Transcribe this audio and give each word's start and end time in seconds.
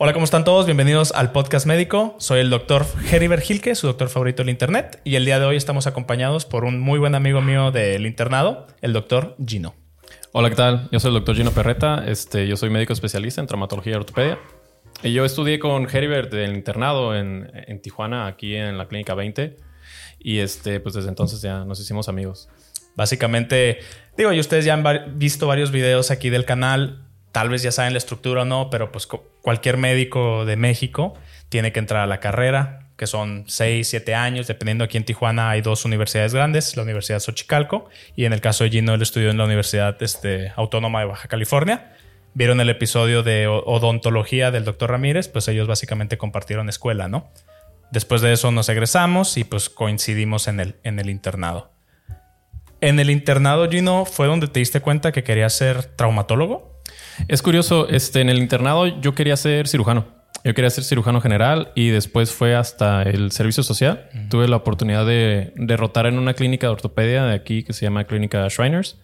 Hola, 0.00 0.12
¿cómo 0.12 0.24
están 0.24 0.44
todos? 0.44 0.64
Bienvenidos 0.64 1.10
al 1.10 1.32
podcast 1.32 1.66
médico. 1.66 2.14
Soy 2.20 2.38
el 2.38 2.50
doctor 2.50 2.86
Heriber 3.10 3.40
Gilke, 3.40 3.74
su 3.74 3.88
doctor 3.88 4.08
favorito 4.08 4.42
del 4.44 4.50
Internet, 4.50 5.00
y 5.02 5.16
el 5.16 5.24
día 5.24 5.40
de 5.40 5.46
hoy 5.46 5.56
estamos 5.56 5.88
acompañados 5.88 6.44
por 6.44 6.64
un 6.64 6.78
muy 6.78 7.00
buen 7.00 7.16
amigo 7.16 7.40
mío 7.40 7.72
del 7.72 8.06
internado, 8.06 8.68
el 8.80 8.92
doctor 8.92 9.34
Gino. 9.44 9.74
Hola, 10.30 10.50
¿qué 10.50 10.54
tal? 10.54 10.88
Yo 10.92 11.00
soy 11.00 11.08
el 11.08 11.14
doctor 11.14 11.34
Gino 11.34 11.50
Perreta. 11.50 12.04
Este, 12.06 12.46
yo 12.46 12.56
soy 12.56 12.70
médico 12.70 12.92
especialista 12.92 13.40
en 13.40 13.48
traumatología 13.48 13.94
y 13.94 13.96
ortopedia. 13.96 14.38
Y 15.02 15.12
yo 15.12 15.24
estudié 15.24 15.58
con 15.58 15.88
Heribert 15.92 16.32
del 16.32 16.54
internado 16.54 17.16
en, 17.16 17.50
en, 17.52 17.82
Tijuana, 17.82 18.28
aquí 18.28 18.54
en 18.54 18.78
la 18.78 18.86
clínica 18.86 19.16
20. 19.16 19.56
Y 20.20 20.38
este, 20.38 20.78
pues 20.78 20.94
desde 20.94 21.08
entonces 21.08 21.42
ya 21.42 21.64
nos 21.64 21.80
hicimos 21.80 22.08
amigos. 22.08 22.48
Básicamente, 22.94 23.80
digo, 24.16 24.32
y 24.32 24.38
ustedes 24.38 24.64
ya 24.64 24.74
han 24.74 25.18
visto 25.18 25.48
varios 25.48 25.72
videos 25.72 26.12
aquí 26.12 26.30
del 26.30 26.44
canal 26.44 27.07
tal 27.38 27.50
vez 27.50 27.62
ya 27.62 27.70
saben 27.70 27.92
la 27.92 27.98
estructura 27.98 28.42
o 28.42 28.44
no, 28.44 28.68
pero 28.68 28.90
pues 28.90 29.06
cualquier 29.06 29.76
médico 29.76 30.44
de 30.44 30.56
México 30.56 31.14
tiene 31.48 31.70
que 31.70 31.78
entrar 31.78 32.02
a 32.02 32.06
la 32.08 32.18
carrera, 32.18 32.88
que 32.96 33.06
son 33.06 33.44
6, 33.46 33.86
7 33.86 34.12
años, 34.16 34.48
dependiendo 34.48 34.82
aquí 34.82 34.96
en 34.96 35.04
Tijuana 35.04 35.48
hay 35.48 35.60
dos 35.60 35.84
universidades 35.84 36.34
grandes, 36.34 36.76
la 36.76 36.82
Universidad 36.82 37.20
Xochicalco 37.20 37.88
y 38.16 38.24
en 38.24 38.32
el 38.32 38.40
caso 38.40 38.64
de 38.64 38.70
Gino 38.70 38.92
él 38.92 39.02
estudió 39.02 39.30
en 39.30 39.38
la 39.38 39.44
Universidad 39.44 40.02
este, 40.02 40.52
Autónoma 40.56 40.98
de 40.98 41.06
Baja 41.06 41.28
California. 41.28 41.92
Vieron 42.34 42.60
el 42.60 42.70
episodio 42.70 43.22
de 43.22 43.46
odontología 43.46 44.50
del 44.50 44.64
doctor 44.64 44.90
Ramírez, 44.90 45.28
pues 45.28 45.46
ellos 45.46 45.68
básicamente 45.68 46.18
compartieron 46.18 46.68
escuela, 46.68 47.06
¿no? 47.06 47.30
Después 47.92 48.20
de 48.20 48.32
eso 48.32 48.50
nos 48.50 48.68
egresamos 48.68 49.36
y 49.36 49.44
pues 49.44 49.70
coincidimos 49.70 50.48
en 50.48 50.58
el, 50.58 50.74
en 50.82 50.98
el 50.98 51.08
internado. 51.08 51.70
En 52.80 52.98
el 52.98 53.10
internado, 53.10 53.70
Gino, 53.70 54.06
¿fue 54.06 54.26
donde 54.26 54.48
te 54.48 54.58
diste 54.58 54.80
cuenta 54.80 55.12
que 55.12 55.22
querías 55.22 55.52
ser 55.52 55.84
traumatólogo? 55.84 56.77
Es 57.26 57.42
curioso, 57.42 57.88
este, 57.88 58.20
en 58.20 58.28
el 58.28 58.38
internado 58.38 58.86
yo 58.86 59.14
quería 59.14 59.36
ser 59.36 59.66
cirujano. 59.66 60.18
Yo 60.44 60.54
quería 60.54 60.70
ser 60.70 60.84
cirujano 60.84 61.20
general 61.20 61.72
y 61.74 61.88
después 61.88 62.32
fue 62.32 62.54
hasta 62.54 63.02
el 63.02 63.32
servicio 63.32 63.62
social. 63.62 64.08
Tuve 64.30 64.46
la 64.46 64.56
oportunidad 64.56 65.04
de, 65.04 65.52
derrotar 65.56 66.06
en 66.06 66.18
una 66.18 66.34
clínica 66.34 66.68
de 66.68 66.72
ortopedia 66.72 67.24
de 67.24 67.34
aquí 67.34 67.64
que 67.64 67.72
se 67.72 67.84
llama 67.84 68.04
Clínica 68.04 68.46
Shriners. 68.48 68.98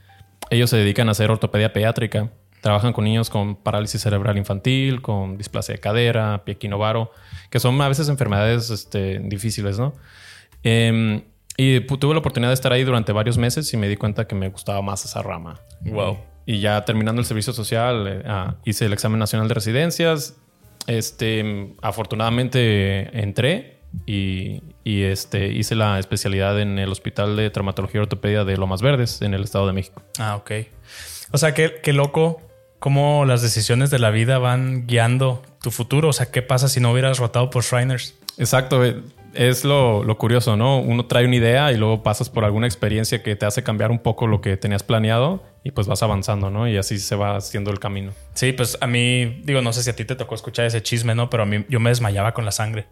Ellos 0.51 0.71
se 0.71 0.77
dedican 0.77 1.09
a 1.09 1.13
hacer 1.13 1.31
ortopedia 1.31 1.73
pediátrica. 1.73 2.31
Trabajan 2.61 2.93
con 2.93 3.05
niños 3.05 3.29
con 3.31 3.57
parálisis 3.57 4.01
cerebral 4.01 4.39
infantil, 4.39 5.03
con 5.03 5.37
displasia 5.37 5.75
de 5.75 5.81
cadera, 5.81 6.45
pie 6.45 6.55
equinovaro, 6.55 7.11
que 7.51 7.61
son 7.61 7.79
a 7.83 7.89
veces 7.89 8.09
enfermedades 8.09 8.71
este, 8.71 9.19
difíciles, 9.19 9.79
¿no? 9.79 9.93
Em, 10.63 11.25
y 11.57 11.81
tuve 11.81 12.15
la 12.15 12.21
oportunidad 12.21 12.51
de 12.51 12.55
estar 12.55 12.73
ahí 12.73 12.85
durante 12.85 13.13
varios 13.13 13.37
meses 13.37 13.71
y 13.75 13.77
me 13.77 13.89
di 13.89 13.97
cuenta 13.97 14.27
que 14.27 14.35
me 14.35 14.49
gustaba 14.49 14.81
más 14.83 15.05
esa 15.05 15.23
rama. 15.23 15.61
Wow. 15.83 16.19
Y 16.47 16.61
ya 16.61 16.85
terminando 16.85 17.21
el 17.21 17.27
servicio 17.27 17.53
social, 17.53 18.07
eh, 18.07 18.23
ah, 18.27 18.57
hice 18.65 18.87
el 18.87 18.93
examen 18.93 19.19
nacional 19.19 19.49
de 19.49 19.55
residencias. 19.55 20.37
Este, 20.87 21.75
afortunadamente 21.81 23.19
entré 23.19 23.79
y, 24.07 24.61
este, 24.85 25.49
hice 25.49 25.75
la 25.75 25.99
especialidad 25.99 26.61
en 26.61 26.79
el 26.79 26.91
Hospital 26.91 27.37
de 27.37 27.49
Traumatología 27.51 28.01
y 28.01 28.03
Ortopedia 28.03 28.45
de 28.45 28.57
Lomas 28.57 28.83
Verdes, 28.83 29.23
en 29.23 29.35
el 29.35 29.45
Estado 29.45 29.67
de 29.67 29.73
México. 29.73 30.03
Ah, 30.19 30.37
ok. 30.37 30.51
O 31.33 31.39
sea, 31.39 31.55
qué, 31.55 31.81
qué 31.83 31.93
loco 31.93 32.41
cómo 32.79 33.25
las 33.25 33.41
decisiones 33.41 33.89
de 33.89 33.99
la 33.99 34.11
vida 34.11 34.39
van 34.39 34.87
guiando 34.87 35.43
tu 35.63 35.71
futuro. 35.71 36.11
O 36.11 36.13
sea, 36.13 36.31
¿qué 36.31 36.43
pasa 36.43 36.69
si 36.69 36.81
no 36.81 36.93
hubieras 36.93 37.19
rotado 37.19 37.49
por 37.49 37.63
Shriners? 37.63 38.15
Exacto. 38.37 38.83
Eh, 39.35 39.49
es 39.49 39.65
lo, 39.65 40.05
lo, 40.05 40.19
curioso, 40.19 40.57
¿no? 40.57 40.79
Uno 40.79 41.07
trae 41.07 41.27
una 41.27 41.37
idea 41.37 41.73
y 41.73 41.77
luego 41.77 42.03
pasas 42.03 42.31
por 42.31 42.45
alguna 42.45 42.67
experiencia 42.67 43.23
que 43.23 43.37
te 43.37 43.47
hace 43.47 43.63
cambiar 43.63 43.91
un 43.91 43.99
poco 43.99 44.27
lo 44.27 44.41
que 44.41 44.57
tenías 44.57 44.83
planeado 44.83 45.43
y 45.63 45.71
pues 45.71 45.87
vas 45.87 46.03
avanzando, 46.03 46.51
¿no? 46.51 46.69
Y 46.69 46.77
así 46.77 46.99
se 46.99 47.17
va 47.17 47.37
haciendo 47.37 47.71
el 47.71 47.79
camino. 47.79 48.13
Sí, 48.35 48.53
pues 48.53 48.79
a 48.81 48.87
mí, 48.87 49.41
digo, 49.45 49.63
no 49.63 49.73
sé 49.73 49.83
si 49.83 49.91
a 49.91 49.97
ti 49.97 50.05
te 50.05 50.17
tocó 50.17 50.35
escuchar 50.35 50.67
ese 50.67 50.83
chisme, 50.83 51.15
¿no? 51.15 51.31
Pero 51.31 51.45
a 51.45 51.47
mí 51.47 51.65
yo 51.69 51.81
me 51.81 51.91
desmayaba 51.91 52.33
con 52.33 52.45
la 52.45 52.53
sangre. 52.53 52.87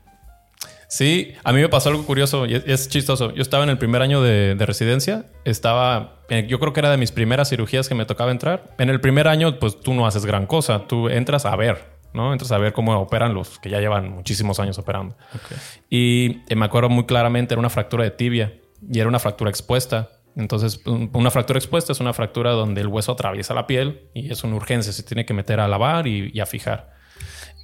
Sí, 0.88 1.32
a 1.42 1.54
mí 1.54 1.60
me 1.62 1.70
pasó 1.70 1.88
algo 1.88 2.04
curioso 2.04 2.44
y 2.44 2.54
es, 2.54 2.88
chistoso. 2.90 3.32
Yo 3.32 3.40
estaba 3.40 3.64
en 3.64 3.70
el 3.70 3.78
primer 3.78 4.02
año 4.02 4.22
de, 4.22 4.54
de, 4.54 4.66
residencia, 4.66 5.24
estaba, 5.46 6.18
yo 6.46 6.60
creo 6.60 6.74
que 6.74 6.80
era 6.80 6.90
de 6.90 6.98
mis 6.98 7.12
primeras 7.12 7.48
cirugías 7.48 7.88
que 7.88 7.94
me 7.94 8.04
tocaba 8.04 8.30
entrar. 8.30 8.74
En 8.78 8.90
el 8.90 9.00
primer 9.00 9.26
año, 9.26 9.58
pues 9.58 9.80
tú 9.80 9.94
no 9.94 10.06
haces 10.06 10.26
gran 10.26 10.44
cosa, 10.44 10.86
tú 10.86 11.08
entras 11.08 11.46
a 11.46 11.56
ver, 11.56 11.91
¿no? 12.14 12.32
Entras 12.32 12.52
a 12.52 12.58
ver 12.58 12.72
cómo 12.72 12.98
operan 12.98 13.34
los 13.34 13.58
que 13.58 13.70
ya 13.70 13.80
llevan 13.80 14.10
muchísimos 14.10 14.60
años 14.60 14.78
operando. 14.78 15.16
Y 15.88 16.42
eh, 16.48 16.56
me 16.56 16.64
acuerdo 16.64 16.88
muy 16.88 17.06
claramente, 17.06 17.54
era 17.54 17.60
una 17.60 17.70
fractura 17.70 18.04
de 18.04 18.10
tibia 18.10 18.54
y 18.90 18.98
era 18.98 19.08
una 19.08 19.18
fractura 19.18 19.50
expuesta. 19.50 20.10
Entonces, 20.34 20.80
una 20.86 21.30
fractura 21.30 21.58
expuesta 21.58 21.92
es 21.92 22.00
una 22.00 22.12
fractura 22.12 22.52
donde 22.52 22.80
el 22.80 22.88
hueso 22.88 23.12
atraviesa 23.12 23.52
la 23.52 23.66
piel 23.66 24.08
y 24.14 24.32
es 24.32 24.44
una 24.44 24.56
urgencia, 24.56 24.92
se 24.92 25.02
tiene 25.02 25.26
que 25.26 25.34
meter 25.34 25.60
a 25.60 25.68
lavar 25.68 26.06
y, 26.06 26.40
a 26.40 26.46
fijar. 26.46 26.94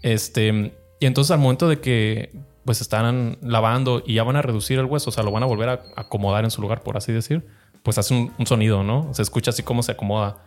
Este, 0.02 0.74
y 1.00 1.06
entonces 1.06 1.30
al 1.30 1.38
momento 1.38 1.68
de 1.68 1.80
que 1.80 2.30
pues 2.64 2.82
están 2.82 3.38
lavando 3.40 4.02
y 4.06 4.14
ya 4.14 4.24
van 4.24 4.36
a 4.36 4.42
reducir 4.42 4.78
el 4.78 4.84
hueso, 4.84 5.08
o 5.08 5.12
sea, 5.12 5.24
lo 5.24 5.32
van 5.32 5.42
a 5.42 5.46
volver 5.46 5.70
a 5.70 5.82
acomodar 5.96 6.44
en 6.44 6.50
su 6.50 6.60
lugar, 6.60 6.82
por 6.82 6.98
así 6.98 7.12
decir, 7.12 7.46
pues 7.82 7.96
hace 7.96 8.12
un, 8.12 8.46
sonido, 8.46 8.82
¿no? 8.82 9.14
Se 9.14 9.22
escucha 9.22 9.50
así 9.50 9.62
como 9.62 9.82
se 9.82 9.92
acomoda. 9.92 10.44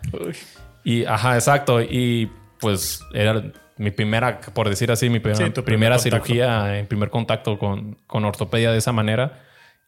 Y, 0.83 1.05
ajá, 1.05 1.35
exacto. 1.35 1.81
Y 1.81 2.29
pues 2.59 3.03
era 3.13 3.43
mi 3.81 3.91
primera, 3.91 4.39
por 4.39 4.69
decir 4.69 4.91
así, 4.91 5.09
mi 5.09 5.19
primera, 5.19 5.97
cirugía 5.97 6.77
en 6.77 6.85
primer 6.85 7.09
contacto 7.09 7.57
con, 7.57 7.97
con, 8.05 8.23
ortopedia 8.25 8.71
de 8.71 8.77
esa 8.77 8.91
manera. 8.91 9.39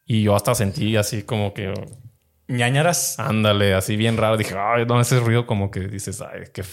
Y 0.05 0.23
yo 0.23 0.35
hasta 0.35 0.55
sentí 0.55 0.97
así 0.97 1.23
como 1.23 1.53
que... 1.53 1.73
ñañaras. 2.47 3.19
Ándale, 3.19 3.75
así 3.75 3.95
bien 3.95 4.17
raro. 4.17 4.35
Dije, 4.35 4.55
ay, 4.57 4.85
no, 4.87 4.99
ese 4.99 5.19
ruido 5.19 5.45
como 5.45 5.69
que 5.69 5.81
dices, 5.81 6.21
ay, 6.21 6.45
qué, 6.51 6.63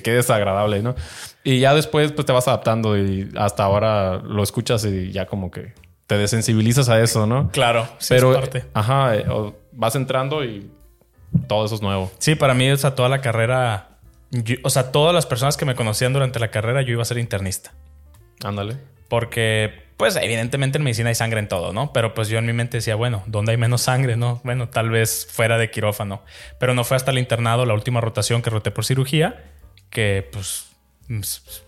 qué, 0.00 0.12
desagradable, 0.12 0.82
¿no? 0.82 0.94
Y 1.42 1.58
ya 1.58 1.74
después 1.74 2.12
pues 2.12 2.24
te 2.24 2.32
vas 2.32 2.46
adaptando 2.46 2.96
y 2.96 3.28
hasta 3.36 3.64
ahora 3.64 4.18
lo 4.18 4.42
escuchas 4.42 4.84
y 4.84 5.10
ya 5.10 5.26
como 5.26 5.50
que 5.50 5.72
te 6.06 6.16
desensibilizas 6.16 6.88
a 6.88 7.00
eso, 7.00 7.26
¿no? 7.26 7.50
Claro, 7.50 7.88
sí 7.98 8.14
Pero, 8.14 8.40
Ajá, 8.72 9.16
eh, 9.16 9.24
vas 9.72 9.96
entrando 9.96 10.44
y 10.44 10.70
todo 11.48 11.66
eso 11.66 11.74
es 11.74 11.82
nuevo. 11.82 12.12
Sí, 12.18 12.36
para 12.36 12.54
mí, 12.54 12.70
o 12.70 12.76
sea, 12.76 12.94
toda 12.94 13.08
la 13.08 13.20
carrera 13.20 13.91
o 14.62 14.70
sea, 14.70 14.92
todas 14.92 15.14
las 15.14 15.26
personas 15.26 15.56
que 15.56 15.64
me 15.64 15.74
conocían 15.74 16.12
durante 16.12 16.38
la 16.40 16.50
carrera, 16.50 16.82
yo 16.82 16.92
iba 16.92 17.02
a 17.02 17.06
ser 17.06 17.18
internista. 17.18 17.72
Ándale. 18.42 18.78
Porque, 19.08 19.84
pues, 19.98 20.16
evidentemente 20.16 20.78
en 20.78 20.84
medicina 20.84 21.10
hay 21.10 21.14
sangre 21.14 21.38
en 21.38 21.48
todo, 21.48 21.72
¿no? 21.72 21.92
Pero 21.92 22.14
pues 22.14 22.28
yo 22.28 22.38
en 22.38 22.46
mi 22.46 22.52
mente 22.54 22.78
decía, 22.78 22.94
bueno, 22.94 23.22
¿dónde 23.26 23.52
hay 23.52 23.58
menos 23.58 23.82
sangre, 23.82 24.16
no? 24.16 24.40
Bueno, 24.42 24.68
tal 24.70 24.88
vez 24.88 25.28
fuera 25.30 25.58
de 25.58 25.70
quirófano. 25.70 26.22
Pero 26.58 26.74
no 26.74 26.82
fue 26.84 26.96
hasta 26.96 27.10
el 27.10 27.18
internado, 27.18 27.66
la 27.66 27.74
última 27.74 28.00
rotación 28.00 28.40
que 28.40 28.48
roté 28.48 28.70
por 28.70 28.86
cirugía, 28.86 29.44
que 29.90 30.26
pues 30.32 30.66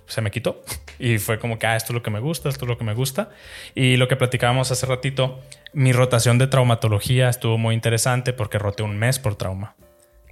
se 0.07 0.21
me 0.21 0.31
quitó. 0.31 0.63
Y 0.97 1.19
fue 1.19 1.41
como 1.41 1.59
que, 1.59 1.67
ah, 1.67 1.75
esto 1.75 1.93
es 1.93 1.95
lo 1.95 2.05
que 2.05 2.11
me 2.11 2.21
gusta, 2.21 2.49
esto 2.49 2.67
es 2.67 2.69
lo 2.69 2.79
que 2.79 2.85
me 2.85 2.95
gusta. 2.95 3.31
Y 3.75 3.97
lo 3.97 4.07
que 4.07 4.15
platicábamos 4.15 4.71
hace 4.71 4.87
ratito, 4.87 5.43
mi 5.73 5.93
rotación 5.93 6.39
de 6.39 6.47
traumatología 6.47 7.29
estuvo 7.29 7.59
muy 7.59 7.75
interesante 7.75 8.33
porque 8.33 8.61
roté 8.61 8.85
un 8.85 8.97
mes 8.97 9.19
por 9.19 9.35
trauma. 9.35 9.75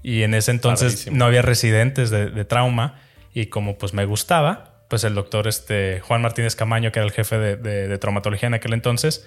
Y 0.03 0.23
en 0.23 0.35
ese 0.35 0.51
entonces 0.51 1.11
no 1.11 1.25
había 1.25 1.43
residentes 1.43 2.11
de, 2.11 2.45
trauma 2.45 3.01
y 3.33 3.47
como 3.47 3.79
pues 3.79 3.95
me 3.95 4.05
gustaba, 4.05 4.85
pues 4.89 5.05
el 5.05 5.15
doctor 5.15 5.47
este, 5.47 6.01
Juan 6.01 6.23
Martínez 6.23 6.57
Camaño, 6.57 6.93
que 6.93 6.99
era 6.99 7.07
el 7.07 7.13
jefe 7.13 7.39
de, 7.39 7.99
traumatología 7.99 8.49
en 8.49 8.55
aquel 8.55 8.73
entonces, 8.73 9.27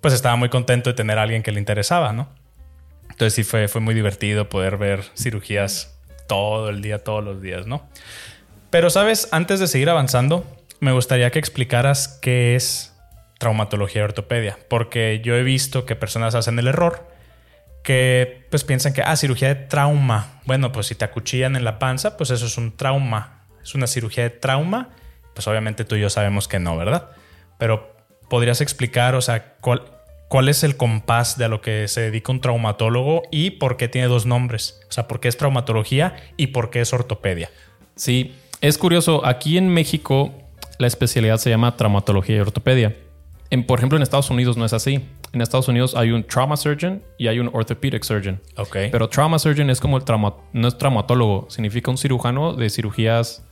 pues 0.00 0.12
estaba 0.12 0.36
muy 0.36 0.48
contento 0.48 0.90
de 0.90 0.94
tener 0.94 1.18
a 1.18 1.22
alguien 1.22 1.42
que 1.42 1.52
le 1.52 1.58
interesaba, 1.58 2.12
¿no? 2.12 2.28
Entonces 3.02 3.34
sí 3.34 3.44
fue, 3.44 3.68
fue 3.68 3.80
muy 3.80 3.94
divertido 3.94 4.48
poder 4.48 4.76
ver 4.76 5.04
cirugías 5.16 5.98
todo 6.26 6.68
el 6.68 6.82
día, 6.82 7.02
todos 7.02 7.24
los 7.24 7.40
días, 7.40 7.66
¿no? 7.66 7.88
Pero, 8.70 8.90
¿sabes? 8.90 9.28
Antes 9.30 9.60
de 9.60 9.68
seguir 9.68 9.88
avanzando, 9.88 10.44
me 10.80 10.92
gustaría 10.92 11.30
que 11.30 11.38
explicaras 11.38 12.18
qué 12.20 12.56
es 12.56 12.94
traumatología 13.38 14.02
y 14.02 14.04
ortopedia, 14.04 14.58
porque 14.68 15.20
yo 15.24 15.36
he 15.36 15.42
visto 15.42 15.86
que 15.86 15.96
personas 15.96 16.34
hacen 16.34 16.58
el 16.58 16.66
error 16.66 17.06
que 17.86 18.48
pues 18.50 18.64
piensan 18.64 18.92
que, 18.92 19.00
ah, 19.00 19.14
cirugía 19.14 19.46
de 19.46 19.54
trauma. 19.54 20.40
Bueno, 20.44 20.72
pues 20.72 20.88
si 20.88 20.96
te 20.96 21.04
acuchillan 21.04 21.54
en 21.54 21.62
la 21.62 21.78
panza, 21.78 22.16
pues 22.16 22.30
eso 22.30 22.46
es 22.46 22.58
un 22.58 22.76
trauma. 22.76 23.44
Es 23.62 23.76
una 23.76 23.86
cirugía 23.86 24.24
de 24.24 24.30
trauma. 24.30 24.88
Pues 25.34 25.46
obviamente 25.46 25.84
tú 25.84 25.94
y 25.94 26.00
yo 26.00 26.10
sabemos 26.10 26.48
que 26.48 26.58
no, 26.58 26.76
¿verdad? 26.76 27.10
Pero 27.58 27.94
podrías 28.28 28.60
explicar, 28.60 29.14
o 29.14 29.22
sea, 29.22 29.54
cuál, 29.60 29.84
cuál 30.26 30.48
es 30.48 30.64
el 30.64 30.76
compás 30.76 31.38
de 31.38 31.48
lo 31.48 31.60
que 31.60 31.86
se 31.86 32.00
dedica 32.00 32.32
un 32.32 32.40
traumatólogo 32.40 33.22
y 33.30 33.50
por 33.50 33.76
qué 33.76 33.86
tiene 33.86 34.08
dos 34.08 34.26
nombres. 34.26 34.80
O 34.88 34.92
sea, 34.92 35.06
por 35.06 35.20
qué 35.20 35.28
es 35.28 35.36
traumatología 35.36 36.16
y 36.36 36.48
por 36.48 36.70
qué 36.70 36.80
es 36.80 36.92
ortopedia. 36.92 37.52
Sí, 37.94 38.34
es 38.62 38.78
curioso. 38.78 39.24
Aquí 39.24 39.58
en 39.58 39.68
México 39.68 40.34
la 40.78 40.88
especialidad 40.88 41.36
se 41.36 41.50
llama 41.50 41.76
traumatología 41.76 42.34
y 42.34 42.40
ortopedia. 42.40 42.96
En, 43.50 43.64
por 43.64 43.78
ejemplo, 43.78 43.96
en 43.96 44.02
Estados 44.02 44.28
Unidos 44.30 44.56
no 44.56 44.64
es 44.64 44.72
así 44.72 45.06
en 45.36 45.42
Estados 45.42 45.68
Unidos 45.68 45.94
hay 45.94 46.10
un 46.10 46.24
trauma 46.24 46.56
surgeon 46.56 47.02
y 47.18 47.28
hay 47.28 47.38
un 47.38 47.50
orthopedic 47.52 48.02
surgeon. 48.02 48.40
Ok. 48.56 48.76
Pero 48.90 49.08
trauma 49.08 49.38
surgeon 49.38 49.70
es 49.70 49.80
como 49.80 49.96
el 49.96 50.04
trauma, 50.04 50.34
no 50.52 50.66
es 50.66 50.76
traumatólogo, 50.78 51.46
significa 51.50 51.90
un 51.90 51.98
cirujano 51.98 52.54
de 52.54 52.70
cirugías 52.70 53.42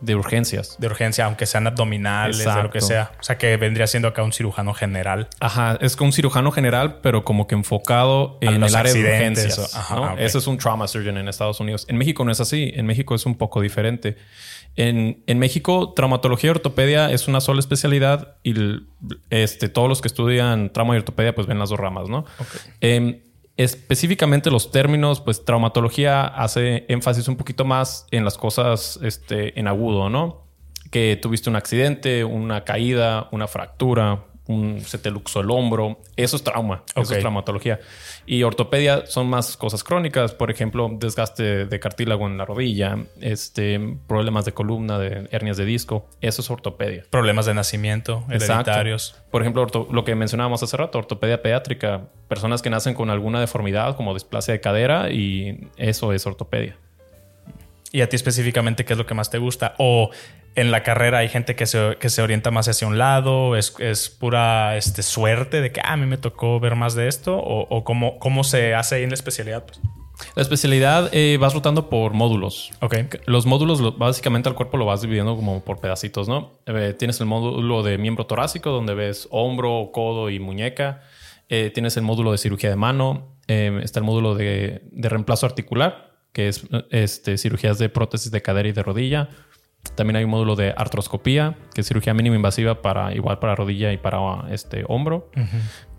de 0.00 0.14
urgencias. 0.14 0.76
De 0.78 0.86
urgencia, 0.86 1.26
aunque 1.26 1.46
sean 1.46 1.66
abdominales, 1.66 2.38
de 2.38 2.62
lo 2.62 2.70
que 2.70 2.80
sea. 2.80 3.12
O 3.20 3.22
sea, 3.22 3.36
que 3.36 3.56
vendría 3.56 3.86
siendo 3.86 4.08
acá 4.08 4.22
un 4.22 4.32
cirujano 4.32 4.72
general. 4.72 5.28
Ajá, 5.40 5.78
es 5.80 5.96
como 5.96 6.08
un 6.08 6.12
cirujano 6.12 6.52
general, 6.52 7.00
pero 7.02 7.24
como 7.24 7.46
que 7.46 7.54
enfocado 7.54 8.38
en 8.40 8.62
el 8.62 8.74
área 8.74 8.92
de 8.92 9.00
urgencias. 9.00 9.74
Ajá, 9.74 10.14
Eso 10.18 10.38
es 10.38 10.46
un 10.46 10.58
trauma 10.58 10.88
surgeon 10.88 11.18
en 11.18 11.28
Estados 11.28 11.60
Unidos. 11.60 11.86
En 11.88 11.96
México 11.96 12.24
no 12.24 12.32
es 12.32 12.40
así. 12.40 12.72
En 12.74 12.86
México 12.86 13.14
es 13.14 13.26
un 13.26 13.36
poco 13.36 13.60
diferente. 13.60 14.16
En, 14.76 15.22
en 15.26 15.38
México, 15.38 15.92
traumatología 15.94 16.48
y 16.48 16.50
ortopedia 16.52 17.10
es 17.10 17.28
una 17.28 17.40
sola 17.40 17.60
especialidad 17.60 18.36
y 18.42 18.54
este, 19.30 19.68
todos 19.68 19.88
los 19.88 20.00
que 20.00 20.08
estudian 20.08 20.72
trauma 20.72 20.94
y 20.94 20.98
ortopedia 20.98 21.34
pues 21.34 21.46
ven 21.46 21.58
las 21.58 21.70
dos 21.70 21.78
ramas, 21.78 22.08
¿no? 22.08 22.24
Em, 22.80 23.20
específicamente 23.56 24.50
los 24.50 24.70
términos, 24.70 25.20
pues 25.20 25.44
traumatología 25.44 26.24
hace 26.24 26.86
énfasis 26.88 27.28
un 27.28 27.36
poquito 27.36 27.64
más 27.64 28.06
en 28.10 28.24
las 28.24 28.38
cosas 28.38 28.98
este, 29.02 29.58
en 29.58 29.68
agudo, 29.68 30.08
¿no? 30.08 30.46
Que 30.90 31.18
tuviste 31.20 31.50
un 31.50 31.56
accidente, 31.56 32.24
una 32.24 32.64
caída, 32.64 33.28
una 33.32 33.48
fractura, 33.48 34.24
un, 34.50 34.80
se 34.80 34.98
te 34.98 35.10
luxó 35.10 35.40
el 35.40 35.50
hombro. 35.50 35.98
Eso 36.16 36.36
es 36.36 36.42
trauma, 36.44 36.82
eso 36.94 37.14
es 37.14 37.20
traumatología. 37.20 37.80
Y 38.26 38.42
ortopedia 38.42 39.06
son 39.06 39.28
más 39.28 39.56
cosas 39.56 39.82
crónicas, 39.84 40.32
por 40.34 40.50
ejemplo, 40.50 40.88
desgaste 40.92 41.66
de 41.66 41.80
cartílago 41.80 42.26
en 42.26 42.36
la 42.38 42.44
rodilla, 42.44 42.98
este, 43.20 43.80
problemas 44.06 44.44
de 44.44 44.52
columna, 44.52 44.98
de 44.98 45.28
hernias 45.30 45.56
de 45.56 45.64
disco. 45.64 46.08
Eso 46.20 46.42
es 46.42 46.50
ortopedia. 46.50 47.04
Problemas 47.10 47.46
de 47.46 47.54
nacimiento, 47.54 48.24
Exacto. 48.30 48.70
hereditarios. 48.70 49.16
Por 49.30 49.42
ejemplo, 49.42 49.62
orto- 49.62 49.88
lo 49.90 50.04
que 50.04 50.14
mencionábamos 50.14 50.62
hace 50.62 50.76
rato, 50.76 50.98
ortopedia 50.98 51.42
pediátrica, 51.42 52.08
personas 52.28 52.62
que 52.62 52.70
nacen 52.70 52.94
con 52.94 53.10
alguna 53.10 53.40
deformidad 53.40 53.96
como 53.96 54.14
displasia 54.14 54.52
de 54.52 54.60
cadera 54.60 55.10
y 55.10 55.68
eso 55.76 56.12
es 56.12 56.26
ortopedia. 56.26 56.76
¿Y 57.92 58.02
a 58.02 58.08
ti 58.08 58.16
específicamente 58.16 58.84
qué 58.84 58.92
es 58.92 58.98
lo 58.98 59.06
que 59.06 59.14
más 59.14 59.30
te 59.30 59.38
gusta? 59.38 59.74
¿O 59.78 60.10
en 60.54 60.70
la 60.70 60.82
carrera 60.82 61.18
hay 61.18 61.28
gente 61.28 61.56
que 61.56 61.66
se, 61.66 61.96
que 61.98 62.08
se 62.08 62.22
orienta 62.22 62.50
más 62.50 62.68
hacia 62.68 62.86
un 62.86 62.98
lado? 62.98 63.56
¿Es, 63.56 63.74
es 63.78 64.08
pura 64.10 64.76
este, 64.76 65.02
suerte 65.02 65.60
de 65.60 65.72
que 65.72 65.80
"Ah, 65.80 65.92
a 65.94 65.96
mí 65.96 66.06
me 66.06 66.16
tocó 66.16 66.60
ver 66.60 66.76
más 66.76 66.94
de 66.94 67.08
esto? 67.08 67.36
¿O, 67.36 67.62
o 67.68 67.84
cómo, 67.84 68.18
cómo 68.18 68.44
se 68.44 68.74
hace 68.74 68.96
ahí 68.96 69.02
en 69.02 69.10
la 69.10 69.14
especialidad? 69.14 69.64
Pues, 69.64 69.80
La 70.36 70.42
especialidad 70.42 71.08
eh, 71.12 71.36
vas 71.40 71.54
rotando 71.54 71.88
por 71.88 72.12
módulos. 72.12 72.70
ok. 72.80 72.94
Los 73.26 73.46
módulos, 73.46 73.80
lo- 73.80 73.92
básicamente 73.92 74.48
al 74.48 74.54
cuerpo 74.54 74.76
lo 74.76 74.84
vas 74.86 75.00
dividiendo 75.02 75.34
como 75.34 75.64
por 75.64 75.80
pedacitos, 75.80 76.28
¿no? 76.28 76.52
Eh, 76.66 76.94
tienes 76.98 77.18
el 77.20 77.26
módulo 77.26 77.82
de 77.82 77.98
miembro 77.98 78.26
torácico, 78.26 78.70
donde 78.70 78.94
ves 78.94 79.26
hombro, 79.30 79.90
codo 79.92 80.30
y 80.30 80.38
muñeca. 80.38 81.02
Eh, 81.48 81.70
tienes 81.74 81.96
el 81.96 82.02
módulo 82.04 82.30
de 82.32 82.38
cirugía 82.38 82.70
de 82.70 82.76
mano. 82.76 83.36
Está 83.48 83.98
el 83.98 84.04
módulo 84.04 84.36
de, 84.36 84.82
de 84.92 85.08
reemplazo 85.08 85.44
articular, 85.44 86.09
que 86.32 86.48
es 86.48 86.66
este, 86.90 87.38
cirugías 87.38 87.78
de 87.78 87.88
prótesis 87.88 88.30
de 88.30 88.42
cadera 88.42 88.68
y 88.68 88.72
de 88.72 88.82
rodilla. 88.82 89.28
También 89.94 90.16
hay 90.16 90.24
un 90.24 90.30
módulo 90.30 90.56
de 90.56 90.74
artroscopía, 90.76 91.56
que 91.74 91.80
es 91.80 91.88
cirugía 91.88 92.12
mínima 92.12 92.36
invasiva 92.36 92.82
para 92.82 93.14
igual 93.14 93.38
para 93.38 93.54
rodilla 93.54 93.92
y 93.92 93.96
para 93.96 94.18
este 94.50 94.84
hombro. 94.88 95.30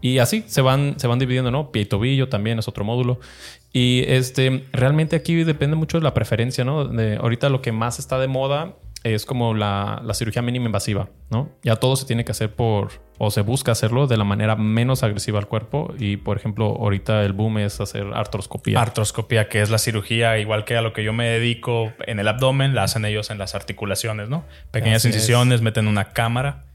Y 0.01 0.19
así 0.19 0.43
se 0.47 0.61
van, 0.61 0.99
se 0.99 1.07
van 1.07 1.19
dividiendo, 1.19 1.51
¿no? 1.51 1.71
Pie 1.71 1.83
y 1.83 1.85
tobillo 1.85 2.29
también 2.29 2.59
es 2.59 2.67
otro 2.67 2.83
módulo. 2.83 3.19
Y 3.73 4.03
este, 4.07 4.67
realmente 4.71 5.15
aquí 5.15 5.43
depende 5.43 5.75
mucho 5.75 5.97
de 5.97 6.03
la 6.03 6.13
preferencia, 6.13 6.63
¿no? 6.63 6.85
De, 6.85 7.15
ahorita 7.15 7.49
lo 7.49 7.61
que 7.61 7.71
más 7.71 7.99
está 7.99 8.19
de 8.19 8.27
moda 8.27 8.75
es 9.03 9.25
como 9.25 9.53
la, 9.53 10.01
la 10.03 10.13
cirugía 10.13 10.41
mínima 10.41 10.67
invasiva, 10.67 11.09
¿no? 11.29 11.49
Ya 11.63 11.75
todo 11.75 11.95
se 11.95 12.05
tiene 12.05 12.23
que 12.23 12.31
hacer 12.31 12.53
por, 12.53 13.01
o 13.17 13.31
se 13.31 13.41
busca 13.41 13.71
hacerlo 13.71 14.07
de 14.07 14.17
la 14.17 14.23
manera 14.23 14.55
menos 14.55 15.03
agresiva 15.03 15.39
al 15.39 15.47
cuerpo. 15.47 15.93
Y 15.97 16.17
por 16.17 16.37
ejemplo, 16.37 16.65
ahorita 16.79 17.23
el 17.23 17.33
boom 17.33 17.59
es 17.59 17.81
hacer 17.81 18.05
artroscopía. 18.13 18.79
Artroscopía, 18.79 19.49
que 19.49 19.61
es 19.61 19.69
la 19.69 19.79
cirugía, 19.79 20.37
igual 20.37 20.65
que 20.65 20.77
a 20.77 20.81
lo 20.81 20.93
que 20.93 21.03
yo 21.03 21.13
me 21.13 21.27
dedico 21.27 21.93
en 22.05 22.19
el 22.19 22.27
abdomen, 22.27 22.75
la 22.75 22.83
hacen 22.83 23.05
ellos 23.05 23.31
en 23.31 23.37
las 23.37 23.55
articulaciones, 23.55 24.29
¿no? 24.29 24.45
Pequeñas 24.71 24.97
Así 24.97 25.09
es. 25.09 25.15
incisiones, 25.15 25.61
meten 25.61 25.87
una 25.87 26.09
cámara. 26.09 26.65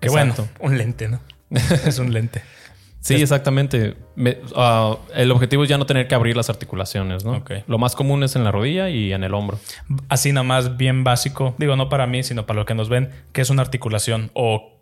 Que 0.00 0.08
Exacto. 0.08 0.48
bueno, 0.58 0.72
un 0.72 0.78
lente, 0.78 1.08
¿no? 1.08 1.20
es 1.50 1.98
un 1.98 2.12
lente. 2.12 2.42
Sí, 3.00 3.14
exactamente. 3.14 3.96
Me- 4.14 4.38
ah, 4.54 4.96
el 5.14 5.30
objetivo 5.32 5.62
es 5.64 5.70
ya 5.70 5.78
no 5.78 5.86
tener 5.86 6.06
que 6.06 6.14
abrir 6.14 6.36
las 6.36 6.50
articulaciones, 6.50 7.24
¿no? 7.24 7.32
Ok. 7.38 7.50
Lo 7.66 7.78
más 7.78 7.96
común 7.96 8.22
es 8.22 8.36
en 8.36 8.44
la 8.44 8.52
rodilla 8.52 8.90
y 8.90 9.12
en 9.12 9.24
el 9.24 9.32
hombro. 9.34 9.58
Así 10.08 10.32
nada 10.32 10.44
más 10.44 10.76
bien 10.76 11.02
básico, 11.02 11.54
digo, 11.58 11.76
no 11.76 11.88
para 11.88 12.06
mí, 12.06 12.22
sino 12.22 12.44
para 12.46 12.58
los 12.58 12.66
que 12.66 12.74
nos 12.74 12.88
ven, 12.90 13.10
¿qué 13.32 13.40
es 13.40 13.48
una 13.50 13.62
articulación? 13.62 14.30
O 14.34 14.74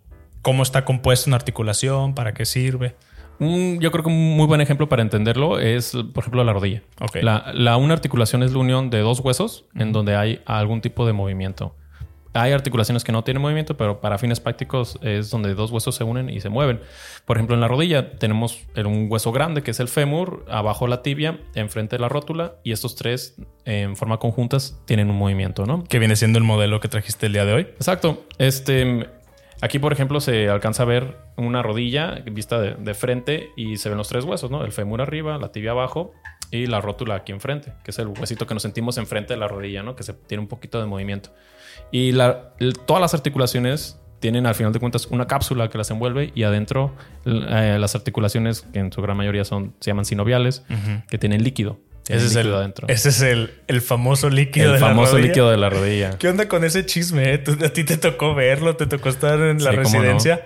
cómo 0.43 0.63
está 0.65 0.85
compuesta 0.85 1.31
una 1.31 1.37
articulación, 1.37 2.15
para 2.15 2.35
qué 2.35 2.45
sirve. 2.45 2.97
Un- 3.41 3.79
yo 3.81 3.93
creo 3.93 4.03
que 4.03 4.11
un 4.11 4.37
muy 4.37 4.47
buen 4.47 4.61
ejemplo 4.61 4.89
para 4.89 5.03
entenderlo 5.03 5.61
es, 5.61 5.93
por 6.13 6.23
ejemplo, 6.23 6.43
la 6.43 6.53
rodilla. 6.53 6.83
La, 7.23 7.53
la- 7.55 7.77
una 7.77 7.95
articulación 7.95 8.43
es 8.43 8.53
la 8.53 8.59
unión 8.59 8.91
de 8.91 8.99
dos 8.99 9.21
huesos 9.21 9.65
en 9.77 9.93
donde 9.93 10.17
hay 10.17 10.41
algún 10.45 10.81
tipo 10.81 11.07
de 11.07 11.13
movimiento. 11.13 11.77
Hay 12.39 12.53
articulaciones 12.53 13.03
que 13.03 13.11
no 13.11 13.25
tienen 13.25 13.43
movimiento, 13.43 13.77
pero 13.77 14.01
para 14.01 14.17
fines 14.17 14.39
prácticos 14.39 14.99
es 15.03 15.31
donde 15.31 15.55
dos 15.55 15.73
huesos 15.73 15.95
se 15.95 16.05
unen 16.05 16.31
y 16.31 16.41
se 16.41 16.49
mueven. 16.49 16.81
Por 17.25 17.37
ejemplo, 17.37 17.55
en 17.55 17.61
la 17.61 17.69
rodilla 17.69 18.13
tenemos 18.13 18.63
un 18.77 19.09
hueso 19.11 19.33
grande 19.33 19.63
que 19.63 19.73
es 19.73 19.81
el 19.81 19.89
fémur, 19.89 20.45
abajo 20.49 20.87
la 20.87 21.03
tibia, 21.03 21.41
enfrente 21.55 21.99
la 21.99 22.09
rótula 22.09 22.55
y 22.63 22.73
estos 22.73 22.95
tres 22.95 23.37
en 23.65 23.97
forma 23.97 24.19
conjuntas 24.19 24.81
tienen 24.85 25.11
un 25.11 25.17
movimiento, 25.17 25.67
¿no? 25.67 25.83
Que 25.85 25.99
viene 25.99 26.15
siendo 26.15 26.39
el 26.39 26.45
modelo 26.45 26.81
que 26.81 26.89
trajiste 26.89 27.27
el 27.27 27.33
día 27.33 27.45
de 27.45 27.53
hoy. 27.53 27.63
Exacto. 27.63 28.25
Este, 28.39 29.09
aquí, 29.61 29.79
por 29.79 29.93
ejemplo, 29.93 30.21
se 30.21 30.49
alcanza 30.49 30.85
a 30.85 30.87
ver 30.87 31.17
una 31.37 31.63
rodilla 31.63 32.23
vista 32.31 32.61
de, 32.61 32.75
de 32.75 32.95
frente 32.95 33.51
y 33.57 33.79
se 33.79 33.89
ven 33.89 33.99
los 33.99 34.09
tres 34.09 34.25
huesos, 34.25 34.51
¿no? 34.51 34.65
El 34.65 34.73
fémur 34.73 35.03
arriba, 35.03 35.39
la 35.39 35.51
tibia 35.51 35.73
abajo 35.73 36.13
y 36.51 36.67
la 36.67 36.81
rótula 36.81 37.17
aquí 37.17 37.33
enfrente, 37.33 37.73
que 37.85 37.91
es 37.91 37.99
el 37.99 38.09
huesito 38.09 38.47
que 38.47 38.55
nos 38.55 38.63
sentimos 38.63 38.97
enfrente 38.97 39.35
de 39.35 39.41
la 39.41 39.49
rodilla, 39.49 39.83
¿no? 39.83 39.97
Que 39.97 40.03
se 40.03 40.15
tiene 40.15 40.41
un 40.41 40.49
poquito 40.49 40.81
de 40.81 40.87
movimiento. 40.87 41.31
Y 41.91 42.13
la- 42.13 42.51
el- 42.59 42.75
todas 42.79 43.01
las 43.01 43.15
articulaciones 43.15 43.99
tienen 44.21 44.47
al 44.47 44.55
final 44.55 44.73
de 44.73 44.81
cuentas 44.81 45.07
una 45.07 45.27
cápsula 45.27 45.69
que 45.71 45.79
las 45.79 45.91
envuelve 45.91 46.33
y 46.35 46.43
adentro 46.43 46.95
eh, 47.25 47.77
las 47.79 47.95
articulaciones, 47.95 48.63
que 48.73 48.81
en 48.81 48.93
su 48.93 49.01
gran 49.01 49.17
mayoría 49.17 49.45
son, 49.45 49.75
se 49.81 49.91
llaman 49.91 50.05
sinoviales, 50.05 50.65
que 51.09 51.19
tienen 51.19 51.43
líquido. 51.45 51.79
Ese 52.09 52.25
es, 52.27 52.37
el, 52.37 52.55
adentro. 52.55 52.89
ese 52.89 53.11
es 53.11 53.21
el, 53.21 53.53
el 53.67 53.83
famoso 53.83 54.31
líquido 54.31 54.69
el 54.69 54.73
de 54.75 54.81
la 54.81 54.87
famoso 54.89 55.13
rodilla. 55.13 55.29
líquido 55.29 55.51
de 55.51 55.57
la 55.59 55.69
rodilla. 55.69 56.11
¿Qué 56.19 56.29
onda 56.29 56.49
con 56.49 56.65
ese 56.65 56.87
chisme? 56.87 57.35
eh? 57.35 57.39
¿Tú- 57.39 57.59
¿A 57.63 57.69
ti 57.69 57.85
te 57.85 57.99
tocó 57.99 58.35
verlo? 58.35 58.77
¿Te 58.77 58.87
tocó 58.87 59.11
estar 59.11 59.39
en 59.41 59.63
la 59.63 59.73
Sí, 59.73 59.77
cómo 59.77 59.89
no. 59.91 60.01
residencia? 60.01 60.43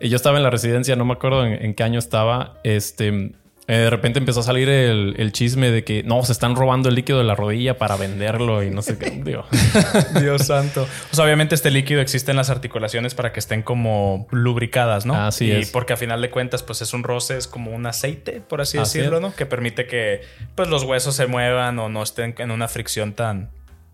Y 0.00 0.08
yo 0.08 0.16
estaba 0.16 0.38
en 0.38 0.42
la 0.42 0.48
residencia, 0.50 0.96
no 0.96 1.04
me 1.04 1.12
acuerdo 1.12 1.44
en, 1.44 1.62
en 1.62 1.74
qué 1.74 1.82
año 1.82 1.98
estaba. 1.98 2.58
Este, 2.64 3.32
eh, 3.66 3.78
de 3.78 3.90
repente 3.90 4.18
empezó 4.18 4.40
a 4.40 4.42
salir 4.42 4.68
el, 4.68 5.14
el 5.16 5.32
chisme 5.32 5.70
de 5.70 5.84
que 5.84 6.02
no, 6.02 6.22
se 6.22 6.32
están 6.32 6.54
robando 6.54 6.90
el 6.90 6.94
líquido 6.94 7.16
de 7.18 7.24
la 7.24 7.34
rodilla 7.34 7.78
para 7.78 7.96
venderlo 7.96 8.62
y 8.62 8.70
no 8.70 8.82
sé 8.82 8.98
qué. 8.98 9.10
Digo, 9.10 9.46
Dios 10.20 10.46
santo. 10.46 10.86
O 11.10 11.14
sea, 11.14 11.24
obviamente 11.24 11.54
este 11.54 11.70
líquido 11.70 12.02
existe 12.02 12.30
en 12.30 12.36
las 12.36 12.50
articulaciones 12.50 13.14
para 13.14 13.32
que 13.32 13.40
estén 13.40 13.62
como 13.62 14.26
lubricadas, 14.30 15.06
¿no? 15.06 15.14
Así 15.14 15.46
y 15.46 15.52
es. 15.52 15.70
porque 15.70 15.94
a 15.94 15.96
final 15.96 16.20
de 16.20 16.30
cuentas, 16.30 16.62
pues 16.62 16.82
es 16.82 16.92
un 16.92 17.04
roce, 17.04 17.38
es 17.38 17.48
como 17.48 17.70
un 17.70 17.86
aceite, 17.86 18.42
por 18.42 18.60
así, 18.60 18.76
Así 18.76 18.98
decirlo, 18.98 19.16
es. 19.16 19.22
¿no? 19.22 19.34
Que 19.34 19.46
permite 19.46 19.86
que 19.86 20.20
pues 20.54 20.68
los 20.68 20.82
huesos 20.82 21.16
se 21.16 21.26
muevan 21.26 21.78
o 21.78 21.88
no 21.88 22.02
estén 22.02 22.34
en 22.36 22.50
una 22.50 22.68
fricción 22.68 23.14
tan, 23.14 23.48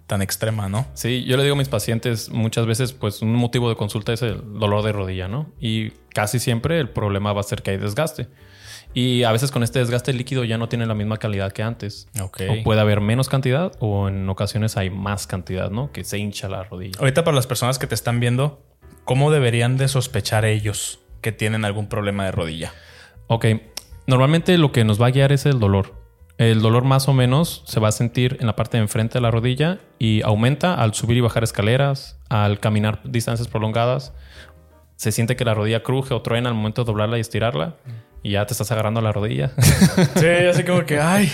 tan 0.08 0.20
extrema, 0.20 0.68
¿no? 0.68 0.88
sí, 0.94 1.24
yo 1.24 1.36
le 1.36 1.44
digo 1.44 1.54
a 1.54 1.58
mis 1.58 1.68
pacientes 1.68 2.28
muchas 2.30 2.66
veces, 2.66 2.92
pues 2.92 3.22
un 3.22 3.34
motivo 3.34 3.68
de 3.68 3.76
consulta 3.76 4.12
es 4.12 4.22
el 4.22 4.58
dolor 4.58 4.82
de 4.82 4.90
rodilla, 4.90 5.28
¿no? 5.28 5.48
Y 5.60 5.90
casi 6.12 6.40
siempre 6.40 6.80
el 6.80 6.88
problema 6.88 7.32
va 7.32 7.40
a 7.40 7.44
ser 7.44 7.62
que 7.62 7.70
hay 7.70 7.76
desgaste. 7.76 8.26
Y 8.92 9.22
a 9.22 9.32
veces 9.32 9.50
con 9.52 9.62
este 9.62 9.78
desgaste 9.78 10.12
líquido 10.12 10.44
ya 10.44 10.58
no 10.58 10.68
tiene 10.68 10.86
la 10.86 10.94
misma 10.94 11.18
calidad 11.18 11.52
que 11.52 11.62
antes. 11.62 12.08
Ok. 12.20 12.40
O 12.48 12.62
puede 12.64 12.80
haber 12.80 13.00
menos 13.00 13.28
cantidad 13.28 13.72
o 13.78 14.08
en 14.08 14.28
ocasiones 14.28 14.76
hay 14.76 14.90
más 14.90 15.26
cantidad, 15.26 15.70
¿no? 15.70 15.92
Que 15.92 16.02
se 16.04 16.18
hincha 16.18 16.48
la 16.48 16.64
rodilla. 16.64 16.98
Ahorita 16.98 17.22
para 17.22 17.36
las 17.36 17.46
personas 17.46 17.78
que 17.78 17.86
te 17.86 17.94
están 17.94 18.18
viendo, 18.18 18.62
¿cómo 19.04 19.30
deberían 19.30 19.76
de 19.76 19.86
sospechar 19.86 20.44
ellos 20.44 21.00
que 21.20 21.30
tienen 21.30 21.64
algún 21.64 21.88
problema 21.88 22.24
de 22.24 22.32
rodilla? 22.32 22.72
Ok, 23.28 23.46
normalmente 24.06 24.58
lo 24.58 24.72
que 24.72 24.84
nos 24.84 25.00
va 25.00 25.06
a 25.06 25.10
guiar 25.10 25.30
es 25.30 25.46
el 25.46 25.60
dolor. 25.60 25.94
El 26.36 26.62
dolor 26.62 26.84
más 26.84 27.06
o 27.06 27.12
menos 27.12 27.62
se 27.66 27.80
va 27.80 27.88
a 27.88 27.92
sentir 27.92 28.38
en 28.40 28.46
la 28.46 28.56
parte 28.56 28.78
de 28.78 28.82
enfrente 28.82 29.18
de 29.18 29.20
la 29.20 29.30
rodilla 29.30 29.78
y 29.98 30.22
aumenta 30.22 30.74
al 30.74 30.94
subir 30.94 31.18
y 31.18 31.20
bajar 31.20 31.44
escaleras, 31.44 32.18
al 32.28 32.58
caminar 32.58 33.02
distancias 33.04 33.46
prolongadas. 33.46 34.14
Se 34.96 35.12
siente 35.12 35.36
que 35.36 35.44
la 35.44 35.54
rodilla 35.54 35.82
cruje 35.82 36.14
o 36.14 36.22
truena 36.22 36.48
al 36.48 36.54
momento 36.54 36.82
de 36.82 36.86
doblarla 36.86 37.18
y 37.18 37.20
estirarla 37.20 37.76
y 38.22 38.32
ya 38.32 38.46
te 38.46 38.52
estás 38.54 38.70
agarrando 38.72 39.00
la 39.00 39.12
rodilla. 39.12 39.52
Sí, 40.16 40.26
así 40.50 40.64
como 40.64 40.84
que, 40.84 40.98
ay, 41.00 41.30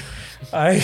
ay, 0.52 0.82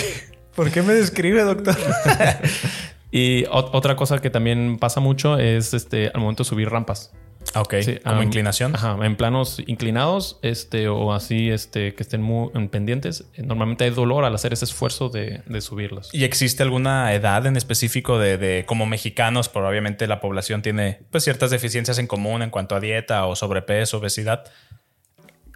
¿por 0.55 0.71
qué 0.71 0.83
me 0.83 0.95
describe, 0.95 1.43
doctor? 1.43 1.77
y 3.11 3.45
ot- 3.45 3.71
otra 3.73 3.97
cosa 3.97 4.19
que 4.21 4.31
también 4.31 4.79
pasa 4.79 5.01
mucho 5.01 5.39
es 5.39 5.75
este 5.75 6.11
al 6.15 6.21
momento 6.21 6.43
de 6.45 6.49
subir 6.49 6.69
rampas. 6.71 7.13
ok, 7.55 7.75
Sí, 7.83 7.99
como 8.05 8.23
inclinación. 8.23 8.75
Ajá, 8.75 8.97
en 9.03 9.17
planos 9.17 9.61
inclinados, 9.67 10.39
este, 10.43 10.89
o 10.89 11.13
así, 11.13 11.51
este, 11.51 11.95
que 11.95 12.03
estén 12.03 12.23
muy 12.23 12.51
en 12.55 12.69
pendientes. 12.69 13.25
Normalmente 13.37 13.85
hay 13.85 13.91
dolor 13.91 14.25
al 14.25 14.35
hacer 14.35 14.53
ese 14.53 14.65
esfuerzo 14.65 15.09
de, 15.09 15.43
de 15.47 15.61
subirlos. 15.61 16.09
¿Y 16.15 16.25
existe 16.25 16.63
alguna 16.63 17.13
edad 17.13 17.45
en 17.47 17.57
específico 17.57 18.19
de, 18.19 18.39
de 18.39 18.65
como 18.67 18.87
mexicanos? 18.87 19.49
Probablemente 19.49 20.07
la 20.07 20.21
población 20.21 20.63
tiene 20.63 21.01
pues 21.11 21.25
ciertas 21.25 21.51
deficiencias 21.51 21.99
en 21.99 22.07
común 22.07 22.43
en 22.43 22.51
cuanto 22.51 22.75
a 22.77 22.81
dieta 22.81 23.27
o 23.27 23.37
sobrepeso, 23.37 23.99
obesidad. 23.99 24.45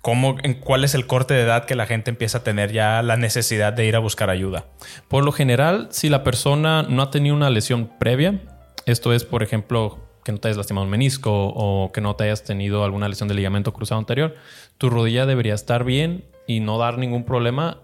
¿Cómo, 0.06 0.36
en 0.44 0.54
cuál 0.54 0.84
es 0.84 0.94
el 0.94 1.08
corte 1.08 1.34
de 1.34 1.42
edad 1.42 1.64
que 1.64 1.74
la 1.74 1.84
gente 1.84 2.10
empieza 2.10 2.38
a 2.38 2.44
tener 2.44 2.70
ya 2.70 3.02
la 3.02 3.16
necesidad 3.16 3.72
de 3.72 3.86
ir 3.86 3.96
a 3.96 3.98
buscar 3.98 4.30
ayuda? 4.30 4.66
Por 5.08 5.24
lo 5.24 5.32
general, 5.32 5.88
si 5.90 6.08
la 6.08 6.22
persona 6.22 6.84
no 6.88 7.02
ha 7.02 7.10
tenido 7.10 7.34
una 7.34 7.50
lesión 7.50 7.90
previa, 7.98 8.40
esto 8.84 9.12
es, 9.12 9.24
por 9.24 9.42
ejemplo, 9.42 9.98
que 10.22 10.30
no 10.30 10.38
te 10.38 10.46
hayas 10.46 10.58
lastimado 10.58 10.84
un 10.84 10.92
menisco 10.92 11.32
o 11.32 11.90
que 11.90 12.00
no 12.00 12.14
te 12.14 12.22
hayas 12.22 12.44
tenido 12.44 12.84
alguna 12.84 13.08
lesión 13.08 13.28
de 13.28 13.34
ligamento 13.34 13.72
cruzado 13.72 13.98
anterior, 13.98 14.36
tu 14.78 14.90
rodilla 14.90 15.26
debería 15.26 15.54
estar 15.54 15.82
bien 15.82 16.24
y 16.46 16.60
no 16.60 16.78
dar 16.78 16.98
ningún 16.98 17.24
problema 17.24 17.80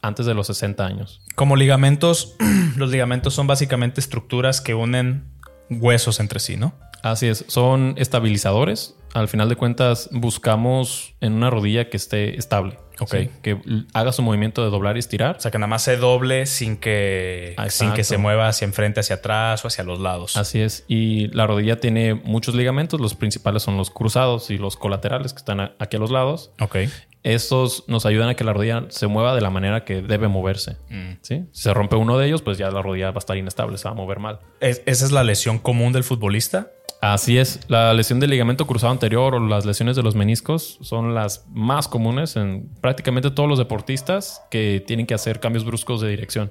antes 0.00 0.26
de 0.26 0.34
los 0.34 0.46
60 0.46 0.86
años. 0.86 1.22
Como 1.34 1.56
ligamentos, 1.56 2.36
los 2.76 2.92
ligamentos 2.92 3.34
son 3.34 3.48
básicamente 3.48 4.00
estructuras 4.00 4.60
que 4.60 4.74
unen 4.74 5.24
huesos 5.68 6.20
entre 6.20 6.38
sí, 6.38 6.56
¿no? 6.56 6.72
Así 7.02 7.26
es, 7.26 7.44
son 7.48 7.96
estabilizadores. 7.98 8.96
Al 9.14 9.28
final 9.28 9.48
de 9.48 9.56
cuentas, 9.56 10.08
buscamos 10.12 11.14
en 11.20 11.32
una 11.32 11.48
rodilla 11.48 11.88
que 11.88 11.96
esté 11.96 12.36
estable. 12.36 12.78
Ok. 13.00 13.10
¿sí? 13.10 13.30
Que 13.42 13.58
haga 13.92 14.12
su 14.12 14.22
movimiento 14.22 14.62
de 14.64 14.70
doblar 14.70 14.96
y 14.96 14.98
estirar. 15.00 15.36
O 15.36 15.40
sea, 15.40 15.50
que 15.50 15.58
nada 15.58 15.68
más 15.68 15.82
se 15.82 15.96
doble 15.96 16.46
sin 16.46 16.76
que, 16.76 17.54
Ah, 17.56 17.70
sin 17.70 17.92
que 17.92 18.04
se 18.04 18.18
mueva 18.18 18.48
hacia 18.48 18.64
enfrente, 18.64 19.00
hacia 19.00 19.16
atrás 19.16 19.64
o 19.64 19.68
hacia 19.68 19.84
los 19.84 20.00
lados. 20.00 20.36
Así 20.36 20.60
es. 20.60 20.84
Y 20.88 21.28
la 21.28 21.46
rodilla 21.46 21.80
tiene 21.80 22.14
muchos 22.14 22.54
ligamentos. 22.54 23.00
Los 23.00 23.14
principales 23.14 23.62
son 23.62 23.76
los 23.76 23.90
cruzados 23.90 24.50
y 24.50 24.58
los 24.58 24.76
colaterales 24.76 25.32
que 25.32 25.38
están 25.38 25.60
aquí 25.60 25.96
a 25.96 25.98
los 26.00 26.10
lados. 26.10 26.52
Ok. 26.60 26.76
Estos 27.24 27.84
nos 27.88 28.06
ayudan 28.06 28.28
a 28.28 28.34
que 28.34 28.44
la 28.44 28.52
rodilla 28.52 28.84
se 28.90 29.06
mueva 29.06 29.34
de 29.34 29.40
la 29.40 29.50
manera 29.50 29.84
que 29.84 30.02
debe 30.02 30.28
moverse. 30.28 30.76
Mm. 30.90 31.12
¿sí? 31.22 31.44
Si 31.52 31.62
se 31.62 31.74
rompe 31.74 31.96
uno 31.96 32.18
de 32.18 32.26
ellos, 32.26 32.42
pues 32.42 32.58
ya 32.58 32.70
la 32.70 32.82
rodilla 32.82 33.10
va 33.10 33.16
a 33.16 33.18
estar 33.18 33.36
inestable, 33.36 33.78
se 33.78 33.84
va 33.88 33.92
a 33.92 33.94
mover 33.94 34.18
mal. 34.20 34.40
¿Es- 34.60 34.82
¿Esa 34.86 35.04
es 35.06 35.10
la 35.10 35.24
lesión 35.24 35.58
común 35.58 35.92
del 35.92 36.04
futbolista? 36.04 36.70
Así 37.00 37.36
es. 37.38 37.60
La 37.68 37.92
lesión 37.94 38.20
del 38.20 38.30
ligamento 38.30 38.66
cruzado 38.66 38.92
anterior 38.92 39.34
o 39.34 39.40
las 39.40 39.64
lesiones 39.66 39.96
de 39.96 40.02
los 40.02 40.14
meniscos 40.14 40.78
son 40.82 41.14
las 41.14 41.44
más 41.48 41.88
comunes 41.88 42.36
en 42.36 42.68
prácticamente 42.80 43.30
todos 43.30 43.48
los 43.48 43.58
deportistas 43.58 44.42
que 44.50 44.82
tienen 44.86 45.06
que 45.06 45.14
hacer 45.14 45.40
cambios 45.40 45.64
bruscos 45.64 46.00
de 46.00 46.08
dirección. 46.10 46.50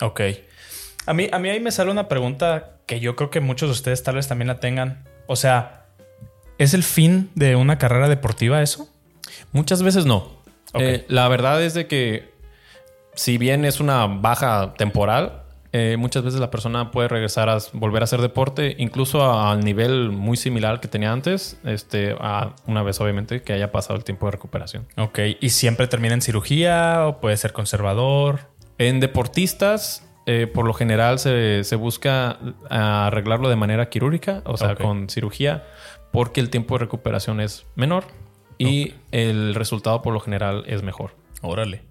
Ok. 0.00 0.20
A 1.06 1.14
mí, 1.14 1.28
a 1.32 1.38
mí 1.40 1.48
ahí 1.48 1.58
me 1.60 1.70
sale 1.72 1.90
una 1.90 2.08
pregunta 2.08 2.78
que 2.86 3.00
yo 3.00 3.16
creo 3.16 3.30
que 3.30 3.40
muchos 3.40 3.68
de 3.68 3.72
ustedes 3.72 4.02
tal 4.04 4.14
vez 4.16 4.28
también 4.28 4.46
la 4.48 4.60
tengan. 4.60 5.04
O 5.26 5.34
sea, 5.36 5.86
¿es 6.58 6.74
el 6.74 6.82
fin 6.84 7.30
de 7.34 7.56
una 7.56 7.78
carrera 7.78 8.08
deportiva 8.08 8.62
eso? 8.62 8.88
Muchas 9.52 9.82
veces 9.82 10.06
no. 10.06 10.16
Ok. 10.72 10.80
Eh, 10.80 11.04
la 11.08 11.28
verdad 11.28 11.62
es 11.62 11.74
de 11.74 11.86
que 11.86 12.32
si 13.14 13.38
bien 13.38 13.64
es 13.64 13.80
una 13.80 14.06
baja 14.06 14.74
temporal, 14.74 15.42
eh, 15.74 15.96
muchas 15.98 16.22
veces 16.22 16.38
la 16.40 16.50
persona 16.50 16.90
puede 16.90 17.08
regresar 17.08 17.48
a 17.48 17.58
volver 17.72 18.02
a 18.02 18.04
hacer 18.04 18.20
deporte, 18.20 18.74
incluso 18.78 19.32
al 19.32 19.60
nivel 19.60 20.10
muy 20.10 20.36
similar 20.36 20.80
que 20.80 20.88
tenía 20.88 21.12
antes, 21.12 21.58
este, 21.64 22.14
a 22.20 22.54
una 22.66 22.82
vez 22.82 23.00
obviamente 23.00 23.42
que 23.42 23.54
haya 23.54 23.72
pasado 23.72 23.96
el 23.96 24.04
tiempo 24.04 24.26
de 24.26 24.32
recuperación. 24.32 24.86
Ok. 24.96 25.18
¿Y 25.40 25.50
siempre 25.50 25.86
termina 25.86 26.14
en 26.14 26.22
cirugía 26.22 27.06
o 27.06 27.20
puede 27.20 27.36
ser 27.38 27.52
conservador? 27.52 28.40
En 28.76 29.00
deportistas, 29.00 30.06
eh, 30.26 30.46
por 30.46 30.66
lo 30.66 30.74
general 30.74 31.18
se, 31.18 31.64
se 31.64 31.76
busca 31.76 32.38
arreglarlo 32.68 33.48
de 33.48 33.56
manera 33.56 33.88
quirúrgica, 33.88 34.42
o 34.44 34.56
sea, 34.56 34.76
con 34.76 35.08
cirugía, 35.08 35.64
porque 36.10 36.40
el 36.40 36.50
tiempo 36.50 36.74
de 36.74 36.80
recuperación 36.80 37.40
es 37.40 37.64
menor 37.76 38.04
y 38.58 38.94
el 39.10 39.54
resultado 39.54 40.02
por 40.02 40.12
lo 40.12 40.20
general 40.20 40.64
es 40.66 40.82
mejor. 40.82 41.16
Órale. 41.40 41.82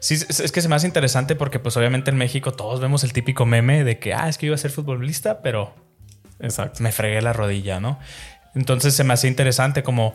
Sí, 0.00 0.14
es 0.14 0.40
es 0.40 0.52
que 0.52 0.60
se 0.60 0.68
me 0.68 0.76
hace 0.76 0.86
interesante 0.86 1.34
porque 1.34 1.58
pues 1.58 1.76
obviamente 1.76 2.10
en 2.10 2.16
México 2.16 2.52
todos 2.52 2.80
vemos 2.80 3.04
el 3.04 3.12
típico 3.12 3.46
meme 3.46 3.84
de 3.84 3.98
que, 3.98 4.14
ah, 4.14 4.28
es 4.28 4.38
que 4.38 4.46
iba 4.46 4.54
a 4.54 4.58
ser 4.58 4.70
futbolista, 4.70 5.42
pero 5.42 5.74
Exacto. 6.40 6.82
me 6.82 6.92
fregué 6.92 7.20
la 7.20 7.32
rodilla, 7.32 7.80
¿no? 7.80 7.98
Entonces 8.54 8.94
se 8.94 9.04
me 9.04 9.14
hace 9.14 9.28
interesante 9.28 9.82
como 9.82 10.14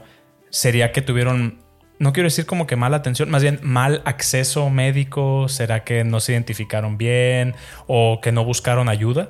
sería 0.49 0.91
que 0.91 1.01
tuvieron, 1.01 1.59
no 1.99 2.13
quiero 2.13 2.27
decir 2.27 2.45
como 2.45 2.67
que 2.67 2.75
mala 2.75 2.97
atención, 2.97 3.29
más 3.29 3.41
bien 3.41 3.59
mal 3.61 4.01
acceso 4.05 4.69
médico, 4.69 5.49
será 5.49 5.83
que 5.83 6.03
no 6.03 6.19
se 6.19 6.33
identificaron 6.33 6.97
bien 6.97 7.55
o 7.87 8.19
que 8.21 8.31
no 8.31 8.45
buscaron 8.45 8.89
ayuda. 8.89 9.29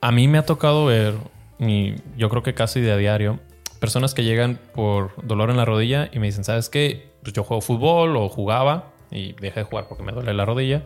A 0.00 0.12
mí 0.12 0.28
me 0.28 0.38
ha 0.38 0.46
tocado 0.46 0.86
ver, 0.86 1.14
y 1.58 1.94
yo 2.16 2.28
creo 2.28 2.42
que 2.42 2.54
casi 2.54 2.80
de 2.80 2.92
a 2.92 2.96
diario, 2.96 3.40
personas 3.76 4.14
que 4.14 4.24
llegan 4.24 4.58
por 4.74 5.12
dolor 5.26 5.50
en 5.50 5.56
la 5.56 5.64
rodilla 5.64 6.08
y 6.12 6.18
me 6.18 6.26
dicen, 6.26 6.44
¿sabes 6.44 6.68
qué? 6.68 7.10
Pues 7.22 7.32
yo 7.32 7.44
juego 7.44 7.60
fútbol 7.60 8.16
o 8.16 8.28
jugaba 8.28 8.92
y 9.10 9.32
dejé 9.34 9.60
de 9.60 9.64
jugar 9.64 9.86
porque 9.88 10.02
me 10.02 10.12
duele 10.12 10.34
la 10.34 10.44
rodilla 10.44 10.84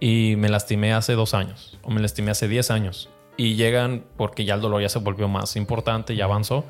y 0.00 0.36
me 0.36 0.48
lastimé 0.48 0.92
hace 0.92 1.14
dos 1.14 1.34
años 1.34 1.78
o 1.82 1.90
me 1.90 2.00
lastimé 2.00 2.30
hace 2.30 2.48
10 2.48 2.70
años 2.70 3.08
y 3.36 3.54
llegan 3.54 4.04
porque 4.16 4.44
ya 4.44 4.54
el 4.54 4.60
dolor 4.60 4.82
ya 4.82 4.88
se 4.88 4.98
volvió 4.98 5.28
más 5.28 5.56
importante, 5.56 6.16
ya 6.16 6.24
avanzó. 6.24 6.64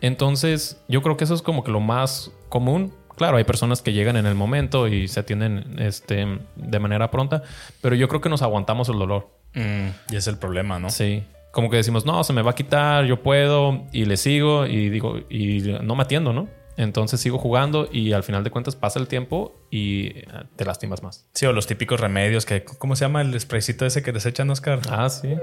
Entonces 0.00 0.80
yo 0.86 1.02
creo 1.02 1.16
que 1.16 1.24
eso 1.24 1.34
es 1.34 1.42
como 1.42 1.64
que 1.64 1.72
lo 1.72 1.80
más 1.80 2.30
común. 2.48 2.94
Claro, 3.16 3.38
hay 3.38 3.44
personas 3.44 3.82
que 3.82 3.92
llegan 3.92 4.16
en 4.16 4.26
el 4.26 4.34
momento 4.34 4.86
y 4.86 5.08
se 5.08 5.20
atienden 5.20 5.76
este, 5.78 6.26
de 6.56 6.78
manera 6.78 7.10
pronta, 7.10 7.42
pero 7.80 7.94
yo 7.94 8.08
creo 8.08 8.20
que 8.20 8.28
nos 8.28 8.42
aguantamos 8.42 8.88
el 8.88 8.98
dolor. 8.98 9.28
y 9.54 10.16
es 10.16 10.26
el 10.26 10.38
problema, 10.38 10.78
¿no? 10.78 10.90
Sí. 10.90 11.24
Como 11.52 11.68
que 11.70 11.76
decimos, 11.76 12.06
no, 12.06 12.22
se 12.24 12.32
me 12.32 12.42
va 12.42 12.52
a 12.52 12.54
quitar, 12.54 13.04
yo 13.06 13.22
puedo, 13.22 13.84
y 13.92 14.04
le 14.04 14.16
sigo, 14.16 14.66
y 14.66 14.88
digo, 14.88 15.18
y 15.28 15.62
no 15.82 15.96
me 15.96 16.02
atiendo, 16.04 16.32
¿no? 16.32 16.48
Entonces 16.76 17.20
sigo 17.20 17.38
jugando 17.38 17.88
y 17.92 18.12
al 18.12 18.22
final 18.22 18.42
de 18.44 18.50
cuentas 18.50 18.74
pasa 18.76 18.98
el 19.00 19.08
tiempo 19.08 19.52
y 19.70 20.06
eh, 20.18 20.24
te 20.56 20.64
lastimas 20.64 21.02
más. 21.02 21.28
Sí, 21.34 21.44
o 21.46 21.52
los 21.52 21.66
típicos 21.66 22.00
remedios 22.00 22.46
que, 22.46 22.64
¿cómo 22.64 22.94
se 22.96 23.04
llama 23.04 23.20
el 23.20 23.38
spraycito 23.38 23.84
ese 23.84 24.02
que 24.02 24.12
desechan, 24.12 24.48
Oscar? 24.48 24.80
Ah, 24.88 25.10
sí. 25.10 25.34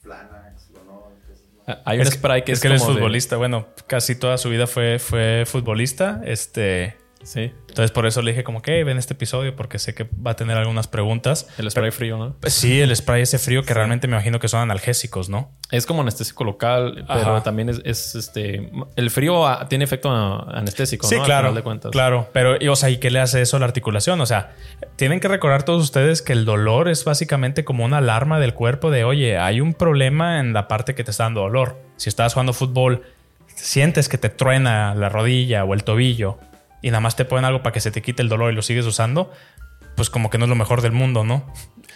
Flanax, 0.00 0.70
lo 0.70 0.84
no, 0.84 1.00
cosas 1.00 1.42
más. 1.66 1.76
Ah, 1.76 1.82
Hay 1.84 1.98
un 1.98 2.06
Es 2.06 2.14
spray 2.14 2.42
que 2.44 2.52
es 2.52 2.58
es, 2.58 2.62
que 2.62 2.68
él 2.68 2.74
es 2.74 2.80
como 2.82 2.92
de- 2.94 2.98
futbolista. 3.00 3.36
Bueno, 3.36 3.66
casi 3.86 4.14
toda 4.14 4.38
su 4.38 4.48
vida 4.48 4.66
fue, 4.66 4.98
fue 4.98 5.44
futbolista. 5.46 6.22
Este. 6.24 6.96
Sí. 7.24 7.52
Entonces, 7.68 7.90
por 7.90 8.06
eso 8.06 8.22
le 8.22 8.30
dije, 8.30 8.44
como 8.44 8.62
que 8.62 8.84
ven 8.84 8.98
este 8.98 9.14
episodio, 9.14 9.56
porque 9.56 9.78
sé 9.78 9.94
que 9.94 10.04
va 10.04 10.32
a 10.32 10.36
tener 10.36 10.56
algunas 10.56 10.86
preguntas. 10.86 11.48
El 11.58 11.68
spray 11.70 11.90
frío, 11.90 12.16
¿no? 12.16 12.36
Pues 12.40 12.52
sí, 12.52 12.80
el 12.80 12.94
spray 12.94 13.22
ese 13.22 13.38
frío 13.38 13.64
que 13.64 13.74
realmente 13.74 14.06
me 14.06 14.14
imagino 14.14 14.38
que 14.38 14.46
son 14.46 14.60
analgésicos, 14.60 15.28
¿no? 15.28 15.50
Es 15.72 15.86
como 15.86 16.02
anestésico 16.02 16.44
local, 16.44 17.04
pero 17.08 17.42
también 17.42 17.70
es, 17.70 17.80
es, 17.84 18.14
este. 18.14 18.70
El 18.94 19.10
frío 19.10 19.44
tiene 19.68 19.84
efecto 19.84 20.10
anestésico, 20.10 21.08
Sí, 21.08 21.16
¿no? 21.16 21.22
Al 21.22 21.26
claro. 21.26 21.42
final 21.48 21.54
de 21.56 21.62
cuentas. 21.62 21.90
Claro, 21.90 22.28
pero, 22.32 22.62
y, 22.62 22.68
o 22.68 22.76
sea, 22.76 22.90
¿y 22.90 22.98
qué 22.98 23.10
le 23.10 23.18
hace 23.18 23.40
eso 23.40 23.56
a 23.56 23.60
la 23.60 23.66
articulación? 23.66 24.20
O 24.20 24.26
sea, 24.26 24.52
tienen 24.96 25.18
que 25.18 25.26
recordar 25.26 25.64
todos 25.64 25.82
ustedes 25.82 26.22
que 26.22 26.32
el 26.32 26.44
dolor 26.44 26.88
es 26.88 27.04
básicamente 27.04 27.64
como 27.64 27.84
una 27.84 27.98
alarma 27.98 28.38
del 28.38 28.54
cuerpo 28.54 28.90
de, 28.90 29.04
oye, 29.04 29.38
hay 29.38 29.60
un 29.60 29.74
problema 29.74 30.38
en 30.38 30.52
la 30.52 30.68
parte 30.68 30.94
que 30.94 31.02
te 31.02 31.10
está 31.10 31.24
dando 31.24 31.40
dolor. 31.40 31.80
Si 31.96 32.08
estás 32.08 32.34
jugando 32.34 32.52
fútbol, 32.52 33.02
sientes 33.46 34.08
que 34.08 34.18
te 34.18 34.28
truena 34.28 34.94
la 34.94 35.08
rodilla 35.08 35.64
o 35.64 35.74
el 35.74 35.82
tobillo 35.84 36.38
y 36.86 36.90
nada 36.90 37.00
más 37.00 37.16
te 37.16 37.24
ponen 37.24 37.44
algo 37.44 37.62
para 37.62 37.72
que 37.72 37.80
se 37.80 37.90
te 37.90 38.02
quite 38.02 38.22
el 38.22 38.28
dolor 38.28 38.52
y 38.52 38.54
lo 38.56 38.62
sigues 38.62 38.84
usando, 38.86 39.32
pues 39.96 40.10
como 40.10 40.28
que 40.30 40.38
no 40.38 40.44
es 40.44 40.48
lo 40.48 40.54
mejor 40.56 40.82
del 40.82 40.92
mundo, 40.92 41.24
¿no? 41.24 41.44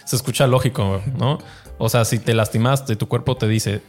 Se 0.05 0.15
escucha 0.15 0.47
lógico, 0.47 1.01
¿no? 1.17 1.37
O 1.77 1.89
sea, 1.89 2.05
si 2.05 2.17
te 2.19 2.33
lastimaste, 2.33 2.95
tu 2.95 3.07
cuerpo 3.07 3.37
te 3.37 3.47
dice, 3.47 3.81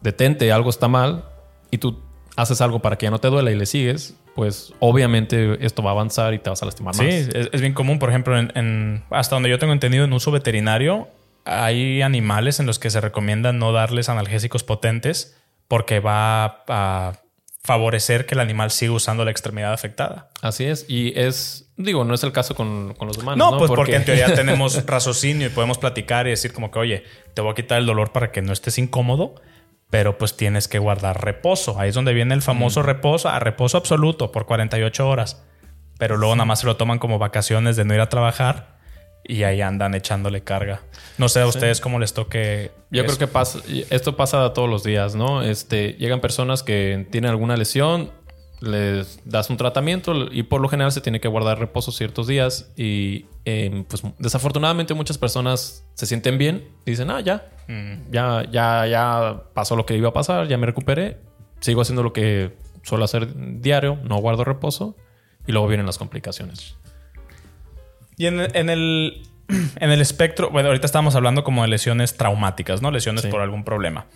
detente, 0.00 0.50
algo 0.52 0.70
está 0.70 0.88
mal, 0.88 1.24
y 1.70 1.78
tú 1.78 2.02
haces 2.36 2.60
algo 2.60 2.80
para 2.80 2.96
que 2.96 3.06
ya 3.06 3.10
no 3.10 3.18
te 3.20 3.28
duela 3.28 3.50
y 3.50 3.56
le 3.56 3.66
sigues, 3.66 4.14
pues 4.34 4.72
obviamente 4.80 5.64
esto 5.64 5.82
va 5.82 5.90
a 5.90 5.92
avanzar 5.94 6.32
y 6.34 6.38
te 6.38 6.48
vas 6.50 6.62
a 6.62 6.66
lastimar 6.66 6.94
Sí, 6.94 7.02
más. 7.02 7.12
es, 7.12 7.48
es 7.52 7.60
bien 7.60 7.74
común, 7.74 7.98
por 7.98 8.08
ejemplo, 8.08 8.38
en, 8.38 8.50
en- 8.56 9.04
hasta 9.10 9.36
donde 9.36 9.50
yo 9.50 9.58
tengo 9.58 9.72
entendido 9.72 10.04
en 10.04 10.12
uso 10.12 10.30
veterinario, 10.30 11.08
hay 11.44 12.02
animales 12.02 12.60
en 12.60 12.66
los 12.66 12.78
que 12.78 12.90
se 12.90 13.00
recomienda 13.00 13.52
no 13.52 13.72
darles 13.72 14.08
analgésicos 14.08 14.64
potentes 14.64 15.36
porque 15.68 16.00
va 16.00 16.64
a 16.68 17.12
favorecer 17.68 18.24
que 18.24 18.34
el 18.34 18.40
animal 18.40 18.70
siga 18.70 18.92
usando 18.92 19.26
la 19.26 19.30
extremidad 19.30 19.74
afectada. 19.74 20.30
Así 20.40 20.64
es. 20.64 20.86
Y 20.88 21.12
es, 21.20 21.70
digo, 21.76 22.02
no 22.02 22.14
es 22.14 22.22
el 22.24 22.32
caso 22.32 22.54
con, 22.54 22.94
con 22.94 23.08
los 23.08 23.18
humanos. 23.18 23.36
No, 23.36 23.50
No, 23.50 23.58
pues 23.58 23.70
porque... 23.70 23.94
en 23.94 24.06
teoría 24.06 24.34
tenemos 24.34 24.86
raciocinio 24.86 25.48
y 25.48 25.50
podemos 25.50 25.76
platicar 25.76 26.26
y 26.26 26.30
decir 26.30 26.54
como 26.54 26.70
que, 26.70 26.78
oye, 26.78 27.04
te 27.34 27.42
voy 27.42 27.52
a 27.52 27.54
quitar 27.54 27.76
el 27.78 27.84
dolor 27.84 28.10
para 28.10 28.32
que 28.32 28.40
no 28.40 28.54
estés 28.54 28.78
incómodo, 28.78 29.34
pero 29.90 30.16
pues 30.16 30.34
tienes 30.34 30.66
que 30.66 30.78
guardar 30.78 31.22
reposo. 31.22 31.78
Ahí 31.78 31.90
es 31.90 31.94
donde 31.94 32.14
viene 32.14 32.34
el 32.34 32.40
famoso 32.40 32.82
reposo, 32.82 33.28
a 33.28 33.38
reposo 33.38 33.76
absoluto 33.76 34.32
por 34.32 34.46
48 34.46 35.06
horas. 35.06 35.44
Pero 35.98 36.16
luego 36.16 36.34
nada 36.36 36.46
más 36.46 36.60
se 36.60 36.66
lo 36.66 36.78
toman 36.78 36.98
como 36.98 37.18
vacaciones 37.18 37.76
de 37.76 37.84
no 37.84 37.92
ir 37.92 38.00
a 38.00 38.08
trabajar 38.08 38.77
y 39.24 39.42
ahí 39.42 39.60
andan 39.60 39.94
echándole 39.94 40.42
carga. 40.42 40.80
No 41.18 41.28
sé 41.28 41.40
a 41.40 41.46
ustedes 41.46 41.80
cómo 41.80 41.98
les 41.98 42.14
toque. 42.14 42.70
Yo 42.90 43.02
eso. 43.02 43.06
creo 43.16 43.18
que 43.28 43.32
pasa, 43.32 43.58
esto 43.90 44.16
pasa 44.16 44.52
todos 44.52 44.68
los 44.70 44.82
días, 44.84 45.14
¿no? 45.14 45.42
Este, 45.42 45.92
llegan 45.94 46.20
personas 46.20 46.62
que 46.62 47.06
tienen 47.10 47.30
alguna 47.30 47.56
lesión, 47.56 48.10
les 48.60 49.20
das 49.24 49.50
un 49.50 49.56
tratamiento 49.56 50.12
y 50.32 50.42
por 50.42 50.60
lo 50.60 50.68
general 50.68 50.90
se 50.90 51.00
tiene 51.00 51.20
que 51.20 51.28
guardar 51.28 51.58
reposo 51.60 51.92
ciertos 51.92 52.26
días 52.26 52.72
y 52.76 53.26
eh, 53.44 53.84
pues 53.88 54.02
desafortunadamente 54.18 54.94
muchas 54.94 55.16
personas 55.16 55.84
se 55.94 56.06
sienten 56.06 56.38
bien 56.38 56.66
dicen, 56.84 57.10
ah, 57.10 57.20
ya, 57.20 57.50
Mm. 57.68 58.10
ya, 58.10 58.44
ya, 58.50 58.86
ya 58.86 59.42
pasó 59.52 59.76
lo 59.76 59.84
que 59.84 59.94
iba 59.94 60.08
a 60.08 60.12
pasar, 60.14 60.48
ya 60.48 60.56
me 60.56 60.64
recuperé, 60.66 61.18
sigo 61.60 61.82
haciendo 61.82 62.02
lo 62.02 62.14
que 62.14 62.56
suelo 62.82 63.04
hacer 63.04 63.28
diario, 63.60 63.98
no 64.04 64.16
guardo 64.16 64.42
reposo 64.42 64.96
y 65.46 65.52
luego 65.52 65.68
vienen 65.68 65.84
las 65.84 65.98
complicaciones. 65.98 66.76
Y 68.18 68.26
en, 68.26 68.40
en 68.54 68.68
el, 68.68 69.22
en 69.48 69.90
el 69.90 70.00
espectro, 70.00 70.50
bueno, 70.50 70.68
ahorita 70.68 70.86
estamos 70.86 71.14
hablando 71.14 71.44
como 71.44 71.62
de 71.62 71.68
lesiones 71.68 72.16
traumáticas, 72.16 72.82
¿no? 72.82 72.90
Lesiones 72.90 73.22
Sí. 73.22 73.28
por 73.28 73.40
algún 73.40 73.64
problema. 73.64 74.06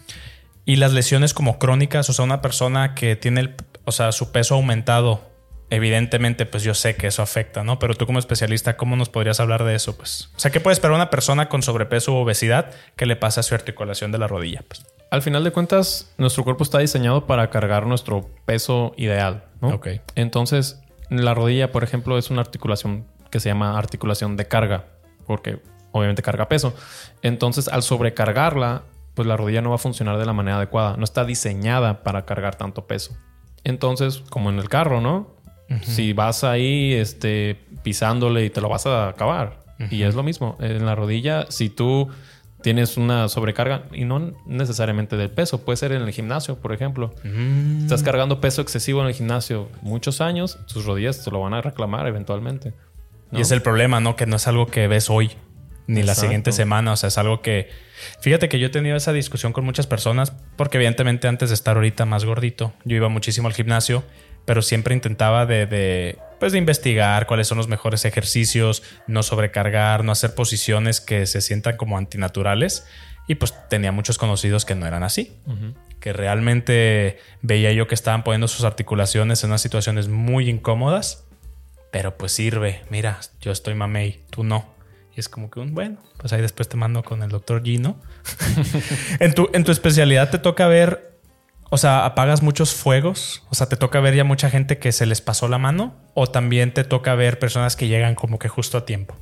Y 0.65 0.77
las 0.77 0.93
lesiones 0.93 1.33
como 1.35 1.59
crónicas, 1.59 2.09
o 2.11 2.13
sea, 2.13 2.25
una 2.25 2.43
persona 2.43 2.95
que 2.95 3.17
tiene, 3.17 3.41
el, 3.41 3.55
o 3.85 3.93
sea, 3.93 4.13
su 4.13 4.31
peso 4.31 4.55
aumentado, 4.55 5.29
evidentemente, 5.71 6.45
pues 6.47 6.63
yo 6.63 6.75
sé 6.75 6.95
que 6.97 7.07
eso 7.07 7.23
afecta, 7.23 7.65
¿no? 7.65 7.79
Pero 7.79 7.95
tú 7.95 8.07
como 8.07 8.19
especialista, 8.19 8.77
¿cómo 8.77 8.95
nos 8.95 9.09
podrías 9.09 9.41
hablar 9.41 9.65
de 9.65 9.75
eso? 9.75 9.97
Pues, 9.97 10.31
o 10.37 10.39
sea, 10.39 10.51
¿qué 10.51 10.61
puede 10.61 10.75
esperar 10.75 10.95
una 10.95 11.11
persona 11.11 11.49
con 11.49 11.63
sobrepeso 11.63 12.13
u 12.13 12.17
obesidad 12.17 12.71
que 12.95 13.07
le 13.07 13.17
pasa 13.17 13.41
a 13.41 13.43
su 13.43 13.55
articulación 13.55 14.13
de 14.13 14.19
la 14.19 14.27
rodilla? 14.29 14.63
Pues, 14.69 14.85
Al 15.11 15.23
final 15.23 15.43
de 15.45 15.51
cuentas, 15.51 16.13
nuestro 16.19 16.45
cuerpo 16.45 16.63
está 16.63 16.79
diseñado 16.79 17.27
para 17.27 17.51
cargar 17.51 17.87
nuestro 17.87 18.31
peso 18.45 18.93
ideal, 18.97 19.45
¿no? 19.61 19.69
Ok. 19.71 19.89
Entonces, 20.15 20.81
la 21.11 21.35
rodilla, 21.35 21.73
por 21.73 21.85
ejemplo, 21.85 22.17
es 22.19 22.31
una 22.31 22.41
articulación 22.43 23.07
que 23.33 23.41
se 23.41 23.49
llama 23.49 23.77
articulación 23.77 24.37
de 24.37 24.47
carga, 24.47 24.85
porque 25.27 25.59
obviamente 25.91 26.23
carga 26.23 26.49
peso. 26.49 26.75
Entonces, 27.23 27.67
al 27.67 27.83
sobrecargarla, 27.83 28.83
pues 29.15 29.27
la 29.27 29.37
rodilla 29.37 29.63
no 29.63 29.71
va 29.71 29.77
a 29.77 29.79
funcionar 29.79 30.19
de 30.19 30.27
la 30.27 30.35
manera 30.35 30.59
adecuada. 30.59 30.97
No 30.97 31.05
está 31.05 31.25
diseñada 31.25 32.03
para 32.03 32.25
cargar 32.27 32.57
tanto 32.57 32.87
peso. 32.87 33.17
Entonces, 33.65 34.23
como 34.31 34.51
en 34.51 34.59
el 34.59 34.69
carro, 34.69 35.01
¿no? 35.01 35.31
Si 35.81 36.13
vas 36.13 36.45
ahí 36.45 36.93
este, 36.93 37.59
pisándole 37.83 38.45
y 38.45 38.51
te 38.51 38.61
lo 38.61 38.69
vas 38.69 38.85
a 38.85 39.09
acabar. 39.09 39.61
Y 39.91 40.03
es 40.03 40.15
lo 40.15 40.23
mismo. 40.23 40.59
En 40.61 40.85
la 40.85 40.95
rodilla, 40.95 41.47
si 41.49 41.71
tú 41.71 42.11
tienes 42.61 42.99
una 42.99 43.29
sobrecarga, 43.29 43.85
y 43.93 44.05
no 44.05 44.35
necesariamente 44.47 45.17
del 45.17 45.31
peso, 45.31 45.65
puede 45.65 45.79
ser 45.79 45.93
en 45.93 46.03
el 46.03 46.11
gimnasio, 46.11 46.57
por 46.57 46.73
ejemplo. 46.73 47.15
Mm. 47.25 47.85
Estás 47.85 48.03
cargando 48.03 48.41
peso 48.41 48.61
excesivo 48.61 49.01
en 49.01 49.09
el 49.09 49.15
gimnasio 49.15 49.69
muchos 49.81 50.21
años, 50.21 50.59
tus 50.73 50.85
rodillas 50.85 51.25
te 51.25 51.31
lo 51.31 51.41
van 51.41 51.55
a 51.55 51.63
reclamar 51.63 52.07
eventualmente. 52.07 52.75
¿No? 53.33 53.39
Y 53.39 53.43
es 53.43 53.51
el 53.51 53.63
problema, 53.63 53.99
¿no? 54.01 54.15
Que 54.15 54.27
no 54.27 54.37
es 54.37 54.47
algo 54.47 54.67
que 54.67 54.87
ves 54.87 55.11
hoy 55.11 55.33
ni 55.87 55.97
la 55.97 56.13
Exacto. 56.13 56.21
siguiente 56.23 56.53
semana. 56.53 56.93
O 56.93 56.97
sea, 56.97 57.09
es 57.09 57.19
algo 57.19 57.43
que. 57.43 57.69
Fíjate 58.21 58.49
que 58.49 58.59
yo 58.59 58.69
he 58.69 58.71
tenido 58.71 58.97
esa 58.97 59.13
discusión 59.13 59.53
con 59.53 59.65
muchas 59.65 59.87
personas, 59.87 60.33
porque 60.57 60.77
evidentemente 60.79 61.29
antes 61.29 61.51
de 61.51 61.55
estar 61.55 61.77
ahorita 61.77 62.05
más 62.05 62.25
gordito, 62.25 62.73
yo 62.85 62.97
iba 62.97 63.09
muchísimo 63.09 63.49
al 63.49 63.55
gimnasio, 63.55 64.05
pero 64.45 64.63
siempre 64.63 64.95
intentaba 64.95 65.47
de, 65.47 65.67
de, 65.67 66.19
pues 66.41 66.53
de 66.53 66.59
investigar 66.59 67.27
cuáles 67.27 67.47
son 67.49 67.59
los 67.59 67.69
mejores 67.69 68.05
ejercicios, 68.05 68.83
no 69.07 69.23
sobrecargar, 69.23 70.05
no 70.05 70.13
hacer 70.13 70.35
posiciones 70.35 71.01
que 71.01 71.27
se 71.27 71.41
sientan 71.41 71.77
como 71.77 71.97
antinaturales. 71.99 72.87
Y 73.29 73.37
pues 73.37 73.55
tenía 73.69 73.93
muchos 73.93 74.19
conocidos 74.19 74.65
que 74.65 74.75
no 74.75 74.85
eran 74.87 75.05
así. 75.05 75.37
Que 76.01 76.13
realmente 76.13 77.19
veía 77.41 77.73
yo 77.73 77.87
que 77.87 77.95
estaban 77.95 78.25
poniendo 78.25 78.49
sus 78.49 78.65
articulaciones 78.65 79.45
en 79.45 79.51
unas 79.51 79.63
situaciones 79.63 80.09
muy 80.09 80.51
incómodas. 80.51 81.25
Pero 81.93 82.17
pues 82.17 82.33
sirve. 82.33 82.83
Mira, 82.91 83.21
yo 83.41 83.53
estoy 83.53 83.75
mamey, 83.75 84.25
tú 84.31 84.43
no. 84.43 84.67
Y 85.15 85.21
es 85.21 85.29
como 85.29 85.51
que 85.51 85.61
un 85.61 85.75
bueno, 85.75 85.99
pues 86.17 86.33
ahí 86.33 86.41
después 86.41 86.69
te 86.69 86.77
mando 86.77 87.03
con 87.05 87.23
el 87.23 87.29
doctor 87.29 87.63
Gino. 87.63 88.01
en, 89.21 89.35
tu, 89.35 89.49
en 89.53 89.63
tu 89.63 89.71
especialidad 89.73 90.31
te 90.31 90.39
toca 90.39 90.67
ver, 90.69 91.19
o 91.71 91.77
sea, 91.77 92.05
apagas 92.07 92.43
muchos 92.43 92.75
fuegos. 92.75 93.43
O 93.51 93.55
sea, 93.55 93.69
te 93.69 93.77
toca 93.77 94.01
ver 94.01 94.15
ya 94.15 94.25
mucha 94.25 94.49
gente 94.51 94.79
que 94.79 94.91
se 94.91 95.07
les 95.07 95.21
pasó 95.21 95.49
la 95.49 95.59
mano. 95.59 95.95
O 96.15 96.27
también 96.29 96.73
te 96.75 96.85
toca 96.85 97.15
ver 97.15 97.39
personas 97.39 97.77
que 97.77 97.89
llegan 97.89 98.15
como 98.15 98.39
que 98.39 98.49
justo 98.49 98.79
a 98.79 98.85
tiempo. 98.87 99.15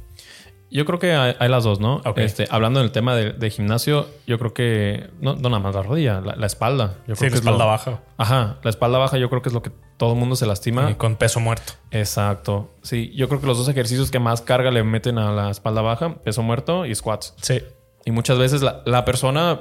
Yo 0.71 0.85
creo 0.85 1.01
que 1.01 1.13
hay, 1.13 1.35
hay 1.41 1.49
las 1.49 1.65
dos, 1.65 1.81
¿no? 1.81 1.97
Ok. 2.05 2.19
Este, 2.19 2.47
hablando 2.49 2.79
del 2.79 2.93
tema 2.93 3.17
de, 3.17 3.33
de 3.33 3.51
gimnasio, 3.51 4.09
yo 4.29 4.39
creo 4.39 4.55
que 4.55 5.11
no, 5.21 5.35
no 5.35 5.49
nada 5.49 5.59
más 5.61 5.75
la 5.75 5.83
rodilla, 5.83 6.21
la, 6.21 6.37
la 6.37 6.47
espalda. 6.47 6.99
Yo 7.09 7.17
Sí, 7.17 7.23
creo 7.23 7.31
la 7.31 7.31
que 7.31 7.35
es 7.35 7.41
espalda 7.41 7.65
lo- 7.65 7.71
baja. 7.71 8.01
Ajá, 8.17 8.59
la 8.63 8.71
espalda 8.71 8.99
baja 8.99 9.19
yo 9.19 9.29
creo 9.29 9.43
que 9.43 9.49
es 9.49 9.53
lo 9.53 9.63
que 9.63 9.73
todo 10.01 10.15
el 10.15 10.19
mundo 10.19 10.35
se 10.35 10.47
lastima. 10.47 10.91
Y 10.91 10.95
con 10.95 11.17
peso 11.17 11.41
muerto. 11.41 11.75
Exacto. 11.91 12.71
Sí, 12.81 13.13
yo 13.15 13.29
creo 13.29 13.39
que 13.39 13.47
los 13.47 13.59
dos 13.59 13.69
ejercicios 13.69 14.11
que 14.11 14.19
más 14.19 14.41
carga 14.41 14.71
le 14.71 14.83
meten 14.83 15.19
a 15.19 15.31
la 15.31 15.51
espalda 15.51 15.83
baja, 15.83 16.15
peso 16.23 16.43
muerto 16.43 16.87
y 16.87 16.95
squats. 16.95 17.35
Sí. 17.43 17.63
Y 18.07 18.11
muchas 18.11 18.39
veces 18.39 18.63
la, 18.63 18.81
la 18.87 19.05
persona 19.05 19.59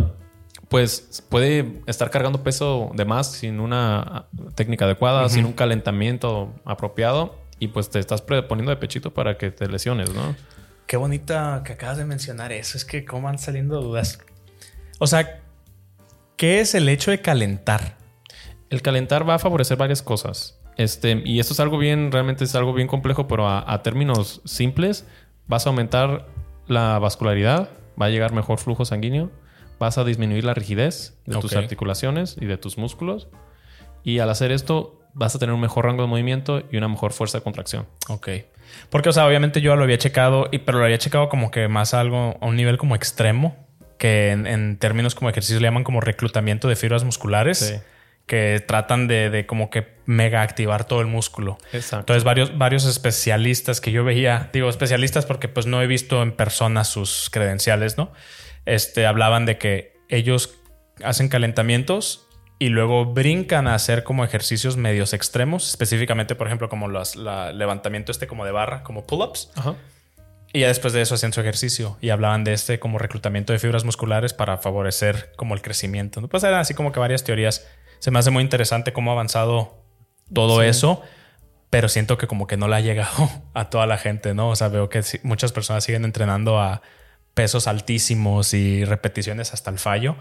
pues 0.70 1.26
puede 1.28 1.82
estar 1.88 2.10
cargando 2.10 2.42
peso 2.42 2.90
de 2.94 3.04
más 3.04 3.34
sin 3.34 3.60
una 3.60 4.28
técnica 4.56 4.86
adecuada, 4.86 5.28
sin 5.28 5.44
un 5.44 5.52
calentamiento 5.52 6.54
apropiado 6.64 7.36
y 7.60 7.68
pues 7.68 7.90
te 7.90 8.00
estás 8.00 8.22
poniendo 8.22 8.70
de 8.70 8.78
pechito 8.78 9.14
para 9.14 9.38
que 9.38 9.52
te 9.52 9.68
lesiones, 9.68 10.14
¿no? 10.14 10.38
Qué 10.88 10.96
bonita 10.96 11.64
que 11.66 11.74
acabas 11.74 11.98
de 11.98 12.06
mencionar 12.06 12.54
eso. 12.54 12.78
Es 12.78 12.86
que 12.86 13.04
cómo 13.04 13.24
van 13.24 13.40
saliendo 13.40 13.82
dudas. 13.82 14.20
O 15.00 15.08
sea, 15.08 15.42
¿qué 16.38 16.62
es 16.62 16.76
el 16.76 16.88
hecho 16.88 17.12
de 17.12 17.20
calentar? 17.20 17.99
El 18.70 18.82
calentar 18.82 19.28
va 19.28 19.36
a 19.36 19.40
favorecer 19.40 19.78
varias 19.78 20.02
cosas. 20.02 20.60
Este, 20.78 21.22
y 21.26 21.40
esto 21.40 21.54
es 21.54 21.60
algo 21.60 21.78
bien, 21.78 22.12
realmente 22.12 22.44
es 22.44 22.56
algo 22.56 22.74
bien 22.74 22.88
complejo, 22.88 23.28
pero 23.28 23.48
a, 23.48 23.72
a 23.72 23.84
términos 23.84 24.42
simples, 24.46 25.06
vas 25.48 25.66
a 25.66 25.70
aumentar 25.70 26.28
la 26.68 27.00
vascularidad, 27.00 27.70
va 28.02 28.06
a 28.06 28.10
llegar 28.10 28.32
mejor 28.32 28.60
flujo 28.60 28.86
sanguíneo, 28.86 29.32
vas 29.80 29.98
a 29.98 30.04
disminuir 30.04 30.46
la 30.46 30.54
rigidez 30.54 31.18
de 31.26 31.38
tus 31.38 31.56
articulaciones 31.56 32.38
y 32.40 32.46
de 32.46 32.58
tus 32.58 32.78
músculos. 32.78 33.28
Y 34.04 34.20
al 34.20 34.30
hacer 34.30 34.52
esto, 34.52 35.02
vas 35.14 35.36
a 35.36 35.40
tener 35.40 35.54
un 35.54 35.62
mejor 35.62 35.86
rango 35.86 36.04
de 36.04 36.08
movimiento 36.08 36.64
y 36.72 36.78
una 36.78 36.88
mejor 36.88 37.12
fuerza 37.12 37.40
de 37.40 37.44
contracción. 37.44 37.88
Ok. 38.08 38.30
Porque, 38.90 39.10
o 39.10 39.12
sea, 39.12 39.26
obviamente 39.26 39.62
yo 39.62 39.76
lo 39.76 39.84
había 39.84 39.98
checado, 39.98 40.48
y, 40.52 40.60
pero 40.60 40.80
lo 40.80 40.86
había 40.86 41.00
checado 41.00 41.28
como 41.28 41.50
que 41.50 41.68
más 41.68 41.94
a 41.94 42.00
algo, 42.00 42.38
a 42.40 42.46
un 42.46 42.56
nivel 42.56 42.78
como 42.78 42.96
extremo, 42.96 43.56
que 43.98 44.32
en, 44.32 44.48
en 44.48 44.78
términos 44.78 45.16
como 45.16 45.30
ejercicio 45.30 45.60
le 45.60 45.68
llaman 45.68 45.84
como 45.84 46.00
reclutamiento 46.00 46.68
de 46.68 46.76
fibras 46.76 47.04
musculares, 47.04 47.58
Sí. 47.58 47.76
Que 48.30 48.64
tratan 48.66 49.08
de, 49.08 49.32
de 49.32 49.48
como 49.48 49.72
que 49.72 49.98
mega 50.06 50.44
activar 50.44 50.86
todo 50.86 51.02
el 51.02 51.08
músculo. 51.08 51.58
Exacto. 51.74 52.00
Entonces, 52.00 52.24
varios, 52.24 52.58
varios 52.58 52.86
especialistas 52.86 53.82
que 53.82 53.92
yo 53.92 54.04
veía, 54.04 54.50
digo 54.54 54.70
especialistas 54.70 55.26
porque 55.26 55.50
pues 55.50 55.66
no 55.66 55.82
he 55.82 55.88
visto 55.88 56.22
en 56.22 56.32
persona 56.32 56.84
sus 56.84 57.30
credenciales, 57.32 57.98
¿no? 57.98 58.14
Este, 58.66 59.08
hablaban 59.08 59.46
de 59.46 59.58
que 59.58 59.98
ellos 60.08 60.56
hacen 61.04 61.28
calentamientos 61.28 62.28
y 62.60 62.70
luego 62.70 63.06
brincan 63.06 63.68
a 63.68 63.74
hacer 63.74 64.04
como 64.04 64.24
ejercicios 64.24 64.78
medios 64.78 65.14
extremos, 65.14 65.68
específicamente, 65.68 66.36
por 66.36 66.46
ejemplo, 66.46 66.70
como 66.70 66.88
los 66.88 67.16
la, 67.16 67.52
levantamiento 67.52 68.12
este 68.12 68.28
como 68.28 68.46
de 68.46 68.52
barra, 68.52 68.84
como 68.84 69.08
pull-ups. 69.08 69.52
Ajá. 69.56 69.76
Y 70.52 70.62
ya 70.62 70.68
después 70.68 70.94
de 70.94 71.02
eso 71.02 71.16
hacían 71.16 71.34
su 71.34 71.42
ejercicio 71.42 71.98
y 72.02 72.10
hablaban 72.10 72.44
de 72.44 72.54
este 72.54 72.80
como 72.80 72.98
reclutamiento 72.98 73.54
de 73.54 73.60
fibras 73.60 73.86
musculares 73.86 74.34
para 74.34 74.58
favorecer 74.58 75.32
como 75.36 75.54
el 75.54 75.62
crecimiento. 75.62 76.28
Pues 76.28 76.44
eran 76.44 76.60
así 76.60 76.74
como 76.74 76.92
que 76.92 77.00
varias 77.00 77.24
teorías. 77.24 77.68
Se 78.00 78.12
me 78.12 78.20
hace 78.20 78.32
muy 78.32 78.44
interesante 78.44 78.94
cómo 78.94 79.12
ha 79.12 79.14
avanzado 79.14 79.84
todo 80.34 80.62
eso, 80.64 81.02
pero 81.70 81.90
siento 81.90 82.18
que 82.18 82.28
como 82.28 82.48
que 82.48 82.58
no 82.58 82.68
le 82.68 82.76
ha 82.76 82.80
llegado 82.80 83.30
a 83.54 83.70
toda 83.70 83.86
la 83.86 83.98
gente, 83.98 84.34
¿no? 84.34 84.50
O 84.50 84.56
sea, 84.56 84.70
veo 84.70 84.90
que 84.90 85.02
muchas 85.24 85.52
personas 85.52 85.84
siguen 85.84 86.06
entrenando 86.06 86.60
a 86.60 86.82
pesos 87.34 87.68
altísimos 87.68 88.54
y 88.54 88.84
repeticiones 88.86 89.54
hasta 89.54 89.70
el 89.70 89.80
fallo, 89.80 90.16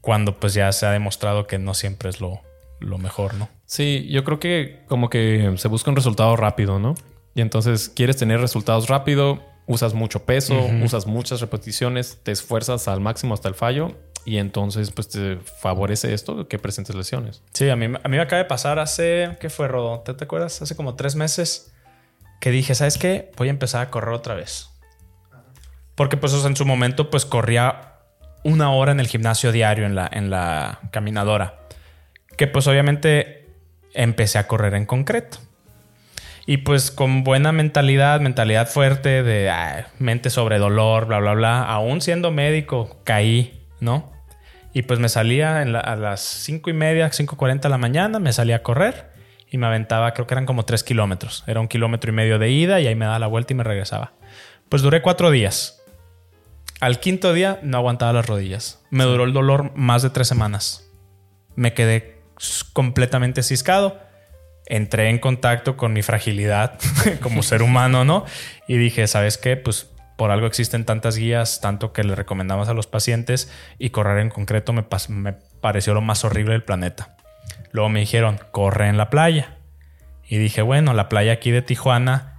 cuando 0.00 0.38
pues 0.38 0.54
ya 0.54 0.70
se 0.72 0.86
ha 0.86 0.90
demostrado 0.90 1.46
que 1.46 1.58
no 1.58 1.74
siempre 1.74 2.08
es 2.08 2.20
lo, 2.20 2.40
lo 2.80 2.98
mejor, 2.98 3.34
¿no? 3.34 3.48
Sí, 3.66 4.06
yo 4.10 4.24
creo 4.24 4.38
que 4.40 4.84
como 4.88 5.10
que 5.10 5.54
se 5.56 5.68
busca 5.68 5.90
un 5.90 5.96
resultado 5.96 6.36
rápido, 6.36 6.78
¿no? 6.78 6.94
Y 7.34 7.42
entonces 7.42 7.88
quieres 7.88 8.16
tener 8.16 8.40
resultados 8.40 8.88
rápido, 8.88 9.42
usas 9.66 9.94
mucho 9.94 10.24
peso, 10.24 10.54
usas 10.82 11.06
muchas 11.06 11.40
repeticiones, 11.40 12.20
te 12.22 12.32
esfuerzas 12.32 12.88
al 12.88 13.00
máximo 13.00 13.34
hasta 13.34 13.48
el 13.48 13.54
fallo 13.54 13.94
y 14.26 14.38
entonces 14.38 14.90
pues 14.90 15.08
te 15.08 15.38
favorece 15.38 16.12
esto 16.12 16.48
que 16.48 16.58
presentes 16.58 16.96
lesiones. 16.96 17.42
Sí, 17.52 17.70
a 17.70 17.76
mí, 17.76 17.84
a 17.84 18.08
mí 18.08 18.16
me 18.16 18.20
acaba 18.20 18.42
de 18.42 18.48
pasar 18.48 18.80
hace, 18.80 19.36
¿qué 19.40 19.48
fue, 19.48 19.68
Rodo? 19.68 20.00
¿Te, 20.00 20.12
te 20.14 20.24
acuerdas? 20.24 20.60
Hace 20.60 20.74
como 20.74 20.96
tres 20.96 21.14
meses 21.14 21.72
que 22.40 22.50
dije, 22.50 22.74
¿sabes 22.74 22.98
qué? 22.98 23.30
Voy 23.36 23.46
a 23.46 23.50
empezar 23.52 23.86
a 23.86 23.90
correr 23.90 24.12
otra 24.12 24.34
vez. 24.34 24.68
Porque 25.94 26.16
pues 26.16 26.32
en 26.44 26.56
su 26.56 26.66
momento 26.66 27.08
pues 27.08 27.24
corría 27.24 27.92
una 28.42 28.72
hora 28.72 28.90
en 28.90 28.98
el 28.98 29.06
gimnasio 29.06 29.52
diario 29.52 29.86
en 29.86 29.94
la, 29.94 30.10
en 30.12 30.28
la 30.28 30.80
caminadora. 30.90 31.60
Que 32.36 32.48
pues 32.48 32.66
obviamente 32.66 33.46
empecé 33.94 34.38
a 34.38 34.48
correr 34.48 34.74
en 34.74 34.86
concreto. 34.86 35.38
Y 36.46 36.58
pues 36.58 36.90
con 36.90 37.22
buena 37.22 37.52
mentalidad, 37.52 38.20
mentalidad 38.20 38.68
fuerte 38.68 39.22
de 39.22 39.50
ah, 39.50 39.86
mente 40.00 40.30
sobre 40.30 40.58
dolor, 40.58 41.06
bla, 41.06 41.20
bla, 41.20 41.34
bla. 41.34 41.62
Aún 41.62 42.00
siendo 42.00 42.32
médico, 42.32 42.98
caí, 43.04 43.64
¿no? 43.78 44.15
Y 44.76 44.82
pues 44.82 44.98
me 45.00 45.08
salía 45.08 45.62
en 45.62 45.72
la- 45.72 45.80
a 45.80 45.96
las 45.96 46.20
cinco 46.20 46.68
y 46.68 46.74
media, 46.74 47.10
5.40 47.10 47.62
de 47.62 47.70
la 47.70 47.78
mañana, 47.78 48.18
me 48.18 48.30
salía 48.34 48.56
a 48.56 48.62
correr 48.62 49.06
y 49.50 49.56
me 49.56 49.66
aventaba, 49.66 50.12
creo 50.12 50.26
que 50.26 50.34
eran 50.34 50.44
como 50.44 50.66
tres 50.66 50.84
kilómetros. 50.84 51.44
Era 51.46 51.60
un 51.60 51.66
kilómetro 51.68 52.10
y 52.10 52.14
medio 52.14 52.38
de 52.38 52.50
ida 52.50 52.78
y 52.78 52.86
ahí 52.86 52.94
me 52.94 53.06
daba 53.06 53.18
la 53.18 53.26
vuelta 53.26 53.54
y 53.54 53.56
me 53.56 53.64
regresaba. 53.64 54.12
Pues 54.68 54.82
duré 54.82 55.00
cuatro 55.00 55.30
días. 55.30 55.80
Al 56.78 57.00
quinto 57.00 57.32
día 57.32 57.58
no 57.62 57.78
aguantaba 57.78 58.12
las 58.12 58.26
rodillas. 58.26 58.82
Me 58.90 59.04
duró 59.04 59.24
el 59.24 59.32
dolor 59.32 59.72
más 59.76 60.02
de 60.02 60.10
tres 60.10 60.28
semanas. 60.28 60.86
Me 61.54 61.72
quedé 61.72 62.20
completamente 62.74 63.42
ciscado. 63.42 63.98
Entré 64.66 65.08
en 65.08 65.18
contacto 65.20 65.78
con 65.78 65.94
mi 65.94 66.02
fragilidad 66.02 66.78
como 67.22 67.42
ser 67.42 67.62
humano, 67.62 68.04
¿no? 68.04 68.26
Y 68.68 68.76
dije, 68.76 69.06
¿sabes 69.06 69.38
qué? 69.38 69.56
Pues 69.56 69.90
por 70.16 70.30
algo 70.30 70.46
existen 70.46 70.84
tantas 70.84 71.16
guías, 71.16 71.60
tanto 71.60 71.92
que 71.92 72.02
le 72.02 72.14
recomendamos 72.14 72.68
a 72.68 72.74
los 72.74 72.86
pacientes 72.86 73.52
y 73.78 73.90
correr 73.90 74.18
en 74.18 74.30
concreto 74.30 74.72
me, 74.72 74.82
pareció 75.60 75.94
lo 75.94 76.00
más 76.00 76.24
horrible 76.24 76.52
del 76.52 76.64
planeta. 76.64 77.16
Luego 77.72 77.90
me 77.90 78.00
dijeron, 78.00 78.40
corre 78.50 78.88
en 78.88 78.96
la 78.96 79.10
playa. 79.10 79.58
Y 80.28 80.38
dije, 80.38 80.62
bueno, 80.62 80.94
la 80.94 81.08
playa 81.08 81.32
aquí 81.32 81.50
de 81.50 81.62
Tijuana 81.62 82.32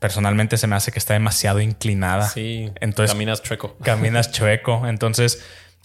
personalmente 0.00 0.58
se 0.58 0.66
me 0.66 0.76
hace 0.76 0.92
que 0.92 0.98
está 0.98 1.14
demasiado 1.14 1.60
inclinada. 1.60 2.28
Sí, 2.28 2.70
Entonces- 2.80 3.12
caminas 3.12 3.42
chueco. 3.42 3.76
Caminas 3.82 4.30
chueco. 4.30 4.86
Entonces, 4.86 5.44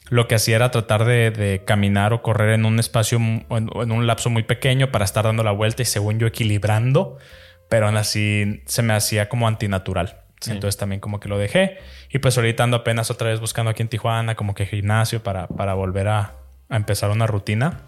lo 0.10 0.28
que 0.28 0.36
hacía 0.36 0.58
era 0.58 0.72
tratar 0.72 1.06
de, 1.06 1.32
de 1.32 1.64
caminar 1.66 2.14
o 2.14 2.22
correr 2.22 2.52
en 2.52 2.66
un 2.66 2.80
espacio, 2.80 3.18
en, 3.18 3.46
en 3.50 3.92
un 3.92 4.06
lapso 4.06 4.30
muy 4.30 4.44
pequeño 4.44 4.92
para 4.92 5.06
estar 5.06 5.24
dando 5.24 5.44
la 5.44 5.52
vuelta 5.52 5.82
y 5.82 5.86
según 5.86 6.20
yo 6.20 6.28
equilibrando, 6.28 7.18
pero 7.70 7.88
aún 7.88 7.98
así 7.98 8.62
se 8.66 8.84
me 8.84 8.94
hacía 8.94 9.30
como 9.30 9.48
antinatural. 9.48 10.23
Entonces 10.48 10.78
también 10.78 11.00
como 11.00 11.20
que 11.20 11.30
lo 11.30 11.38
dejé. 11.38 11.78
Y 12.10 12.20
pues 12.20 12.38
ahorita 12.38 12.64
ando 12.64 12.78
apenas 12.78 13.12
otra 13.12 13.30
vez 13.30 13.40
buscando 13.40 13.72
aquí 13.72 13.82
en 13.82 13.90
Tijuana 13.90 14.36
como 14.36 14.54
que 14.54 14.66
gimnasio 14.66 15.24
para, 15.24 15.48
para 15.48 15.74
volver 15.74 16.08
a, 16.08 16.34
a 16.70 16.76
empezar 16.76 17.10
una 17.12 17.28
rutina. 17.28 17.82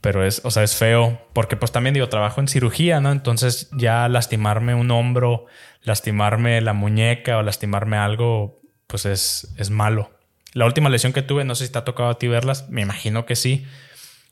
Pero 0.00 0.24
es, 0.24 0.40
o 0.44 0.50
sea, 0.50 0.62
es 0.62 0.76
feo 0.76 1.26
porque 1.32 1.56
pues 1.56 1.72
también 1.72 1.94
digo, 1.94 2.08
trabajo 2.08 2.40
en 2.40 2.48
cirugía, 2.48 3.00
¿no? 3.00 3.12
Entonces 3.12 3.68
ya 3.72 4.08
lastimarme 4.08 4.74
un 4.74 4.90
hombro, 4.90 5.46
lastimarme 5.82 6.60
la 6.60 6.72
muñeca 6.72 7.38
o 7.38 7.42
lastimarme 7.42 7.96
algo, 7.96 8.60
pues 8.86 9.06
es, 9.06 9.54
es 9.56 9.70
malo. 9.70 10.10
La 10.52 10.64
última 10.64 10.88
lesión 10.88 11.12
que 11.12 11.22
tuve, 11.22 11.44
no 11.44 11.54
sé 11.54 11.66
si 11.66 11.72
te 11.72 11.78
ha 11.78 11.84
tocado 11.84 12.08
a 12.08 12.18
ti 12.18 12.28
verlas, 12.28 12.68
me 12.70 12.80
imagino 12.82 13.26
que 13.26 13.36
sí. 13.36 13.66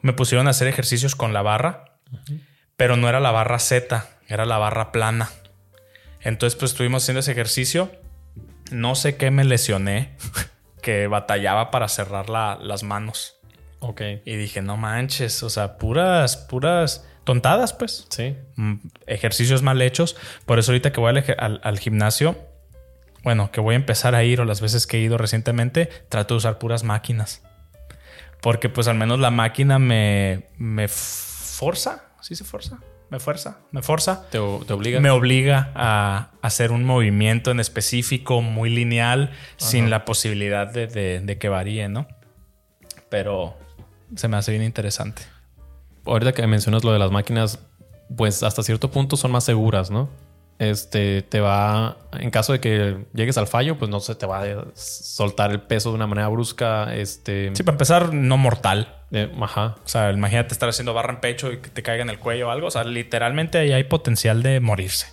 Me 0.01 0.13
pusieron 0.13 0.47
a 0.47 0.51
hacer 0.51 0.69
ejercicios 0.69 1.17
con 1.17 1.33
la 1.33 1.43
barra, 1.43 1.99
pero 2.77 2.97
no 2.97 3.09
era 3.09 3.21
la 3.21 3.31
barra 3.31 3.59
Z, 3.59 4.07
era 4.29 4.47
la 4.47 4.59
barra 4.59 4.91
plana. 4.93 5.29
Entonces 6.25 6.59
pues 6.59 6.73
estuvimos 6.73 7.03
haciendo 7.05 7.21
ese 7.21 7.33
ejercicio. 7.33 7.91
No 8.71 8.95
sé 8.95 9.17
qué 9.17 9.31
me 9.31 9.45
lesioné, 9.45 10.17
que 10.83 11.07
batallaba 11.07 11.71
para 11.71 11.89
cerrar 11.89 12.29
la- 12.31 12.59
las 12.61 12.83
manos. 12.83 13.37
Ok. 13.81 14.01
Y 14.25 14.37
dije, 14.37 14.63
no 14.63 14.77
manches, 14.79 15.43
o 15.43 15.51
sea, 15.51 15.77
puras, 15.77 16.37
puras 16.39 17.07
tontadas, 17.25 17.73
pues. 17.75 18.07
Sí. 18.09 18.37
Mm, 18.57 18.75
Ejercicios 19.07 19.63
mal 19.63 19.81
hechos. 19.83 20.17
Por 20.47 20.59
eso 20.59 20.73
ahorita 20.73 20.91
que 20.93 21.01
voy 21.01 21.11
al, 21.11 21.19
eje- 21.19 21.37
al- 21.39 21.61
al 21.63 21.79
gimnasio, 21.79 22.37
bueno, 23.23 23.51
que 23.53 23.61
voy 23.61 23.75
a 23.75 23.77
empezar 23.77 24.15
a 24.15 24.25
ir 24.25 24.41
o 24.41 24.45
las 24.47 24.61
veces 24.63 24.87
que 24.87 24.97
he 24.97 25.01
ido 25.01 25.19
recientemente, 25.19 25.87
trato 26.09 26.35
de 26.35 26.39
usar 26.39 26.59
puras 26.59 26.83
máquinas. 26.83 27.43
Porque 28.41 28.69
pues 28.71 28.89
al 28.89 28.97
menos 28.97 29.19
la 29.21 29.31
máquina 29.31 29.79
me, 29.79 30.49
me 30.59 30.89
forza, 30.89 32.05
¿sí 32.21 32.35
se 32.35 32.45
forza? 32.45 32.79
Me 33.15 33.21
fuerza, 33.21 33.59
me 33.71 33.81
forza. 33.81 34.23
Te, 34.29 34.39
te 34.67 34.73
obliga. 34.73 34.99
Me 34.99 35.11
obliga 35.11 35.71
a 35.77 36.31
hacer 36.43 36.73
un 36.73 36.83
movimiento 36.83 37.53
en 37.53 37.61
específico, 37.61 38.41
muy 38.43 38.71
lineal, 38.71 39.31
sin 39.57 39.89
la 39.89 40.05
posibilidad 40.05 40.67
de, 40.67 40.89
de- 40.89 41.21
de 41.21 41.39
que 41.39 41.49
varíe, 41.49 41.89
¿no? 41.89 42.09
Pero 43.09 43.55
se 44.17 44.27
me 44.27 44.37
hace 44.37 44.51
bien 44.51 44.65
interesante. 44.65 45.23
Ahorita 46.05 46.33
que 46.33 46.45
mencionas 46.49 46.83
lo 46.83 46.93
de 46.93 46.99
las 46.99 47.13
máquinas, 47.13 47.61
pues 48.17 48.43
hasta 48.43 48.65
cierto 48.65 48.91
punto 48.91 49.17
son 49.17 49.31
más 49.31 49.45
seguras, 49.45 49.93
¿no? 49.93 50.09
Este 50.59 51.23
te 51.23 51.39
va, 51.41 51.97
en 52.19 52.31
caso 52.33 52.53
de 52.53 52.59
que 52.59 53.07
llegues 53.15 53.39
al 53.39 53.47
fallo, 53.47 53.79
pues 53.79 53.91
no 53.93 54.01
se 54.01 54.17
te 54.17 54.27
va 54.27 54.43
a 54.43 54.65
soltar 54.75 55.53
el 55.53 55.61
peso 55.61 55.91
de 55.91 55.95
una 55.95 56.09
manera 56.09 56.27
brusca. 56.27 56.95
Este, 56.97 57.51
Sí, 57.55 57.63
para 57.63 57.75
empezar, 57.75 58.13
no 58.13 58.37
mortal. 58.39 58.94
Eh, 59.11 59.33
ajá. 59.41 59.77
O 59.85 59.89
sea, 59.89 60.11
imagínate 60.11 60.53
estar 60.53 60.69
haciendo 60.69 60.95
barra 60.95 61.13
en 61.13 61.21
pecho 61.21 61.53
y 61.53 61.59
que 61.59 61.71
te 61.71 61.83
caiga 61.83 62.03
en 62.03 62.11
el 62.11 62.19
cuello 62.19 62.49
o 62.49 62.51
algo. 62.51 62.67
O 62.69 62.71
sea, 62.71 62.85
literalmente 62.85 63.59
ahí 63.59 63.73
hay 63.73 63.85
potencial 63.85 64.43
de 64.43 64.61
morirse. 64.61 65.07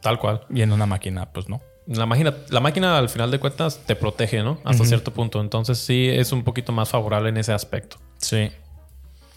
Tal 0.00 0.18
cual. 0.18 0.42
Y 0.50 0.62
en 0.62 0.72
una 0.72 0.86
máquina, 0.86 1.26
pues 1.32 1.48
no. 1.48 1.60
La 1.86 2.06
máquina, 2.06 2.34
la 2.48 2.60
máquina 2.60 2.96
al 2.96 3.08
final 3.08 3.30
de 3.30 3.40
cuentas 3.40 3.80
te 3.86 3.96
protege, 3.96 4.42
¿no? 4.42 4.58
Hasta 4.64 4.84
cierto 4.84 5.12
punto. 5.12 5.40
Entonces 5.40 5.78
sí 5.78 6.08
es 6.08 6.32
un 6.32 6.44
poquito 6.44 6.72
más 6.72 6.88
favorable 6.88 7.28
en 7.28 7.36
ese 7.36 7.52
aspecto. 7.52 7.98
Sí. 8.18 8.50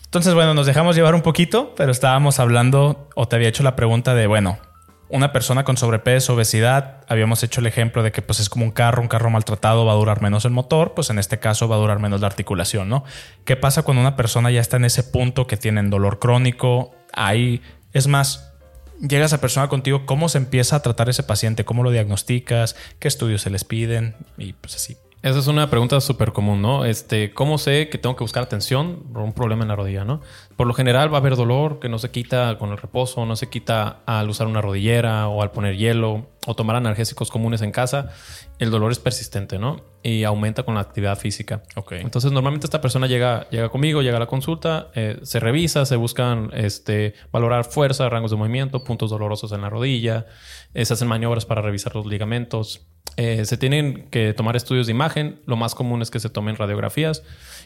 Entonces, 0.06 0.34
bueno, 0.34 0.54
nos 0.54 0.66
dejamos 0.66 0.96
llevar 0.96 1.14
un 1.16 1.22
poquito, 1.22 1.74
pero 1.76 1.92
estábamos 1.92 2.40
hablando, 2.40 3.10
o 3.16 3.28
te 3.28 3.36
había 3.36 3.50
hecho 3.50 3.64
la 3.64 3.76
pregunta 3.76 4.16
de, 4.16 4.28
bueno, 4.28 4.60
una 5.10 5.32
persona 5.32 5.64
con 5.64 5.78
sobrepeso, 5.78 6.34
obesidad, 6.34 7.04
habíamos 7.08 7.44
hecho 7.44 7.62
el 7.62 7.68
ejemplo 7.68 8.02
de 8.02 8.12
que 8.12 8.22
pues 8.22 8.40
es 8.40 8.50
como 8.50 8.66
un 8.66 8.72
carro, 8.72 9.02
un 9.02 9.08
carro 9.08 9.30
maltratado 9.30 9.86
va 9.86 9.94
a 9.94 9.96
durar 9.96 10.22
menos 10.22 10.46
el 10.46 10.52
motor, 10.52 10.94
pues 10.94 11.10
en 11.10 11.20
este 11.20 11.40
caso 11.40 11.68
va 11.68 11.76
a 11.76 11.80
durar 11.80 12.00
menos 12.00 12.22
la 12.22 12.28
articulación, 12.28 12.90
¿no? 12.90 13.04
¿Qué 13.44 13.56
pasa 13.56 13.84
cuando 13.84 14.02
una 14.02 14.16
persona 14.16 14.50
ya 14.52 14.62
está 14.62 14.78
en 14.78 14.86
ese 14.86 15.04
punto 15.04 15.48
que 15.48 15.58
tienen 15.58 15.90
dolor 15.90 16.20
crónico? 16.20 16.96
Ahí, 17.14 17.62
es 17.94 18.08
más, 18.08 18.52
llega 19.00 19.26
esa 19.26 19.42
persona 19.42 19.68
contigo, 19.68 20.06
¿cómo 20.06 20.28
se 20.28 20.40
empieza 20.40 20.78
a 20.78 20.82
tratar 20.82 21.10
ese 21.10 21.24
paciente? 21.24 21.66
¿Cómo 21.66 21.84
lo 21.84 21.92
diagnosticas? 21.92 22.76
¿Qué 23.00 23.08
estudios 23.08 23.42
se 23.42 23.50
les 23.50 23.64
piden? 23.64 24.16
Y 24.38 24.54
pues 24.54 24.76
así. 24.76 24.98
Esa 25.26 25.40
es 25.40 25.48
una 25.48 25.72
pregunta 25.72 26.00
súper 26.02 26.34
común, 26.34 26.62
¿no? 26.62 26.86
Este, 26.86 27.34
¿cómo 27.34 27.58
sé 27.58 27.90
que 27.90 27.98
tengo 27.98 28.16
que 28.16 28.24
buscar 28.24 28.44
atención 28.44 29.02
por 29.12 29.24
un 29.24 29.34
problema 29.34 29.64
en 29.64 29.70
la 29.70 29.76
rodilla, 29.76 30.06
no? 30.06 30.22
Por 30.56 30.68
lo 30.68 30.74
general 30.74 31.12
va 31.12 31.18
a 31.18 31.20
haber 31.20 31.36
dolor 31.36 31.80
que 31.80 31.90
no 31.90 32.00
se 32.00 32.12
quita 32.12 32.58
con 32.58 32.72
el 32.72 32.78
reposo, 32.78 33.26
no 33.26 33.36
se 33.36 33.50
quita 33.50 34.00
al 34.06 34.30
usar 34.30 34.48
una 34.48 34.62
rodillera 34.62 35.28
o 35.28 35.42
al 35.42 35.52
poner 35.52 35.76
hielo 35.76 36.28
o 36.48 36.56
tomar 36.56 36.78
analgésicos 36.78 37.30
comunes 37.30 37.62
en 37.62 37.72
casa. 37.72 38.12
El 38.58 38.72
dolor 38.72 38.92
es 38.92 39.00
persistente, 39.00 39.60
¿no? 39.60 39.84
Y 40.02 40.24
aumenta 40.24 40.64
con 40.64 40.76
la 40.76 40.82
actividad 40.82 41.18
física. 41.18 41.64
Ok. 41.76 41.94
Entonces, 41.94 42.32
normalmente 42.32 42.68
esta 42.68 42.80
persona 42.80 43.08
llega, 43.08 43.50
llega 43.50 43.68
conmigo, 43.68 44.02
llega 44.02 44.16
a 44.16 44.20
la 44.20 44.28
consulta, 44.28 44.92
eh, 44.96 45.20
se 45.24 45.42
revisa, 45.42 45.86
se 45.86 45.98
buscan 45.98 46.52
este, 46.54 47.16
valorar 47.32 47.66
fuerza, 47.66 48.08
rangos 48.08 48.32
de 48.32 48.38
movimiento, 48.38 48.84
puntos 48.84 49.10
dolorosos 49.10 49.52
en 49.52 49.62
la 49.62 49.70
rodilla, 49.70 50.28
eh, 50.74 50.86
se 50.86 50.94
hacen 50.94 51.10
maniobras 51.10 51.46
para 51.46 51.62
revisar 51.62 51.96
los 51.96 52.06
ligamentos. 52.06 52.88
Eh, 53.18 53.46
se 53.46 53.58
tienen 53.58 54.10
que 54.10 54.34
tomar 54.34 54.56
estudios 54.56 54.88
de 54.88 54.92
imagen. 54.92 55.42
Lo 55.46 55.56
más 55.56 55.76
común 55.76 56.02
es 56.02 56.12
que 56.12 56.20
se 56.20 56.30
tomen 56.30 56.56
radiografías. 56.56 57.24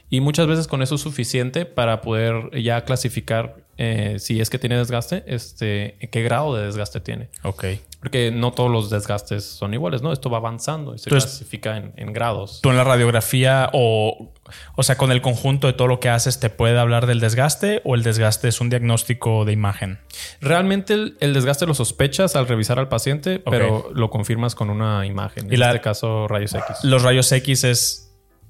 Y 0.10 0.22
muchas 0.22 0.48
veces 0.48 0.67
con 0.67 0.82
eso 0.82 0.95
es 0.95 1.02
suficiente 1.02 1.65
para 1.65 2.02
poder 2.02 2.50
ya 2.62 2.84
clasificar 2.84 3.58
eh, 3.82 4.15
si 4.19 4.41
es 4.41 4.50
que 4.50 4.60
tiene 4.60 4.76
desgaste, 4.78 5.24
este, 5.28 5.98
qué 6.12 6.22
grado 6.24 6.54
de 6.56 6.65
desgaste 6.65 7.00
tiene. 7.00 7.30
Ok. 7.43 7.63
Porque 8.02 8.30
no 8.32 8.52
todos 8.52 8.69
los 8.69 8.89
desgastes 8.89 9.45
son 9.45 9.74
iguales, 9.74 10.02
¿no? 10.02 10.12
Esto 10.12 10.30
va 10.30 10.38
avanzando 10.39 10.95
y 10.95 10.98
se 10.98 11.10
Entonces- 11.10 11.30
clasifica 11.32 11.78
en, 11.78 11.93
en 11.95 12.12
grados. 12.12 12.60
tú 12.62 12.72
en 12.72 12.78
la 12.78 12.84
radiografía 12.84 13.69
o, 13.72 14.34
o 14.76 14.84
sea, 14.84 14.98
con 14.98 15.12
el 15.13 15.22
conjunto 15.22 15.67
de 15.67 15.74
todo 15.74 15.88
lo 15.88 16.00
que 16.02 16.10
haces, 16.10 16.39
¿te 16.41 16.50
puede 16.50 16.78
hablar 16.78 17.06
del 17.06 17.19
desgaste 17.22 17.82
o 17.86 17.95
el 17.95 18.04
desgaste 18.04 18.48
es 18.50 18.60
un 18.60 18.69
diagnóstico 18.69 19.45
de 19.45 19.54
imagen? 19.54 20.00
Realmente 20.41 20.93
el, 20.93 21.17
el 21.22 21.34
desgaste 21.34 21.65
lo 21.65 21.74
sospechas 21.74 22.36
al 22.36 22.48
revisar 22.48 22.80
al 22.80 22.89
paciente, 22.89 23.39
pero 23.39 23.91
lo 23.93 24.10
confirmas 24.10 24.56
con 24.56 24.69
una 24.69 25.06
imagen. 25.06 25.48
Y 25.50 25.54
En 25.54 25.60
la- 25.60 25.67
este 25.69 25.82
caso, 25.82 26.28
rayos 26.28 26.54
X. 26.54 26.78
Los 26.84 27.04
rayos 27.04 27.32
X 27.32 27.63
es, 27.63 28.09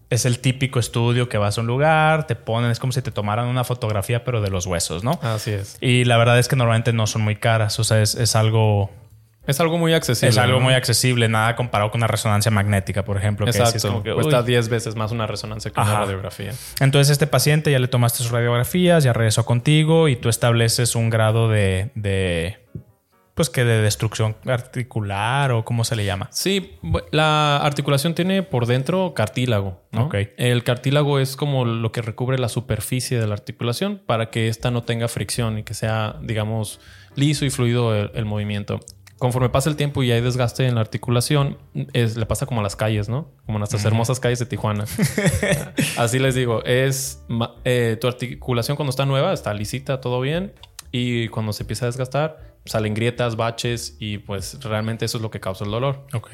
es 0.09 0.25
el 0.25 0.39
típico 0.39 0.79
estudio 0.79 1.29
que 1.29 1.37
vas 1.37 1.57
a 1.57 1.61
un 1.61 1.67
lugar, 1.67 2.25
te 2.25 2.35
ponen, 2.35 2.71
es 2.71 2.79
como 2.79 2.91
si 2.93 3.01
te 3.01 3.11
tomaran 3.11 3.47
una 3.47 3.63
fotografía, 3.63 4.23
pero 4.23 4.41
de 4.41 4.49
los 4.49 4.65
huesos, 4.65 5.03
¿no? 5.03 5.19
Así 5.21 5.51
es. 5.51 5.77
Y 5.81 6.05
la 6.05 6.17
verdad 6.17 6.39
es 6.39 6.47
que 6.47 6.55
normalmente 6.55 6.93
no 6.93 7.05
son 7.05 7.21
muy 7.21 7.35
caras, 7.35 7.79
o 7.79 7.83
sea, 7.83 8.01
es, 8.01 8.15
es 8.15 8.35
algo... 8.35 8.89
Es 9.45 9.59
algo 9.59 9.79
muy 9.79 9.93
accesible. 9.93 10.29
Es 10.29 10.37
algo 10.37 10.59
¿no? 10.59 10.65
muy 10.65 10.73
accesible, 10.75 11.27
nada 11.27 11.55
comparado 11.55 11.89
con 11.89 11.99
una 11.99 12.07
resonancia 12.07 12.51
magnética, 12.51 13.03
por 13.03 13.17
ejemplo. 13.17 13.45
que 13.45 13.51
Exacto. 13.51 13.77
es 13.77 13.85
como 13.85 14.03
que, 14.03 14.13
Cuesta 14.13 14.41
uy. 14.41 14.45
10 14.45 14.69
veces 14.69 14.95
más 14.95 15.11
una 15.11 15.25
resonancia 15.25 15.71
que 15.71 15.79
Ajá. 15.79 15.89
una 15.91 15.99
radiografía. 16.01 16.53
Entonces 16.79 17.11
este 17.11 17.25
paciente 17.25 17.71
ya 17.71 17.79
le 17.79 17.87
tomaste 17.87 18.19
sus 18.19 18.29
radiografías, 18.29 19.03
ya 19.03 19.11
regresó 19.11 19.45
contigo 19.45 20.07
y 20.07 20.15
tú 20.15 20.29
estableces 20.29 20.95
un 20.95 21.09
grado 21.09 21.49
de, 21.49 21.89
de 21.95 22.59
pues 23.39 23.49
que 23.49 23.63
de 23.63 23.81
destrucción 23.81 24.35
articular 24.45 25.53
o 25.53 25.63
cómo 25.63 25.85
se 25.85 25.95
le 25.95 26.03
llama. 26.03 26.27
Sí, 26.29 26.77
la 27.11 27.55
articulación 27.55 28.13
tiene 28.13 28.43
por 28.43 28.65
dentro 28.65 29.13
cartílago. 29.13 29.81
¿no? 29.93 30.07
Ok. 30.07 30.15
El 30.35 30.65
cartílago 30.65 31.19
es 31.19 31.37
como 31.37 31.63
lo 31.63 31.93
que 31.93 32.01
recubre 32.01 32.37
la 32.37 32.49
superficie 32.49 33.17
de 33.17 33.27
la 33.27 33.35
articulación 33.35 34.01
para 34.05 34.29
que 34.29 34.49
ésta 34.49 34.71
no 34.71 34.83
tenga 34.83 35.07
fricción 35.07 35.57
y 35.57 35.63
que 35.63 35.73
sea, 35.73 36.17
digamos, 36.21 36.81
liso 37.15 37.45
y 37.45 37.49
fluido 37.49 37.95
el, 37.95 38.11
el 38.13 38.25
movimiento. 38.25 38.81
Conforme 39.19 39.47
pasa 39.47 39.69
el 39.69 39.77
tiempo 39.77 40.03
y 40.03 40.11
hay 40.11 40.19
desgaste 40.19 40.67
en 40.67 40.75
la 40.75 40.81
articulación, 40.81 41.59
es, 41.93 42.17
le 42.17 42.25
pasa 42.25 42.45
como 42.45 42.59
a 42.59 42.63
las 42.63 42.75
calles, 42.75 43.07
¿no? 43.07 43.31
Como 43.45 43.57
en 43.57 43.59
nuestras 43.59 43.85
hermosas 43.85 44.19
calles 44.19 44.39
de 44.39 44.47
Tijuana. 44.47 44.83
Así 45.97 46.19
les 46.19 46.35
digo, 46.35 46.61
es 46.65 47.23
eh, 47.63 47.97
tu 48.01 48.07
articulación 48.09 48.75
cuando 48.75 48.89
está 48.89 49.05
nueva, 49.05 49.31
está 49.31 49.53
lisita, 49.53 50.01
todo 50.01 50.19
bien. 50.19 50.51
Y 50.91 51.29
cuando 51.29 51.53
se 51.53 51.63
empieza 51.63 51.85
a 51.85 51.87
desgastar, 51.87 52.49
salen 52.65 52.93
grietas, 52.93 53.35
baches 53.35 53.97
y 53.99 54.19
pues 54.19 54.61
realmente 54.63 55.05
eso 55.05 55.17
es 55.17 55.21
lo 55.21 55.31
que 55.31 55.39
causa 55.39 55.65
el 55.65 55.71
dolor. 55.71 56.05
Ok. 56.13 56.29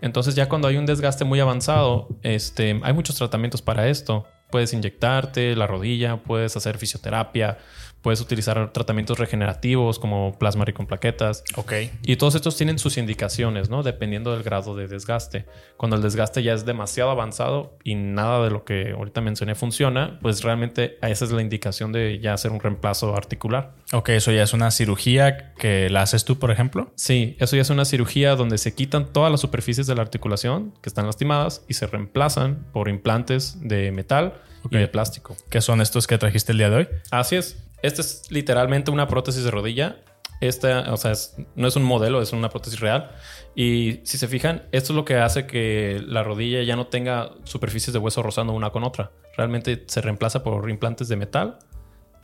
Entonces 0.00 0.34
ya 0.34 0.48
cuando 0.48 0.68
hay 0.68 0.76
un 0.76 0.86
desgaste 0.86 1.24
muy 1.24 1.40
avanzado, 1.40 2.08
este, 2.22 2.80
hay 2.82 2.92
muchos 2.92 3.16
tratamientos 3.16 3.62
para 3.62 3.88
esto. 3.88 4.26
Puedes 4.50 4.72
inyectarte 4.72 5.54
la 5.56 5.66
rodilla, 5.66 6.22
puedes 6.22 6.56
hacer 6.56 6.78
fisioterapia, 6.78 7.58
puedes 8.02 8.20
utilizar 8.20 8.72
tratamientos 8.72 9.18
regenerativos 9.18 9.98
como 9.98 10.38
plasma 10.38 10.64
rico 10.64 10.82
en 10.82 10.86
plaquetas. 10.88 11.42
Ok. 11.56 11.72
Y 12.02 12.16
todos 12.16 12.34
estos 12.34 12.56
tienen 12.56 12.78
sus 12.78 12.96
indicaciones, 12.96 13.70
¿no? 13.70 13.82
Dependiendo 13.82 14.32
del 14.32 14.42
grado 14.42 14.76
de 14.76 14.86
desgaste. 14.88 15.46
Cuando 15.76 15.96
el 15.96 16.02
desgaste 16.02 16.42
ya 16.42 16.52
es 16.54 16.64
demasiado 16.64 17.10
avanzado 17.10 17.76
y 17.84 17.94
nada 17.94 18.42
de 18.44 18.50
lo 18.50 18.64
que 18.64 18.92
ahorita 18.92 19.20
mencioné 19.20 19.54
funciona, 19.54 20.18
pues 20.22 20.42
realmente 20.42 20.98
esa 21.02 21.24
es 21.24 21.30
la 21.32 21.42
indicación 21.42 21.92
de 21.92 22.20
ya 22.20 22.34
hacer 22.34 22.50
un 22.52 22.60
reemplazo 22.60 23.14
articular. 23.16 23.74
Ok, 23.92 24.10
eso 24.10 24.30
ya 24.32 24.42
es 24.42 24.52
una 24.52 24.70
cirugía 24.70 25.54
que 25.54 25.90
la 25.90 26.02
haces 26.02 26.24
tú, 26.24 26.38
por 26.38 26.50
ejemplo. 26.50 26.92
Sí, 26.96 27.36
eso 27.40 27.56
ya 27.56 27.62
es 27.62 27.70
una 27.70 27.84
cirugía 27.84 28.36
donde 28.36 28.58
se 28.58 28.74
quitan 28.74 29.12
todas 29.12 29.30
las 29.30 29.40
superficies 29.40 29.86
de 29.86 29.94
la 29.94 30.02
articulación 30.02 30.72
que 30.82 30.88
están 30.88 31.06
lastimadas 31.06 31.64
y 31.68 31.74
se 31.74 31.86
reemplazan 31.86 32.66
por 32.72 32.88
implantes 32.88 33.58
de 33.60 33.90
metal 33.92 34.34
Ok. 34.64 34.72
y 34.72 34.78
de 34.78 34.88
plástico. 34.88 35.36
que 35.50 35.60
son 35.60 35.80
estos 35.80 36.06
que 36.06 36.18
trajiste 36.18 36.52
el 36.52 36.58
día 36.58 36.70
de 36.70 36.76
hoy. 36.76 36.88
Así 37.10 37.36
es. 37.36 37.64
Esta 37.82 38.00
es 38.00 38.22
literalmente 38.30 38.90
una 38.90 39.06
prótesis 39.08 39.44
de 39.44 39.50
rodilla. 39.50 39.96
Esta, 40.40 40.92
o 40.92 40.96
sea, 40.96 41.10
es- 41.12 41.36
no 41.56 41.66
es 41.68 41.74
un 41.76 41.82
modelo, 41.82 42.22
es 42.22 42.32
una 42.32 42.48
prótesis 42.48 42.78
real. 42.80 43.10
Y 43.56 44.00
si 44.04 44.18
se 44.18 44.28
fijan, 44.28 44.62
esto 44.72 44.92
es 44.92 44.96
lo 44.96 45.04
que 45.04 45.16
hace 45.16 45.46
que 45.46 46.00
la 46.06 46.22
rodilla 46.22 46.62
ya 46.62 46.76
no 46.76 46.86
tenga 46.86 47.30
superficies 47.44 47.92
de 47.92 47.98
hueso 47.98 48.22
rozando 48.22 48.52
una 48.52 48.70
con 48.70 48.84
otra. 48.84 49.10
Realmente 49.36 49.84
se 49.86 50.00
reemplaza 50.00 50.42
por 50.44 50.68
implantes 50.70 51.08
de 51.08 51.16
metal, 51.16 51.58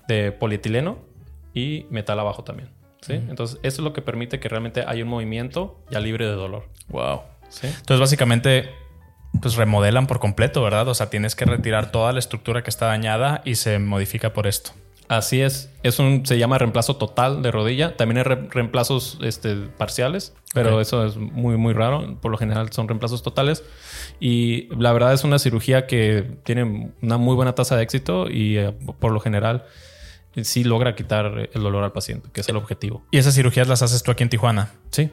de 0.07 0.31
polietileno 0.33 0.99
y 1.55 1.87
metal 1.91 2.19
abajo 2.21 2.45
también. 2.45 2.71
¿sí? 3.01 3.15
Entonces, 3.15 3.59
eso 3.63 3.83
es 3.83 3.85
lo 3.85 3.93
que 3.93 4.01
permite 4.01 4.41
que 4.41 4.49
realmente 4.49 4.85
haya 4.87 5.03
un 5.03 5.11
movimiento 5.11 5.81
ya 5.91 6.01
libre 6.01 6.25
de 6.27 6.33
dolor. 6.33 6.69
Wow. 6.89 7.21
¿sí? 7.49 7.67
Entonces, 7.67 8.01
básicamente, 8.01 8.71
pues 9.43 9.57
remodelan 9.57 10.07
por 10.07 10.21
completo, 10.21 10.63
¿verdad? 10.63 10.87
O 10.89 10.95
sea, 10.95 11.11
tienes 11.11 11.35
que 11.35 11.45
retirar 11.45 11.91
toda 11.93 12.13
la 12.13 12.19
estructura 12.21 12.63
que 12.63 12.71
está 12.71 12.87
dañada 12.87 13.43
y 13.45 13.57
se 13.57 13.79
modifica 13.79 14.33
por 14.33 14.47
esto. 14.47 14.71
Así 15.09 15.41
es. 15.43 15.71
Es 15.83 15.99
un, 15.99 16.25
se 16.25 16.39
llama 16.39 16.57
reemplazo 16.59 16.97
total 16.97 17.43
de 17.43 17.51
rodilla. 17.51 17.97
También 17.97 18.19
hay 18.19 18.23
re- 18.25 18.49
reemplazos 18.51 19.19
este, 19.23 19.55
parciales, 19.55 20.33
pero 20.55 20.81
eso 20.81 21.05
es 21.05 21.17
muy, 21.17 21.57
muy 21.57 21.75
raro. 21.75 22.19
Por 22.21 22.31
lo 22.31 22.39
general 22.39 22.73
son 22.73 22.89
reemplazos 22.89 23.23
totales. 23.23 23.63
Y 24.19 24.69
la 24.77 24.93
verdad 24.93 25.13
es 25.13 25.23
una 25.25 25.39
cirugía 25.39 25.87
que 25.87 26.39
tiene 26.45 26.93
una 27.03 27.19
muy 27.19 27.35
buena 27.35 27.55
tasa 27.55 27.77
de 27.77 27.83
éxito 27.83 28.31
y 28.31 28.57
eh, 28.59 28.73
por 28.99 29.13
lo 29.13 29.21
general 29.21 29.65
sí 30.43 30.65
logra 30.65 30.95
quitar 30.97 31.51
el 31.53 31.63
dolor 31.63 31.85
al 31.85 31.93
paciente, 31.93 32.29
que 32.33 32.41
es 32.41 32.49
el 32.49 32.57
objetivo. 32.57 33.05
¿Y 33.11 33.19
esas 33.19 33.35
cirugías 33.35 33.69
las 33.69 33.83
haces 33.83 34.03
tú 34.03 34.11
aquí 34.11 34.23
en 34.23 34.31
Tijuana? 34.31 34.73
Sí. 34.91 35.11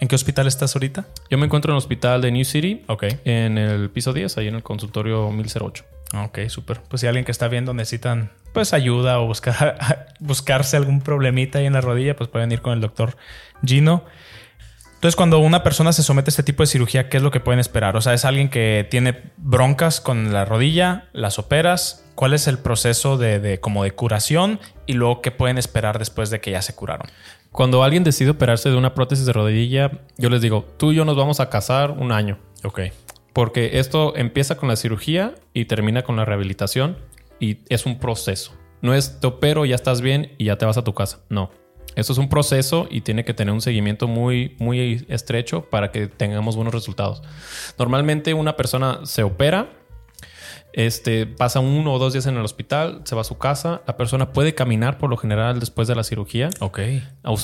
¿En 0.00 0.08
qué 0.08 0.14
hospital 0.14 0.46
estás 0.46 0.76
ahorita? 0.76 1.08
Yo 1.30 1.38
me 1.38 1.46
encuentro 1.46 1.72
en 1.72 1.74
el 1.74 1.78
hospital 1.78 2.20
de 2.20 2.30
New 2.30 2.44
City, 2.44 2.82
Ok. 2.86 3.04
en 3.24 3.58
el 3.58 3.90
piso 3.90 4.12
10, 4.12 4.38
ahí 4.38 4.46
en 4.48 4.54
el 4.54 4.62
consultorio 4.62 5.30
1008. 5.30 5.84
Ok, 6.14 6.40
súper. 6.48 6.80
Pues 6.88 7.00
si 7.00 7.06
alguien 7.06 7.24
que 7.24 7.32
está 7.32 7.48
viendo 7.48 7.74
necesitan 7.74 8.30
pues 8.52 8.72
ayuda 8.72 9.20
o 9.20 9.26
buscar, 9.26 9.76
buscarse 10.20 10.76
algún 10.76 11.00
problemita 11.00 11.58
ahí 11.58 11.66
en 11.66 11.74
la 11.74 11.80
rodilla, 11.80 12.16
pues 12.16 12.28
pueden 12.28 12.52
ir 12.52 12.62
con 12.62 12.72
el 12.72 12.80
doctor 12.80 13.16
Gino. 13.64 14.04
Entonces, 14.94 15.14
cuando 15.14 15.38
una 15.40 15.62
persona 15.62 15.92
se 15.92 16.02
somete 16.02 16.28
a 16.28 16.32
este 16.32 16.42
tipo 16.42 16.62
de 16.62 16.68
cirugía, 16.68 17.10
¿qué 17.10 17.18
es 17.18 17.22
lo 17.22 17.30
que 17.30 17.38
pueden 17.38 17.60
esperar? 17.60 17.96
O 17.96 18.00
sea, 18.00 18.14
es 18.14 18.24
alguien 18.24 18.48
que 18.48 18.86
tiene 18.90 19.30
broncas 19.36 20.00
con 20.00 20.32
la 20.32 20.46
rodilla, 20.46 21.08
las 21.12 21.38
operas. 21.38 22.06
¿Cuál 22.14 22.32
es 22.32 22.46
el 22.46 22.58
proceso 22.58 23.18
de, 23.18 23.38
de 23.38 23.60
como 23.60 23.84
de 23.84 23.90
curación? 23.90 24.58
Y 24.86 24.94
luego, 24.94 25.20
¿qué 25.20 25.30
pueden 25.30 25.58
esperar 25.58 25.98
después 25.98 26.30
de 26.30 26.40
que 26.40 26.50
ya 26.50 26.62
se 26.62 26.74
curaron? 26.74 27.08
Cuando 27.52 27.84
alguien 27.84 28.04
decide 28.04 28.30
operarse 28.30 28.70
de 28.70 28.76
una 28.76 28.94
prótesis 28.94 29.26
de 29.26 29.34
rodilla, 29.34 29.90
yo 30.16 30.30
les 30.30 30.40
digo, 30.40 30.64
tú 30.78 30.92
y 30.92 30.96
yo 30.96 31.04
nos 31.04 31.16
vamos 31.16 31.40
a 31.40 31.50
casar 31.50 31.90
un 31.90 32.10
año. 32.10 32.38
Ok. 32.64 32.80
Porque 33.36 33.78
esto 33.80 34.16
empieza 34.16 34.56
con 34.56 34.70
la 34.70 34.76
cirugía 34.76 35.34
y 35.52 35.66
termina 35.66 36.04
con 36.04 36.16
la 36.16 36.24
rehabilitación 36.24 36.96
y 37.38 37.58
es 37.68 37.84
un 37.84 37.98
proceso. 37.98 38.52
No 38.80 38.94
es 38.94 39.20
te 39.20 39.26
opero, 39.26 39.66
ya 39.66 39.74
estás 39.74 40.00
bien 40.00 40.32
y 40.38 40.46
ya 40.46 40.56
te 40.56 40.64
vas 40.64 40.78
a 40.78 40.84
tu 40.84 40.94
casa. 40.94 41.18
No. 41.28 41.50
Esto 41.96 42.14
es 42.14 42.18
un 42.18 42.30
proceso 42.30 42.88
y 42.90 43.02
tiene 43.02 43.26
que 43.26 43.34
tener 43.34 43.52
un 43.52 43.60
seguimiento 43.60 44.08
muy, 44.08 44.56
muy 44.58 45.04
estrecho 45.10 45.68
para 45.68 45.92
que 45.92 46.06
tengamos 46.06 46.56
buenos 46.56 46.72
resultados. 46.72 47.22
Normalmente 47.78 48.32
una 48.32 48.56
persona 48.56 49.00
se 49.04 49.22
opera, 49.22 49.68
este, 50.72 51.26
pasa 51.26 51.60
uno 51.60 51.92
o 51.92 51.98
dos 51.98 52.14
días 52.14 52.24
en 52.24 52.38
el 52.38 52.44
hospital, 52.44 53.02
se 53.04 53.14
va 53.14 53.20
a 53.20 53.24
su 53.24 53.36
casa, 53.36 53.82
la 53.86 53.98
persona 53.98 54.32
puede 54.32 54.54
caminar 54.54 54.96
por 54.96 55.10
lo 55.10 55.18
general 55.18 55.60
después 55.60 55.88
de 55.88 55.94
la 55.94 56.04
cirugía 56.04 56.48
Ok. 56.60 56.80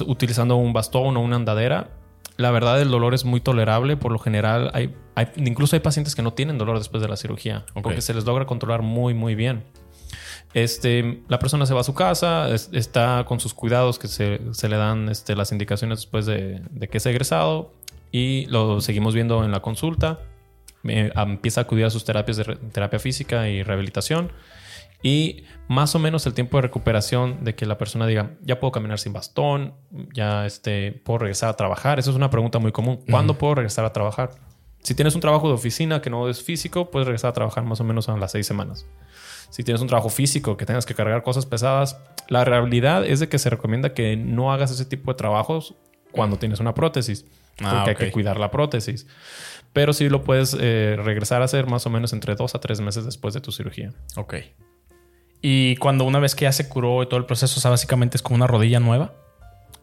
utilizando 0.07 0.57
un 0.57 0.73
bastón 0.73 1.19
o 1.19 1.21
una 1.21 1.37
andadera. 1.37 1.91
La 2.37 2.51
verdad, 2.51 2.81
el 2.81 2.91
dolor 2.91 3.15
es 3.15 3.25
muy 3.25 3.41
tolerable. 3.41 3.97
Por 3.97 4.11
lo 4.13 4.19
general, 4.19 4.71
hay, 4.75 4.95
hay- 5.15 5.29
incluso 5.37 5.77
hay 5.77 5.81
pacientes 5.81 6.15
que 6.15 6.23
no 6.23 6.33
tienen 6.33 6.59
dolor 6.59 6.79
después 6.79 7.03
de 7.03 7.09
la 7.09 7.17
cirugía 7.17 7.65
porque 7.83 8.01
se 8.03 8.15
les 8.15 8.25
logra 8.25 8.47
controlar 8.47 8.83
muy, 8.83 9.15
muy 9.15 9.35
bien. 9.35 9.65
Este, 10.55 11.23
la 11.29 11.39
persona 11.39 11.65
se 11.65 11.73
va 11.75 11.81
a 11.81 11.85
su 11.85 11.95
casa, 11.95 12.49
es- 12.53 12.69
está 12.73 13.25
con 13.27 13.41
sus 13.41 13.55
cuidados 13.55 13.99
que 13.99 14.09
se, 14.09 14.41
se 14.53 14.69
le 14.69 14.77
dan 14.77 15.09
este, 15.09 15.35
las 15.35 15.53
indicaciones 15.53 15.99
después 16.01 16.27
de, 16.27 16.61
de 16.71 16.89
que 16.89 16.99
es 16.99 17.07
egresado 17.07 17.73
y 18.11 18.47
lo 18.47 18.81
seguimos 18.81 19.15
viendo 19.15 19.45
en 19.45 19.51
la 19.53 19.61
consulta. 19.61 20.21
Eh, 20.85 21.11
empieza 21.15 21.61
a 21.61 21.65
acudir 21.65 21.85
a 21.85 21.91
sus 21.91 22.05
terapias 22.05 22.37
de 22.39 22.45
terapia 22.73 22.99
física 22.99 23.49
y 23.49 23.63
rehabilitación. 23.63 24.33
Y 25.03 25.45
más 25.69 25.95
o 25.95 25.99
menos 25.99 26.27
el 26.27 26.35
tiempo 26.35 26.59
de 26.59 26.63
recuperación 26.63 27.43
de 27.45 27.55
que 27.55 27.67
la 27.67 27.77
persona 27.79 28.07
diga, 28.07 28.33
ya 28.43 28.61
puedo 28.61 28.71
caminar 28.73 28.99
sin 28.99 29.13
bastón, 29.13 29.75
ya 30.15 30.47
este, 30.47 30.93
puedo 30.93 31.19
regresar 31.19 31.49
a 31.51 31.55
trabajar. 31.55 31.99
Esa 31.99 32.11
es 32.11 32.17
una 32.17 32.31
pregunta 32.31 32.59
muy 32.59 32.73
común. 32.73 33.01
¿Cuándo 33.11 33.37
puedo 33.39 33.57
regresar 33.57 33.85
a 33.85 33.93
trabajar? 33.93 34.31
Si 34.83 34.95
tienes 34.95 35.15
un 35.15 35.21
trabajo 35.21 35.49
de 35.49 35.55
oficina 35.55 36.01
que 36.03 36.11
no 36.11 36.29
es 36.29 36.43
físico, 36.43 36.91
puedes 36.91 37.07
regresar 37.07 37.31
a 37.31 37.33
trabajar 37.33 37.65
más 37.65 37.81
o 37.81 37.85
menos 37.85 38.09
a 38.09 38.17
las 38.17 38.33
seis 38.33 38.47
semanas. 38.47 38.87
Si 39.51 39.63
tienes 39.65 39.81
un 39.83 39.89
trabajo 39.89 40.09
físico 40.09 40.57
que 40.57 40.67
tengas 40.67 40.87
que 40.87 40.95
cargar 40.95 41.23
cosas 41.23 41.47
pesadas, 41.47 41.99
la 42.29 42.45
realidad 42.45 43.05
es 43.05 43.21
de 43.21 43.29
que 43.29 43.39
se 43.39 43.51
recomienda 43.51 43.93
que 43.95 44.17
no 44.17 44.53
hagas 44.53 44.71
ese 44.71 44.85
tipo 44.85 45.13
de 45.13 45.17
trabajos 45.19 45.75
cuando 46.11 46.37
tienes 46.37 46.59
una 46.61 46.75
prótesis, 46.75 47.23
porque 47.57 47.65
Ah, 47.77 47.85
hay 47.87 47.93
ok. 47.93 47.99
que 47.99 48.13
cuidar 48.13 48.39
la 48.41 48.51
prótesis. 48.51 49.07
Pero 49.73 49.93
sí 49.93 50.09
lo 50.09 50.23
puedes 50.25 50.57
eh, 50.59 50.97
regresar 51.03 51.43
a 51.43 51.47
hacer 51.47 51.67
más 51.67 51.87
o 51.87 51.91
menos 51.91 52.13
entre 52.13 52.35
dos 52.35 52.55
a 52.55 52.61
tres 52.61 52.81
meses 52.81 53.05
después 53.05 53.35
de 53.35 53.41
tu 53.41 53.53
cirugía. 53.53 53.93
Ok. 54.17 54.35
Y 55.43 55.77
cuando 55.77 56.05
una 56.05 56.21
vez 56.21 56.35
que 56.35 56.45
ya 56.45 56.53
se 56.53 56.69
curó 56.69 57.03
y 57.03 57.07
todo 57.09 57.19
el 57.19 57.27
proceso, 57.27 57.59
o 57.59 57.61
sea, 57.61 57.71
básicamente 57.73 58.17
es 58.17 58.23
como 58.23 58.37
una 58.37 58.47
rodilla 58.47 58.79
nueva. 58.81 59.13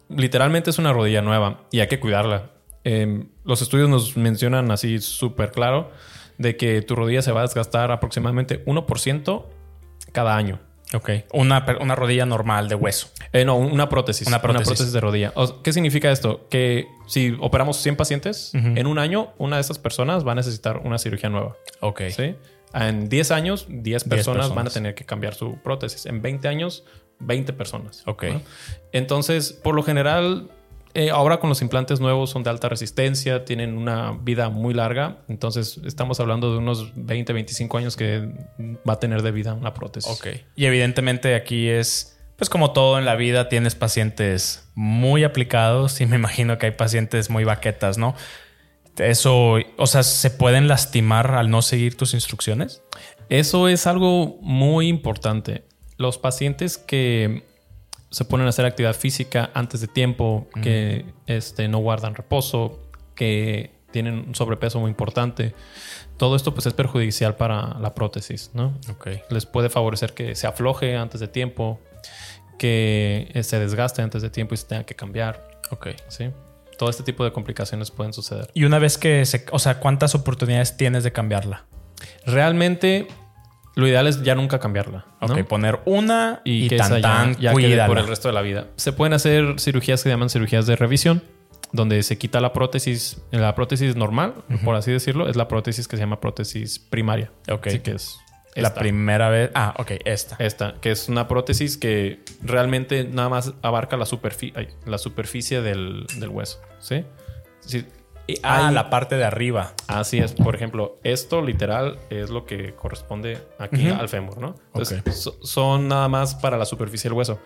Literalmente 0.09 0.69
es 0.69 0.79
una 0.79 0.93
rodilla 0.93 1.21
nueva 1.21 1.61
y 1.71 1.81
hay 1.81 1.87
que 1.87 1.99
cuidarla. 1.99 2.49
Eh, 2.83 3.25
los 3.43 3.61
estudios 3.61 3.89
nos 3.89 4.17
mencionan 4.17 4.71
así 4.71 4.99
súper 4.99 5.51
claro 5.51 5.91
de 6.37 6.55
que 6.57 6.81
tu 6.81 6.95
rodilla 6.95 7.21
se 7.21 7.31
va 7.31 7.41
a 7.41 7.43
desgastar 7.43 7.91
aproximadamente 7.91 8.63
1% 8.65 9.45
cada 10.13 10.35
año. 10.37 10.59
Ok. 10.95 11.09
Una, 11.33 11.63
una 11.81 11.93
rodilla 11.93 12.25
normal 12.25 12.67
de 12.67 12.73
hueso. 12.75 13.09
Eh, 13.33 13.45
no, 13.45 13.57
una 13.57 13.89
prótesis. 13.89 14.27
Una 14.27 14.41
prótesis. 14.41 14.91
de 14.91 14.99
rodilla. 14.99 15.31
O- 15.35 15.61
¿Qué 15.61 15.71
significa 15.73 16.09
esto? 16.09 16.47
Que 16.49 16.87
si 17.05 17.37
operamos 17.41 17.77
100 17.77 17.95
pacientes, 17.95 18.51
en 18.55 18.87
un 18.87 18.97
año 18.97 19.33
una 19.37 19.57
de 19.57 19.61
esas 19.61 19.77
personas 19.77 20.25
va 20.25 20.31
a 20.31 20.35
necesitar 20.35 20.77
una 20.83 20.97
cirugía 20.97 21.29
nueva. 21.29 21.57
Ok. 21.81 22.01
¿sí? 22.09 22.35
En 22.73 23.09
10 23.09 23.31
años, 23.31 23.65
10 23.69 24.03
personas, 24.05 24.53
van 24.53 24.67
a 24.67 24.69
tener 24.69 24.95
que 24.95 25.05
cambiar 25.05 25.33
su 25.33 25.57
prótesis. 25.57 26.05
En 26.05 26.21
20 26.21 26.47
años, 26.47 26.83
20 27.19 27.53
personas. 27.53 28.03
Ok. 28.05 28.23
¿no? 28.23 28.41
Entonces, 28.91 29.53
por 29.53 29.75
lo 29.75 29.83
general, 29.83 30.49
eh, 30.93 31.11
ahora 31.11 31.39
con 31.39 31.49
los 31.49 31.61
implantes 31.61 31.99
nuevos 31.99 32.31
son 32.31 32.43
de 32.43 32.49
alta 32.49 32.69
resistencia, 32.69 33.45
tienen 33.45 33.77
una 33.77 34.11
vida 34.21 34.49
muy 34.49 34.73
larga. 34.73 35.17
Entonces, 35.27 35.79
estamos 35.85 36.19
hablando 36.19 36.51
de 36.51 36.57
unos 36.57 36.91
20, 36.95 37.33
25 37.33 37.77
años 37.77 37.95
que 37.95 38.29
va 38.87 38.93
a 38.93 38.99
tener 38.99 39.21
de 39.21 39.31
vida 39.31 39.53
una 39.53 39.73
prótesis. 39.73 40.11
Ok. 40.11 40.27
Y 40.55 40.65
evidentemente 40.65 41.35
aquí 41.35 41.69
es, 41.69 42.19
pues 42.37 42.49
como 42.49 42.71
todo 42.71 42.97
en 42.97 43.05
la 43.05 43.15
vida, 43.15 43.49
tienes 43.49 43.75
pacientes 43.75 44.69
muy 44.73 45.23
aplicados 45.23 46.01
y 46.01 46.05
me 46.05 46.15
imagino 46.15 46.57
que 46.57 46.67
hay 46.67 46.71
pacientes 46.71 47.29
muy 47.29 47.43
baquetas, 47.43 47.97
¿no? 47.97 48.15
Eso, 48.97 49.55
o 49.77 49.87
sea, 49.87 50.03
¿se 50.03 50.29
pueden 50.29 50.67
lastimar 50.67 51.31
al 51.35 51.49
no 51.49 51.61
seguir 51.61 51.95
tus 51.95 52.13
instrucciones? 52.13 52.81
Eso 53.29 53.67
es 53.67 53.87
algo 53.87 54.37
muy 54.41 54.87
importante. 54.87 55.63
Los 55.97 56.17
pacientes 56.17 56.77
que 56.77 57.43
se 58.09 58.25
ponen 58.25 58.47
a 58.47 58.49
hacer 58.49 58.65
actividad 58.65 58.95
física 58.95 59.51
antes 59.53 59.81
de 59.81 59.87
tiempo, 59.87 60.47
que 60.61 61.05
este, 61.27 61.67
no 61.67 61.77
guardan 61.77 62.15
reposo, 62.15 62.79
que 63.15 63.71
tienen 63.91 64.15
un 64.27 64.35
sobrepeso 64.35 64.79
muy 64.79 64.89
importante, 64.89 65.53
todo 66.17 66.35
esto 66.35 66.53
pues 66.53 66.65
es 66.65 66.73
perjudicial 66.73 67.35
para 67.35 67.79
la 67.79 67.93
prótesis, 67.95 68.51
¿no? 68.53 68.77
Ok. 68.91 69.07
Les 69.29 69.45
puede 69.45 69.69
favorecer 69.69 70.13
que 70.13 70.35
se 70.35 70.47
afloje 70.47 70.95
antes 70.97 71.19
de 71.21 71.27
tiempo, 71.27 71.79
que 72.57 73.31
eh, 73.33 73.43
se 73.43 73.59
desgaste 73.59 74.01
antes 74.01 74.21
de 74.21 74.29
tiempo 74.29 74.53
y 74.53 74.57
se 74.57 74.65
tenga 74.67 74.83
que 74.83 74.95
cambiar, 74.95 75.47
Ok. 75.71 75.89
¿sí? 76.07 76.31
Todo 76.79 76.89
este 76.89 77.03
tipo 77.03 77.25
de 77.25 77.33
complicaciones 77.33 77.91
pueden 77.91 78.13
suceder. 78.13 78.49
Y 78.53 78.63
una 78.63 78.79
vez 78.79 78.97
que 78.97 79.25
se, 79.25 79.45
o 79.51 79.59
sea, 79.59 79.81
¿cuántas 79.81 80.15
oportunidades 80.15 80.77
tienes 80.77 81.03
de 81.03 81.11
cambiarla? 81.11 81.65
Realmente, 82.25 83.09
lo 83.75 83.85
ideal 83.85 84.07
es 84.07 84.23
ya 84.23 84.33
nunca 84.33 84.61
cambiarla. 84.61 85.05
¿no? 85.19 85.33
Ok, 85.33 85.43
poner 85.43 85.81
una 85.83 86.39
y, 86.45 86.67
y, 86.67 86.69
que 86.69 86.77
tan, 86.77 86.85
esa 86.85 86.95
ya, 86.99 87.01
tan, 87.01 87.35
ya 87.35 87.53
quede 87.53 87.85
por 87.85 87.97
el 87.97 88.07
resto 88.07 88.29
de 88.29 88.33
la 88.33 88.41
vida. 88.41 88.67
Se 88.77 88.93
pueden 88.93 89.11
hacer 89.11 89.59
cirugías 89.59 89.99
que 89.99 90.03
se 90.03 90.09
llaman 90.09 90.29
cirugías 90.29 90.67
de 90.67 90.77
revisión, 90.77 91.21
donde 91.73 92.01
se 92.01 92.17
quita 92.17 92.39
la 92.39 92.53
prótesis, 92.53 93.21
la 93.31 93.53
prótesis 93.55 93.97
normal, 93.97 94.35
por 94.63 94.75
así 94.75 94.89
decirlo, 94.89 95.27
es 95.27 95.35
la 95.35 95.49
prótesis 95.49 95.85
que 95.89 95.97
se 95.97 96.03
llama 96.03 96.21
prótesis 96.21 96.79
primaria. 96.79 97.29
Ok. 97.51 97.67
Así 97.67 97.79
que 97.79 97.91
es 97.91 98.19
La 98.55 98.69
esta, 98.69 98.79
primera 98.79 99.29
vez. 99.29 99.51
Ah, 99.53 99.73
ok, 99.77 99.91
esta. 100.05 100.35
esta, 100.39 100.75
que 100.81 100.91
es 100.91 101.07
una 101.09 101.27
prótesis 101.27 101.77
que 101.77 102.19
realmente 102.41 103.03
nada 103.03 103.29
más 103.29 103.53
abarca 103.61 103.95
la, 103.97 104.05
superfi- 104.05 104.53
la 104.85 104.97
superficie 104.97 105.61
del, 105.61 106.05
del 106.17 106.29
hueso. 106.29 106.59
¿Sí? 106.79 107.05
Sí. 107.61 107.85
Ah, 108.43 108.67
hay- 108.67 108.73
la 108.75 108.89
parte 108.91 109.15
de 109.17 109.23
arriba. 109.23 109.73
Así 109.87 110.19
es. 110.19 110.33
Por 110.33 110.53
ejemplo, 110.55 110.99
esto 111.03 111.41
literal 111.41 111.97
es 112.11 112.29
lo 112.29 112.45
que 112.45 112.75
corresponde 112.75 113.39
aquí 113.57 113.87
al 113.87 114.07
fémur, 114.09 114.37
¿no? 114.39 114.55
Entonces, 114.73 115.03
so- 115.15 115.37
son 115.41 115.87
nada 115.87 116.07
más 116.09 116.35
para 116.35 116.55
la 116.57 116.65
superficie 116.65 117.09
del 117.09 117.17
hueso. 117.17 117.39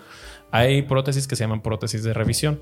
Hay 0.52 0.82
prótesis 0.84 1.26
que 1.28 1.36
se 1.36 1.44
llaman 1.46 1.62
prótesis 1.62 2.04
de 2.04 2.14
revisión, 2.14 2.62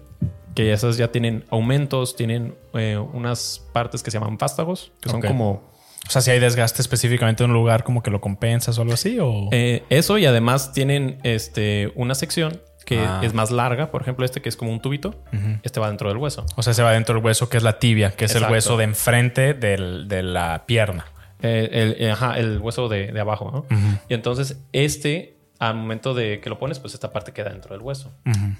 que 0.55 0.71
esas 0.71 0.97
ya 0.97 1.09
tienen 1.11 1.45
aumentos, 1.49 2.15
tienen 2.15 2.55
eh, 2.73 2.97
unas 2.97 3.67
partes 3.73 4.01
que 4.03 4.11
se 4.11 4.19
llaman 4.19 4.37
vástagos, 4.37 4.91
que 5.01 5.09
son 5.09 5.21
como 5.21 5.70
O 6.07 6.09
sea, 6.11 6.21
si 6.21 6.31
hay 6.31 6.39
desgaste 6.39 6.81
específicamente 6.81 7.43
en 7.43 7.51
un 7.51 7.55
lugar, 7.55 7.83
como 7.83 8.03
que 8.03 8.11
lo 8.11 8.19
compensas 8.21 8.77
o 8.77 8.81
algo 8.81 8.93
así, 8.93 9.17
o. 9.21 9.47
eh, 9.51 9.83
eso 9.89 10.17
y 10.17 10.25
además 10.25 10.73
tienen 10.73 11.19
este, 11.23 11.91
una 11.95 12.15
sección 12.15 12.61
que 12.85 12.99
Ah. 12.99 13.21
es 13.23 13.33
más 13.33 13.51
larga. 13.51 13.91
Por 13.91 14.01
ejemplo, 14.01 14.25
este 14.25 14.41
que 14.41 14.49
es 14.49 14.57
como 14.57 14.71
un 14.71 14.81
tubito, 14.81 15.15
este 15.63 15.79
va 15.79 15.87
dentro 15.87 16.09
del 16.09 16.17
hueso. 16.17 16.45
O 16.57 16.63
sea, 16.63 16.73
se 16.73 16.83
va 16.83 16.91
dentro 16.91 17.15
del 17.15 17.23
hueso, 17.23 17.47
que 17.47 17.57
es 17.57 17.63
la 17.63 17.79
tibia, 17.79 18.11
que 18.11 18.25
es 18.25 18.35
el 18.35 18.43
hueso 18.43 18.75
de 18.77 18.83
enfrente 18.85 19.53
del- 19.53 20.07
de 20.07 20.23
la 20.23 20.63
pierna. 20.65 21.05
Eh, 21.43 21.69
el, 21.71 21.95
eh, 22.07 22.11
ajá, 22.11 22.37
el 22.37 22.59
hueso 22.59 22.87
de, 22.89 23.11
de 23.11 23.19
abajo, 23.19 23.65
¿no? 23.69 23.77
Y 24.09 24.13
entonces 24.13 24.59
este, 24.73 25.37
al 25.59 25.75
momento 25.75 26.13
de 26.13 26.39
que 26.39 26.49
lo 26.49 26.57
pones, 26.59 26.79
pues 26.79 26.93
esta 26.93 27.11
parte 27.11 27.31
queda 27.31 27.49
dentro 27.51 27.73
del 27.75 27.81
hueso. 27.83 28.11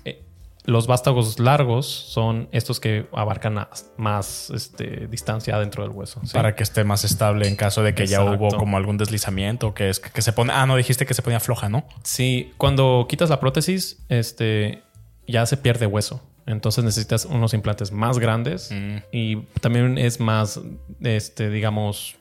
Eh, 0.06 0.24
Los 0.66 0.86
vástagos 0.86 1.40
largos 1.40 1.88
son 1.88 2.48
estos 2.52 2.80
que 2.80 3.08
abarcan 3.14 3.58
a- 3.58 3.70
más 3.98 4.52
este, 4.52 5.08
distancia 5.08 5.58
dentro 5.58 5.82
del 5.84 5.92
hueso. 5.92 6.22
¿sí? 6.24 6.34
Para 6.34 6.56
que 6.56 6.62
esté 6.64 6.84
más 6.84 7.04
estable 7.04 7.48
en 7.48 7.56
caso 7.56 7.82
de 7.82 7.96
que 7.96 8.06
ya 8.06 8.24
hubo 8.24 8.50
como 8.50 8.78
algún 8.78 8.98
deslizamiento, 8.98 9.74
que 9.74 9.90
es 9.90 10.00
que, 10.00 10.12
que 10.12 10.22
se 10.22 10.34
pone. 10.34 10.54
Ah, 10.54 10.66
no, 10.68 10.76
dijiste 10.76 11.06
que 11.06 11.14
se 11.16 11.22
ponía 11.24 11.40
floja, 11.40 11.68
¿no? 11.70 11.86
Sí, 12.04 12.54
cuando 12.58 13.08
quitas 13.10 13.30
la 13.30 13.40
prótesis, 13.40 14.04
este, 14.10 14.84
ya 15.28 15.46
se 15.48 15.58
pierde 15.58 15.88
hueso. 15.88 16.22
Entonces 16.46 16.84
necesitas 16.84 17.26
unos 17.26 17.54
implantes 17.54 17.92
más 17.92 18.18
grandes 18.20 18.72
Mm. 18.72 18.98
y 19.12 19.38
también 19.62 19.98
es 19.98 20.20
más, 20.20 20.60
este, 21.02 21.50
digamos, 21.50 22.16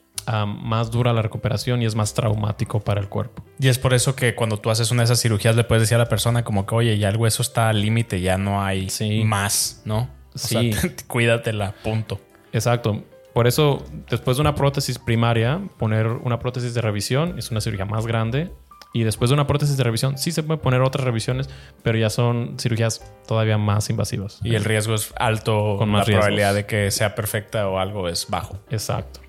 más 0.45 0.91
dura 0.91 1.13
la 1.13 1.21
recuperación 1.21 1.81
y 1.81 1.85
es 1.85 1.95
más 1.95 2.13
traumático 2.13 2.79
para 2.79 2.99
el 3.01 3.07
cuerpo. 3.09 3.43
Y 3.59 3.67
es 3.67 3.79
por 3.79 3.93
eso 3.93 4.15
que 4.15 4.35
cuando 4.35 4.57
tú 4.57 4.69
haces 4.69 4.91
una 4.91 5.01
de 5.01 5.05
esas 5.05 5.21
cirugías 5.21 5.55
le 5.55 5.63
puedes 5.63 5.81
decir 5.83 5.95
a 5.95 5.99
la 5.99 6.09
persona 6.09 6.43
como 6.43 6.65
que, 6.65 6.75
oye, 6.75 6.97
ya 6.97 7.09
el 7.09 7.17
hueso 7.17 7.41
está 7.41 7.69
al 7.69 7.81
límite, 7.81 8.21
ya 8.21 8.37
no 8.37 8.63
hay 8.63 8.89
Sí. 8.89 9.23
más, 9.23 9.81
¿no? 9.85 10.09
O 10.33 10.37
Sí. 10.37 10.73
sea, 10.73 10.91
cuídatela, 11.07 11.73
punto. 11.83 12.19
Exacto. 12.53 13.03
Por 13.33 13.47
eso, 13.47 13.83
después 14.09 14.37
de 14.37 14.41
una 14.41 14.55
prótesis 14.55 14.99
primaria, 14.99 15.61
poner 15.77 16.07
una 16.07 16.39
prótesis 16.39 16.73
de 16.73 16.81
revisión 16.81 17.39
es 17.39 17.49
una 17.51 17.61
cirugía 17.61 17.85
más 17.85 18.05
grande. 18.05 18.51
Y 18.93 19.03
después 19.03 19.29
de 19.29 19.35
una 19.35 19.47
prótesis 19.47 19.77
de 19.77 19.85
revisión, 19.85 20.17
sí 20.17 20.33
se 20.33 20.43
pueden 20.43 20.59
poner 20.61 20.81
otras 20.81 21.05
revisiones, 21.05 21.49
pero 21.81 21.97
ya 21.97 22.09
son 22.09 22.57
cirugías 22.59 23.01
todavía 23.25 23.57
más 23.57 23.89
invasivas. 23.89 24.39
Y 24.43 24.55
el 24.55 24.65
riesgo 24.65 24.95
es 24.95 25.13
alto, 25.15 25.75
Con 25.77 25.87
más 25.91 26.05
la 26.09 26.13
probabilidad 26.15 26.53
de 26.53 26.65
que 26.65 26.91
sea 26.91 27.15
perfecta 27.15 27.69
o 27.69 27.79
algo 27.79 28.09
es 28.09 28.27
bajo. 28.29 28.59
Exacto. 28.69 29.21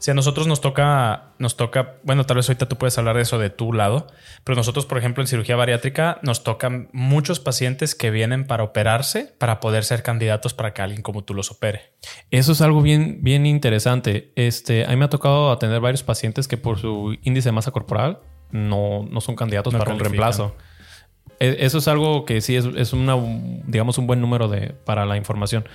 Si 0.00 0.10
a 0.10 0.14
nosotros 0.14 0.46
nos 0.46 0.60
toca, 0.62 1.34
nos 1.38 1.56
toca, 1.58 1.96
bueno, 2.04 2.24
tal 2.24 2.38
vez 2.38 2.48
ahorita 2.48 2.66
tú 2.66 2.76
puedes 2.76 2.96
hablar 2.96 3.16
de 3.16 3.22
eso 3.22 3.38
de 3.38 3.50
tu 3.50 3.72
lado, 3.74 4.06
pero 4.44 4.56
nosotros, 4.56 4.86
por 4.86 4.96
ejemplo, 4.96 5.22
en 5.22 5.26
cirugía 5.26 5.56
bariátrica 5.56 6.18
nos 6.22 6.42
tocan 6.42 6.88
muchos 6.92 7.38
pacientes 7.38 7.94
que 7.94 8.10
vienen 8.10 8.46
para 8.46 8.64
operarse 8.64 9.34
para 9.38 9.60
poder 9.60 9.84
ser 9.84 10.02
candidatos 10.02 10.54
para 10.54 10.72
que 10.72 10.80
alguien 10.80 11.02
como 11.02 11.22
tú 11.22 11.34
los 11.34 11.50
opere. 11.50 11.92
Eso 12.30 12.52
es 12.52 12.62
algo 12.62 12.80
bien, 12.80 13.18
bien 13.20 13.44
interesante. 13.44 14.32
Este, 14.36 14.86
a 14.86 14.88
mí 14.88 14.96
me 14.96 15.04
ha 15.04 15.10
tocado 15.10 15.52
atender 15.52 15.80
varios 15.80 16.02
pacientes 16.02 16.48
que 16.48 16.56
por 16.56 16.78
su 16.78 17.16
índice 17.22 17.50
de 17.50 17.52
masa 17.52 17.70
corporal 17.70 18.20
no, 18.50 19.06
no 19.10 19.20
son 19.20 19.36
candidatos 19.36 19.72
No 19.74 19.78
para 19.80 19.92
un 19.92 19.98
califican. 19.98 20.22
reemplazo. 20.32 20.56
E- 21.40 21.58
Eso 21.60 21.76
es 21.76 21.88
algo 21.88 22.24
que 22.24 22.40
sí 22.40 22.56
es, 22.56 22.64
es 22.64 22.94
una, 22.94 23.16
digamos, 23.66 23.98
un 23.98 24.06
buen 24.06 24.20
número 24.22 24.48
de, 24.48 24.74
para 24.86 25.04
la 25.04 25.18
información. 25.18 25.68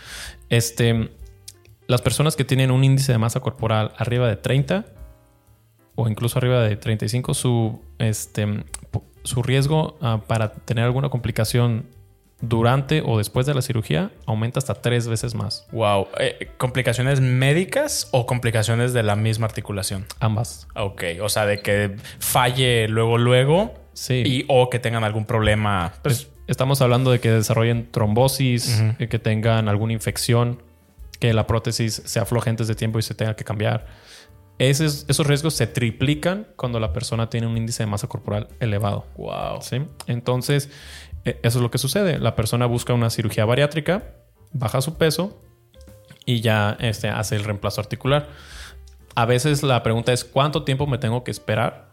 Este, 0.50 1.12
las 1.88 2.02
personas 2.02 2.36
que 2.36 2.44
tienen 2.46 2.72
un 2.72 2.84
índice 2.84 3.12
de 3.12 3.18
masa 3.18 3.40
corporal 3.40 3.94
arriba 3.98 4.28
de 4.28 4.36
30 4.36 4.86
o 5.96 6.10
incluso 6.10 6.40
arriba 6.40 6.62
de 6.62 6.76
35, 6.76 7.34
su, 7.34 7.82
este, 8.00 8.64
su 9.24 9.44
riesgo 9.44 9.98
ah, 10.02 10.22
para 10.28 10.52
tener 10.54 10.84
alguna 10.84 11.10
complicación 11.10 11.86
durante 12.42 13.02
o 13.06 13.18
después 13.18 13.46
de 13.46 13.54
la 13.54 13.62
cirugía 13.62 14.12
aumenta 14.26 14.60
hasta 14.60 14.74
tres 14.76 15.08
veces 15.08 15.34
más. 15.36 15.66
Wow. 15.72 16.08
Eh, 16.20 16.50
¿Complicaciones 16.58 17.22
médicas 17.22 18.10
o 18.12 18.26
complicaciones 18.26 18.92
de 18.92 19.04
la 19.04 19.16
misma 19.16 19.46
articulación? 19.46 20.06
Ambas. 20.20 20.68
Ok, 20.76 21.04
o 21.22 21.30
sea, 21.30 21.46
de 21.46 21.60
que 21.62 21.96
falle 22.20 22.88
luego, 22.90 23.18
luego 23.18 23.74
Sí. 23.94 24.24
y 24.26 24.46
o 24.50 24.70
que 24.70 24.80
tengan 24.80 25.06
algún 25.06 25.26
problema. 25.26 25.94
Pues, 26.02 26.22
Es- 26.22 26.30
Estamos 26.48 26.80
hablando 26.84 27.10
de 27.10 27.20
que 27.20 27.32
desarrollen 27.32 27.90
trombosis, 27.92 28.80
eh, 29.00 29.08
que 29.08 29.18
tengan 29.18 29.68
alguna 29.68 29.94
infección, 29.94 30.62
que 31.26 31.34
la 31.34 31.48
prótesis 31.48 32.04
se 32.06 32.20
afloje 32.20 32.52
antes 32.52 32.68
de 32.68 32.76
tiempo 32.76 33.00
y 33.00 33.02
se 33.02 33.16
tenga 33.16 33.36
que 33.36 33.44
cambiar. 33.44 33.88
Esos, 34.60 35.06
esos 35.08 35.26
riesgos 35.26 35.56
se 35.56 35.66
triplican 35.66 36.48
cuando 36.56 36.80
la 36.80 36.94
persona 36.94 37.32
tiene 37.32 37.48
un 37.48 37.58
índice 37.58 37.82
de 37.82 37.88
masa 37.88 38.08
corporal 38.08 38.48
elevado. 38.60 39.08
wow. 39.18 39.60
¿sí? 39.60 39.82
Entonces, 40.06 40.70
eh, 41.26 41.40
eso 41.42 41.58
es 41.58 41.64
lo 41.64 41.72
que 41.72 41.80
sucede. 41.80 42.20
La 42.20 42.36
persona 42.36 42.68
busca 42.68 42.94
una 42.94 43.10
cirugía 43.10 43.44
bariátrica, 43.44 44.04
baja 44.54 44.82
su 44.82 45.00
peso 45.00 45.42
y 46.26 46.42
ya 46.42 46.78
este, 46.80 47.10
hace 47.10 47.38
el 47.38 47.44
reemplazo 47.44 47.82
articular. 47.82 48.28
A 49.16 49.26
veces 49.26 49.64
la 49.64 49.82
pregunta 49.82 50.14
es, 50.14 50.26
¿cuánto 50.26 50.64
tiempo 50.64 50.86
me 50.86 51.00
tengo 51.00 51.24
que 51.24 51.32
esperar 51.32 51.90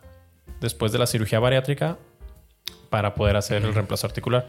después 0.61 0.92
de 0.92 0.99
la 0.99 1.07
cirugía 1.07 1.40
bariátrica 1.40 1.97
para 2.90 3.14
poder 3.14 3.37
hacer 3.37 3.64
el 3.64 3.73
reemplazo 3.73 4.07
articular? 4.07 4.47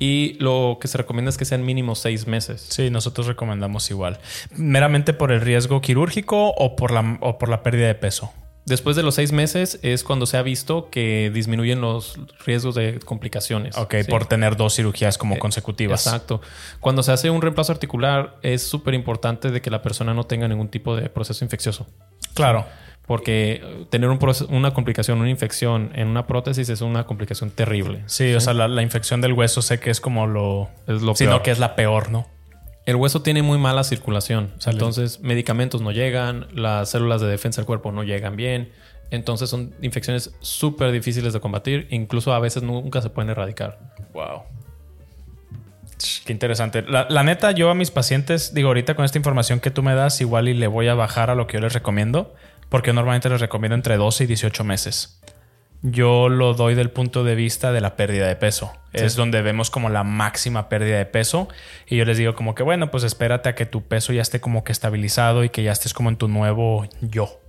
Y 0.00 0.36
lo 0.40 0.78
que 0.80 0.88
se 0.88 0.98
recomienda 0.98 1.28
es 1.28 1.36
que 1.36 1.44
sean 1.44 1.64
mínimo 1.64 1.94
seis 1.94 2.26
meses. 2.26 2.66
Sí, 2.70 2.90
nosotros 2.90 3.26
recomendamos 3.26 3.88
igual. 3.90 4.18
¿Meramente 4.56 5.12
por 5.12 5.30
el 5.30 5.42
riesgo 5.42 5.80
quirúrgico 5.80 6.48
o 6.48 6.74
por 6.74 6.90
la, 6.90 7.18
o 7.20 7.38
por 7.38 7.50
la 7.50 7.62
pérdida 7.62 7.86
de 7.86 7.94
peso? 7.94 8.32
Después 8.64 8.94
de 8.96 9.02
los 9.02 9.14
seis 9.14 9.32
meses 9.32 9.78
es 9.82 10.02
cuando 10.02 10.26
se 10.26 10.36
ha 10.36 10.42
visto 10.42 10.90
que 10.90 11.30
disminuyen 11.34 11.80
los 11.80 12.18
riesgos 12.46 12.74
de 12.74 12.98
complicaciones. 13.04 13.76
Ok, 13.76 13.96
¿sí? 14.04 14.10
por 14.10 14.26
tener 14.26 14.56
dos 14.56 14.74
cirugías 14.76 15.18
como 15.18 15.34
Eh, 15.34 15.38
consecutivas. 15.38 16.06
Exacto. 16.06 16.40
Cuando 16.78 17.02
se 17.02 17.12
hace 17.12 17.30
un 17.30 17.42
reemplazo 17.42 17.72
articular 17.72 18.36
es 18.42 18.62
súper 18.62 18.94
importante 18.94 19.50
de 19.50 19.60
que 19.60 19.70
la 19.70 19.82
persona 19.82 20.14
no 20.14 20.24
tenga 20.24 20.48
ningún 20.48 20.68
tipo 20.68 20.96
de 20.96 21.10
proceso 21.10 21.44
infeccioso. 21.44 21.86
Claro. 22.34 22.64
Porque 23.06 23.86
tener 23.90 24.08
un 24.08 24.18
una 24.50 24.72
complicación, 24.72 25.20
una 25.20 25.30
infección 25.30 25.90
en 25.94 26.06
una 26.06 26.26
prótesis 26.26 26.68
es 26.68 26.80
una 26.80 27.06
complicación 27.06 27.50
terrible. 27.50 28.02
Sí, 28.06 28.32
o 28.34 28.40
sea, 28.40 28.54
la, 28.54 28.68
la 28.68 28.82
infección 28.82 29.20
del 29.20 29.32
hueso 29.32 29.62
sé 29.62 29.80
que 29.80 29.90
es 29.90 30.00
como 30.00 30.28
lo... 30.28 30.68
Es 30.86 31.02
lo 31.02 31.16
sino 31.16 31.30
peor. 31.30 31.42
que 31.42 31.50
es 31.50 31.58
la 31.58 31.74
peor, 31.74 32.10
¿no? 32.10 32.28
El 32.86 32.96
hueso 32.96 33.20
tiene 33.22 33.42
muy 33.42 33.58
mala 33.58 33.82
circulación. 33.82 34.52
Sale. 34.58 34.74
Entonces, 34.74 35.20
medicamentos 35.20 35.80
no 35.80 35.90
llegan, 35.90 36.46
las 36.54 36.90
células 36.90 37.20
de 37.20 37.26
defensa 37.26 37.60
del 37.60 37.66
cuerpo 37.66 37.90
no 37.90 38.04
llegan 38.04 38.36
bien. 38.36 38.72
Entonces, 39.10 39.50
son 39.50 39.74
infecciones 39.82 40.32
súper 40.40 40.92
difíciles 40.92 41.32
de 41.32 41.40
combatir. 41.40 41.88
Incluso 41.90 42.32
a 42.32 42.38
veces 42.38 42.62
nunca 42.62 43.02
se 43.02 43.10
pueden 43.10 43.30
erradicar. 43.30 43.78
Wow. 44.12 44.42
Qué 46.24 46.32
interesante. 46.32 46.82
La, 46.82 47.06
la 47.10 47.22
neta, 47.22 47.50
yo 47.50 47.70
a 47.70 47.74
mis 47.74 47.90
pacientes, 47.90 48.54
digo, 48.54 48.68
ahorita 48.68 48.94
con 48.94 49.04
esta 49.04 49.18
información 49.18 49.60
que 49.60 49.70
tú 49.70 49.82
me 49.82 49.94
das, 49.94 50.20
igual 50.20 50.48
y 50.48 50.54
le 50.54 50.66
voy 50.66 50.88
a 50.88 50.94
bajar 50.94 51.28
a 51.30 51.34
lo 51.34 51.46
que 51.46 51.54
yo 51.54 51.60
les 51.60 51.72
recomiendo, 51.74 52.34
porque 52.70 52.94
normalmente 52.94 53.28
les 53.28 53.40
recomiendo 53.40 53.74
entre 53.74 53.98
12 53.98 54.24
y 54.24 54.26
18 54.26 54.64
meses. 54.64 55.20
Yo 55.82 56.28
lo 56.28 56.54
doy 56.54 56.74
del 56.74 56.90
punto 56.90 57.24
de 57.24 57.34
vista 57.34 57.72
de 57.72 57.80
la 57.80 57.96
pérdida 57.96 58.26
de 58.26 58.36
peso. 58.36 58.72
Es 58.92 59.16
donde 59.16 59.40
vemos 59.40 59.70
como 59.70 59.88
la 59.88 60.04
máxima 60.04 60.68
pérdida 60.68 60.98
de 60.98 61.06
peso. 61.06 61.48
Y 61.86 61.96
yo 61.96 62.04
les 62.04 62.18
digo 62.18 62.34
como 62.34 62.54
que, 62.54 62.62
bueno, 62.62 62.90
pues 62.90 63.02
espérate 63.02 63.48
a 63.48 63.54
que 63.54 63.64
tu 63.64 63.82
peso 63.82 64.12
ya 64.12 64.20
esté 64.20 64.40
como 64.40 64.62
que 64.62 64.72
estabilizado 64.72 65.42
y 65.42 65.48
que 65.48 65.62
ya 65.62 65.72
estés 65.72 65.94
como 65.94 66.10
en 66.10 66.16
tu 66.16 66.28
nuevo 66.28 66.86
yo. 67.00 67.40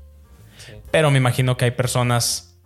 Pero 0.92 1.12
me 1.12 1.18
imagino 1.18 1.58
que 1.58 1.66
hay 1.66 1.72
personas 1.72 2.58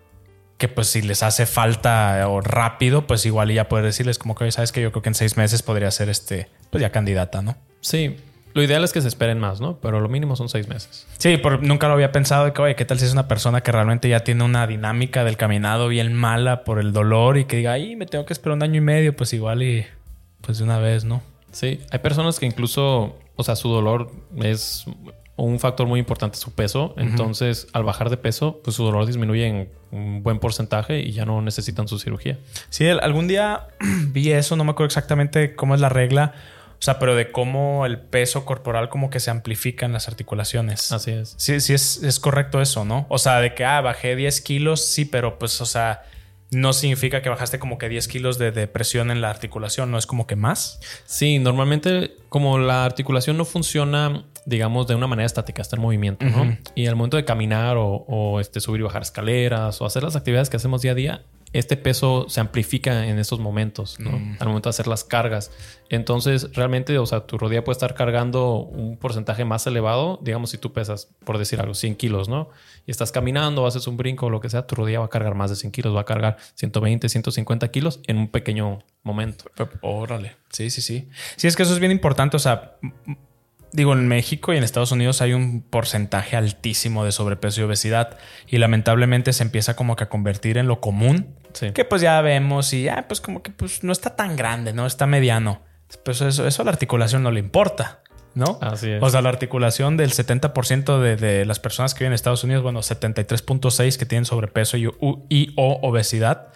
que 0.57 0.67
pues 0.67 0.87
si 0.87 1.01
les 1.01 1.23
hace 1.23 1.45
falta 1.45 2.27
o 2.29 2.41
rápido, 2.41 3.07
pues 3.07 3.25
igual 3.25 3.51
y 3.51 3.55
ya 3.55 3.67
poder 3.67 3.85
decirles 3.85 4.17
como 4.17 4.35
que, 4.35 4.45
"Oye, 4.45 4.51
sabes 4.51 4.71
que 4.71 4.81
yo 4.81 4.91
creo 4.91 5.01
que 5.01 5.09
en 5.09 5.15
seis 5.15 5.35
meses 5.35 5.63
podría 5.63 5.91
ser 5.91 6.09
este, 6.09 6.47
pues 6.69 6.81
ya 6.81 6.91
candidata, 6.91 7.41
¿no? 7.41 7.57
Sí, 7.81 8.17
lo 8.55 8.63
ideal 8.63 8.85
es 8.85 8.93
que 8.93 9.01
se 9.01 9.09
esperen 9.09 9.37
más, 9.37 9.59
¿no? 9.59 9.79
Pero 9.81 9.99
lo 9.99 10.07
mínimo 10.07 10.37
son 10.37 10.47
seis 10.47 10.69
meses. 10.69 11.05
Sí, 11.17 11.35
por, 11.35 11.61
nunca 11.61 11.89
lo 11.89 11.93
había 11.93 12.13
pensado 12.13 12.45
de 12.45 12.53
que, 12.53 12.61
oye, 12.61 12.75
¿qué 12.77 12.85
tal 12.85 12.97
si 12.97 13.03
es 13.03 13.11
una 13.11 13.27
persona 13.27 13.59
que 13.59 13.69
realmente 13.73 14.07
ya 14.07 14.21
tiene 14.21 14.45
una 14.45 14.65
dinámica 14.65 15.25
del 15.25 15.35
caminado 15.35 15.89
bien 15.89 16.13
mala 16.13 16.63
por 16.63 16.79
el 16.79 16.93
dolor 16.93 17.37
y 17.37 17.43
que 17.43 17.57
diga, 17.57 17.73
ay, 17.73 17.97
me 17.97 18.05
tengo 18.05 18.25
que 18.25 18.31
esperar 18.31 18.55
un 18.55 18.63
año 18.63 18.77
y 18.77 18.81
medio, 18.81 19.13
pues 19.13 19.33
igual 19.33 19.61
y 19.61 19.85
pues 20.39 20.59
de 20.59 20.63
una 20.63 20.79
vez, 20.79 21.03
¿no? 21.03 21.21
Sí, 21.51 21.81
hay 21.91 21.99
personas 21.99 22.39
que 22.39 22.45
incluso, 22.45 23.17
o 23.35 23.43
sea, 23.43 23.57
su 23.57 23.67
dolor 23.67 24.09
es 24.37 24.85
un 25.35 25.59
factor 25.59 25.85
muy 25.85 25.99
importante, 25.99 26.37
su 26.37 26.53
peso. 26.53 26.93
Entonces, 26.97 27.67
al 27.73 27.83
bajar 27.83 28.09
de 28.09 28.15
peso, 28.15 28.61
pues 28.63 28.77
su 28.77 28.85
dolor 28.85 29.05
disminuye 29.05 29.47
en 29.47 29.69
un 29.91 30.23
buen 30.23 30.39
porcentaje 30.39 31.01
y 31.01 31.11
ya 31.11 31.25
no 31.25 31.41
necesitan 31.41 31.89
su 31.89 31.99
cirugía. 31.99 32.39
Sí, 32.69 32.87
algún 32.87 33.27
día 33.27 33.67
vi 34.13 34.31
eso, 34.31 34.55
no 34.55 34.63
me 34.63 34.71
acuerdo 34.71 34.87
exactamente 34.87 35.55
cómo 35.55 35.75
es 35.75 35.81
la 35.81 35.89
regla, 35.89 36.33
sea, 36.85 36.99
pero 36.99 37.15
de 37.15 37.31
cómo 37.31 37.85
el 37.85 37.99
peso 37.99 38.45
corporal 38.45 38.89
como 38.89 39.09
que 39.09 39.19
se 39.19 39.31
amplifica 39.31 39.85
en 39.85 39.93
las 39.93 40.07
articulaciones. 40.07 40.91
Así 40.91 41.11
es. 41.11 41.33
Sí, 41.37 41.59
sí 41.59 41.73
es, 41.73 42.03
es 42.03 42.19
correcto 42.19 42.61
eso, 42.61 42.85
¿no? 42.85 43.07
O 43.09 43.17
sea, 43.17 43.39
de 43.41 43.55
que, 43.55 43.65
ah, 43.65 43.81
bajé 43.81 44.15
10 44.15 44.41
kilos, 44.41 44.85
sí, 44.85 45.05
pero 45.05 45.39
pues, 45.39 45.59
o 45.61 45.65
sea, 45.65 46.03
no 46.51 46.73
significa 46.73 47.21
que 47.21 47.29
bajaste 47.29 47.59
como 47.59 47.77
que 47.77 47.89
10 47.89 48.07
kilos 48.07 48.37
de, 48.37 48.51
de 48.51 48.67
presión 48.67 49.11
en 49.11 49.21
la 49.21 49.29
articulación, 49.29 49.91
no 49.91 49.97
es 49.97 50.05
como 50.05 50.27
que 50.27 50.35
más. 50.35 50.79
Sí, 51.05 51.39
normalmente 51.39 52.15
como 52.29 52.59
la 52.59 52.85
articulación 52.85 53.37
no 53.37 53.45
funciona, 53.45 54.25
digamos, 54.45 54.87
de 54.87 54.95
una 54.95 55.07
manera 55.07 55.25
estática, 55.25 55.61
está 55.61 55.75
en 55.75 55.81
movimiento. 55.81 56.25
Y 56.75 56.85
al 56.87 56.95
momento 56.95 57.17
de 57.17 57.25
caminar 57.25 57.77
o, 57.77 58.05
o, 58.07 58.39
este, 58.39 58.59
subir 58.59 58.81
y 58.81 58.83
bajar 58.83 59.01
escaleras 59.01 59.81
o 59.81 59.85
hacer 59.85 60.03
las 60.03 60.15
actividades 60.15 60.49
que 60.49 60.57
hacemos 60.57 60.81
día 60.81 60.91
a 60.91 60.95
día, 60.95 61.23
este 61.57 61.77
peso 61.77 62.25
se 62.27 62.41
amplifica 62.41 63.07
en 63.07 63.17
esos 63.17 63.39
momentos, 63.39 63.97
¿no? 63.99 64.11
Al 64.39 64.47
momento 64.47 64.67
de 64.67 64.71
hacer 64.71 64.87
las 64.87 65.05
cargas. 65.05 65.51
Entonces, 65.89 66.49
realmente, 66.53 66.97
o 66.97 67.05
sea, 67.05 67.21
tu 67.21 67.37
rodilla 67.37 67.63
puede 67.63 67.75
estar 67.75 67.95
cargando 67.95 68.57
un 68.57 68.97
porcentaje 68.97 69.45
más 69.45 69.65
elevado, 69.65 70.19
digamos, 70.21 70.49
si 70.49 70.57
tú 70.57 70.73
pesas, 70.73 71.07
por 71.23 71.37
decir 71.37 71.61
algo, 71.61 71.73
100 71.73 71.95
kilos, 71.95 72.27
¿no? 72.27 72.49
Y 72.85 72.91
estás 72.91 73.13
caminando, 73.13 73.65
haces 73.65 73.87
un 73.87 73.95
brinco 73.95 74.25
o 74.25 74.29
lo 74.29 74.41
que 74.41 74.49
sea, 74.49 74.67
tu 74.67 74.75
rodilla 74.75 74.99
va 74.99 75.05
a 75.05 75.09
cargar 75.09 75.35
más 75.35 75.49
de 75.49 75.55
100 75.55 75.71
kilos, 75.71 75.95
va 75.95 76.01
a 76.01 76.05
cargar 76.05 76.35
120, 76.55 77.07
150 77.07 77.67
kilos 77.69 78.01
en 78.07 78.17
un 78.17 78.27
pequeño 78.27 78.79
momento. 79.03 79.45
Órale. 79.79 80.35
Sí, 80.49 80.69
sí, 80.69 80.81
sí. 80.81 81.07
Sí, 81.37 81.47
es 81.47 81.55
que 81.55 81.63
eso 81.63 81.73
es 81.73 81.79
bien 81.79 81.93
importante. 81.93 82.35
O 82.35 82.39
sea, 82.39 82.75
digo, 83.71 83.93
en 83.93 84.07
México 84.07 84.53
y 84.53 84.57
en 84.57 84.63
Estados 84.63 84.91
Unidos 84.91 85.21
hay 85.21 85.33
un 85.33 85.61
porcentaje 85.61 86.35
altísimo 86.35 87.05
de 87.05 87.11
sobrepeso 87.11 87.61
y 87.61 87.63
obesidad 87.63 88.17
y 88.47 88.57
lamentablemente 88.57 89.31
se 89.33 89.43
empieza 89.43 89.75
como 89.75 89.95
que 89.95 90.05
a 90.05 90.09
convertir 90.09 90.57
en 90.57 90.67
lo 90.67 90.81
común, 90.81 91.35
Sí. 91.55 91.71
que 91.71 91.83
pues 91.85 92.01
ya 92.01 92.21
vemos 92.21 92.71
y 92.73 92.83
ya 92.83 93.07
pues 93.07 93.19
como 93.21 93.41
que 93.41 93.49
pues 93.49 93.83
no 93.83 93.91
está 93.91 94.15
tan 94.15 94.35
grande, 94.35 94.71
no 94.73 94.85
está 94.85 95.07
mediano. 95.07 95.61
Pues 96.03 96.21
eso, 96.21 96.45
eso 96.45 96.61
a 96.61 96.65
la 96.65 96.71
articulación 96.71 97.23
no 97.23 97.31
le 97.31 97.39
importa, 97.39 98.01
¿no? 98.33 98.59
Así 98.61 98.91
es. 98.91 99.01
O 99.01 99.09
sea, 99.09 99.21
la 99.21 99.29
articulación 99.29 99.95
del 99.97 100.11
70% 100.11 100.99
de, 100.99 101.15
de 101.15 101.45
las 101.45 101.59
personas 101.59 101.93
que 101.93 101.99
viven 101.99 102.11
en 102.11 102.15
Estados 102.15 102.43
Unidos, 102.43 102.61
bueno, 102.63 102.79
73.6 102.81 103.97
que 103.97 104.05
tienen 104.05 104.25
sobrepeso 104.25 104.75
y, 104.77 104.87
u- 104.87 105.25
y 105.29 105.53
o 105.55 105.79
obesidad, 105.81 106.49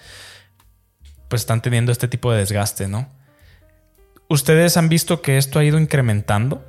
pues 1.30 1.44
están 1.44 1.62
teniendo 1.62 1.92
este 1.92 2.08
tipo 2.08 2.32
de 2.32 2.40
desgaste, 2.40 2.88
¿no? 2.88 3.08
¿Ustedes 4.28 4.78
han 4.78 4.90
visto 4.90 5.22
que 5.22 5.38
esto 5.38 5.60
ha 5.60 5.64
ido 5.64 5.80
incrementando? 5.80 6.64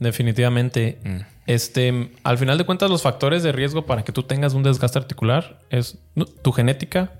Definitivamente. 0.00 0.98
Mm. 1.04 1.16
Este, 1.46 2.10
al 2.24 2.38
final 2.38 2.58
de 2.58 2.64
cuentas, 2.64 2.90
los 2.90 3.02
factores 3.02 3.42
de 3.42 3.52
riesgo 3.52 3.86
para 3.86 4.04
que 4.04 4.12
tú 4.12 4.22
tengas 4.24 4.52
un 4.54 4.62
desgaste 4.62 4.98
articular 4.98 5.60
es 5.70 5.98
tu 6.42 6.52
genética, 6.52 7.12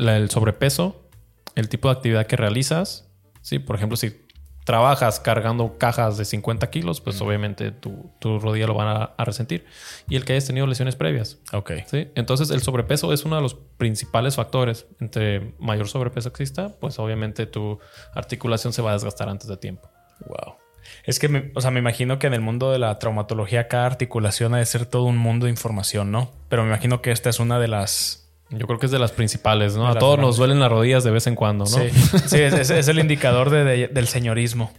la- 0.00 0.16
el 0.16 0.30
sobrepeso, 0.30 1.08
el 1.54 1.68
tipo 1.68 1.88
de 1.88 1.92
actividad 1.96 2.26
que 2.26 2.36
realizas. 2.36 3.08
Sí, 3.42 3.58
por 3.58 3.76
ejemplo, 3.76 3.96
si 3.96 4.26
trabajas 4.64 5.18
cargando 5.18 5.78
cajas 5.78 6.16
de 6.16 6.24
50 6.24 6.70
kilos, 6.70 7.00
pues 7.00 7.20
obviamente 7.22 7.72
tu, 7.72 8.12
tu 8.20 8.38
rodilla 8.38 8.66
lo 8.66 8.74
van 8.74 8.88
a, 8.88 9.02
a 9.16 9.24
resentir. 9.24 9.64
Y 10.08 10.16
el 10.16 10.24
que 10.24 10.34
hayas 10.34 10.46
tenido 10.46 10.66
lesiones 10.66 10.94
previas. 10.96 11.38
Ok. 11.52 11.72
¿sí? 11.86 12.08
Entonces, 12.14 12.50
el 12.50 12.60
sobrepeso 12.62 13.12
es 13.12 13.24
uno 13.24 13.36
de 13.36 13.42
los 13.42 13.54
principales 13.54 14.36
factores. 14.36 14.86
Entre 15.00 15.54
mayor 15.58 15.88
sobrepeso 15.88 16.28
exista, 16.28 16.68
pues 16.80 16.98
obviamente 16.98 17.46
tu 17.46 17.78
articulación 18.14 18.72
se 18.72 18.82
va 18.82 18.90
a 18.90 18.92
desgastar 18.94 19.28
antes 19.28 19.48
de 19.48 19.56
tiempo. 19.56 19.90
Wow. 20.26 20.56
Es 21.04 21.18
que, 21.18 21.28
me, 21.28 21.50
o 21.54 21.60
sea, 21.60 21.70
me 21.70 21.80
imagino 21.80 22.18
que 22.18 22.26
en 22.26 22.34
el 22.34 22.40
mundo 22.40 22.70
de 22.70 22.78
la 22.78 22.98
traumatología 22.98 23.66
cada 23.68 23.86
articulación 23.86 24.54
ha 24.54 24.58
de 24.58 24.66
ser 24.66 24.86
todo 24.86 25.04
un 25.04 25.16
mundo 25.16 25.46
de 25.46 25.50
información, 25.50 26.10
¿no? 26.12 26.30
Pero 26.48 26.62
me 26.62 26.68
imagino 26.68 27.00
que 27.02 27.10
esta 27.10 27.30
es 27.30 27.40
una 27.40 27.58
de 27.58 27.68
las... 27.68 28.29
Yo 28.50 28.66
creo 28.66 28.78
que 28.80 28.86
es 28.86 28.92
de 28.92 28.98
las 28.98 29.12
principales, 29.12 29.76
¿no? 29.76 29.86
A 29.86 29.90
las 29.90 29.98
todos 29.98 30.16
grandes. 30.16 30.28
nos 30.30 30.36
duelen 30.38 30.58
las 30.60 30.70
rodillas 30.70 31.04
de 31.04 31.10
vez 31.12 31.26
en 31.28 31.36
cuando, 31.36 31.64
¿no? 31.64 31.70
Sí, 31.70 31.88
sí 32.26 32.38
es, 32.40 32.88
el 32.88 32.98
indicador 32.98 33.48
de- 33.50 33.64
de- 33.64 33.88
del 33.88 34.06
señorismo. 34.08 34.72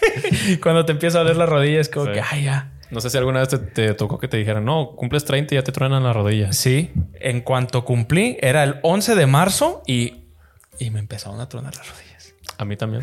Cuando 0.62 0.84
te 0.84 0.92
empieza 0.92 1.18
a 1.18 1.22
doler 1.22 1.36
la 1.36 1.46
rodilla 1.46 1.80
es 1.80 1.88
como 1.88 2.06
Sí. 2.06 2.12
que, 2.12 2.20
ay, 2.20 2.44
ya. 2.44 2.72
No 2.90 3.00
sé 3.00 3.10
si 3.10 3.18
alguna 3.18 3.40
vez 3.40 3.48
te, 3.48 3.58
te 3.58 3.94
tocó 3.94 4.18
que 4.18 4.28
te 4.28 4.36
dijeran, 4.36 4.64
no, 4.64 4.90
cumples 4.94 5.24
30 5.24 5.54
y 5.54 5.58
ya 5.58 5.64
te 5.64 5.72
truenan 5.72 6.04
las 6.04 6.14
rodillas. 6.14 6.56
Sí, 6.56 6.92
en 7.14 7.40
cuanto 7.40 7.84
cumplí, 7.84 8.36
era 8.40 8.62
el 8.62 8.76
11 8.82 9.16
de 9.16 9.26
marzo 9.26 9.82
y, 9.88 10.26
y 10.78 10.90
me 10.90 11.00
empezaron 11.00 11.40
a 11.40 11.48
tronar 11.48 11.74
las 11.76 11.88
rodillas. 11.88 12.32
A 12.58 12.64
mí 12.64 12.76
también. 12.76 13.02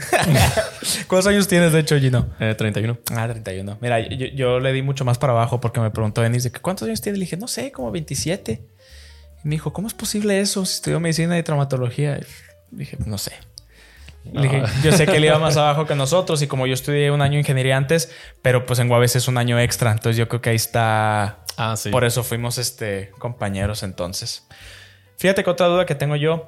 ¿Cuántos 1.08 1.28
años 1.28 1.48
tienes, 1.50 1.74
de 1.74 1.80
hecho, 1.82 2.00
Gino? 2.00 2.28
Eh, 2.40 2.56
31. 2.58 2.98
Ah, 3.12 3.28
31. 3.28 3.78
Mira, 3.82 4.00
yo, 4.00 4.28
yo 4.28 4.60
le 4.60 4.72
di 4.72 4.82
mucho 4.82 5.04
más 5.06 5.18
para 5.18 5.34
abajo 5.34 5.60
porque 5.60 5.80
me 5.82 5.92
preguntó 5.92 6.22
Denis 6.22 6.44
de 6.44 6.52
que 6.52 6.60
cuántos 6.60 6.88
años 6.88 7.02
tiene. 7.02 7.18
Le 7.20 7.26
dije, 7.26 7.38
no 7.38 7.48
sé, 7.48 7.72
como 7.72 7.92
27. 7.92 8.66
Y 9.44 9.48
me 9.50 9.56
dijo, 9.56 9.74
¿cómo 9.74 9.88
es 9.88 9.94
posible 9.94 10.40
eso 10.40 10.66
si 10.66 10.76
estudió 10.76 11.00
medicina 11.00 11.38
y 11.38 11.44
traumatología? 11.44 12.18
Y 12.72 12.76
dije, 12.76 12.98
no 13.06 13.18
sé. 13.18 13.34
Le 14.32 14.42
dije, 14.44 14.64
yo 14.84 14.92
sé 14.94 15.06
que 15.06 15.18
él 15.18 15.26
iba 15.26 15.38
más 15.38 15.58
abajo 15.58 15.86
que 15.86 15.96
nosotros 15.96 16.42
y 16.42 16.48
como 16.48 16.66
yo 16.66 16.74
estudié 16.74 17.12
un 17.12 17.22
año 17.22 17.38
ingeniería 17.38 17.76
antes, 17.76 18.10
pero 18.42 18.66
pues 18.66 18.80
en 18.80 18.88
Guaves 18.88 19.16
es 19.18 19.28
un 19.28 19.38
año 19.38 19.60
extra. 19.60 19.92
Entonces 19.92 20.16
yo 20.18 20.30
creo 20.30 20.42
que 20.42 20.52
ahí 20.52 20.56
está. 20.56 21.40
Ah, 21.58 21.76
sí. 21.76 21.90
Por 21.90 22.06
eso 22.06 22.24
fuimos 22.24 22.58
este, 22.58 23.12
compañeros 23.20 23.84
entonces. 23.84 24.48
Fíjate 25.18 25.44
que 25.44 25.50
otra 25.50 25.68
duda 25.68 25.86
que 25.86 25.96
tengo 25.96 26.16
yo, 26.16 26.48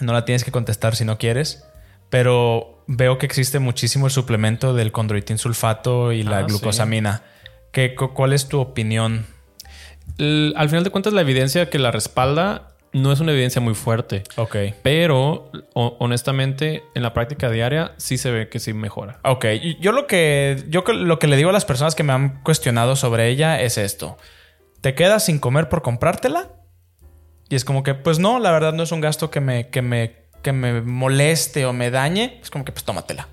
no 0.00 0.12
la 0.14 0.24
tienes 0.24 0.44
que 0.44 0.50
contestar 0.50 0.96
si 0.96 1.04
no 1.04 1.18
quieres, 1.18 1.62
pero 2.10 2.82
veo 2.86 3.18
que 3.18 3.26
existe 3.26 3.58
muchísimo 3.58 4.06
el 4.06 4.12
suplemento 4.12 4.72
del 4.74 4.90
condroitin 4.92 5.36
sulfato 5.38 6.12
y 6.12 6.22
la 6.22 6.38
Ah, 6.38 6.40
sí. 6.40 6.46
glucosamina. 6.48 7.22
¿Qué, 7.70 7.94
cu- 7.94 8.14
¿Cuál 8.14 8.32
es 8.32 8.48
tu 8.48 8.60
opinión? 8.60 9.26
Al 10.18 10.68
final 10.68 10.84
de 10.84 10.90
cuentas, 10.90 11.12
la 11.12 11.20
evidencia 11.20 11.70
que 11.70 11.78
la 11.78 11.90
respalda 11.90 12.68
no 12.92 13.12
es 13.12 13.20
una 13.20 13.32
evidencia 13.32 13.60
muy 13.60 13.74
fuerte. 13.74 14.24
Ok. 14.36 14.56
Pero, 14.82 15.50
ho- 15.74 15.96
honestamente, 16.00 16.82
en 16.94 17.02
la 17.02 17.12
práctica 17.12 17.50
diaria 17.50 17.92
sí 17.98 18.16
se 18.18 18.30
ve 18.30 18.48
que 18.48 18.58
sí 18.58 18.72
mejora. 18.72 19.20
Ok, 19.24 19.44
yo 19.80 19.92
lo 19.92 20.06
que 20.06 20.64
yo 20.68 20.82
lo 20.82 21.18
que 21.18 21.26
le 21.28 21.36
digo 21.36 21.50
a 21.50 21.52
las 21.52 21.64
personas 21.66 21.94
que 21.94 22.02
me 22.02 22.12
han 22.12 22.42
cuestionado 22.42 22.96
sobre 22.96 23.28
ella 23.28 23.60
es 23.60 23.78
esto. 23.78 24.16
¿Te 24.80 24.94
quedas 24.94 25.24
sin 25.26 25.38
comer 25.38 25.68
por 25.68 25.82
comprártela? 25.82 26.48
Y 27.50 27.54
es 27.56 27.64
como 27.64 27.82
que, 27.82 27.94
pues 27.94 28.18
no, 28.18 28.38
la 28.38 28.50
verdad 28.52 28.72
no 28.72 28.82
es 28.82 28.92
un 28.92 29.00
gasto 29.00 29.30
que 29.30 29.40
me, 29.40 29.68
que 29.68 29.82
me, 29.82 30.16
que 30.42 30.52
me 30.52 30.80
moleste 30.82 31.64
o 31.66 31.72
me 31.72 31.90
dañe. 31.90 32.38
Es 32.42 32.50
como 32.50 32.64
que, 32.64 32.72
pues 32.72 32.84
tómatela. 32.84 33.28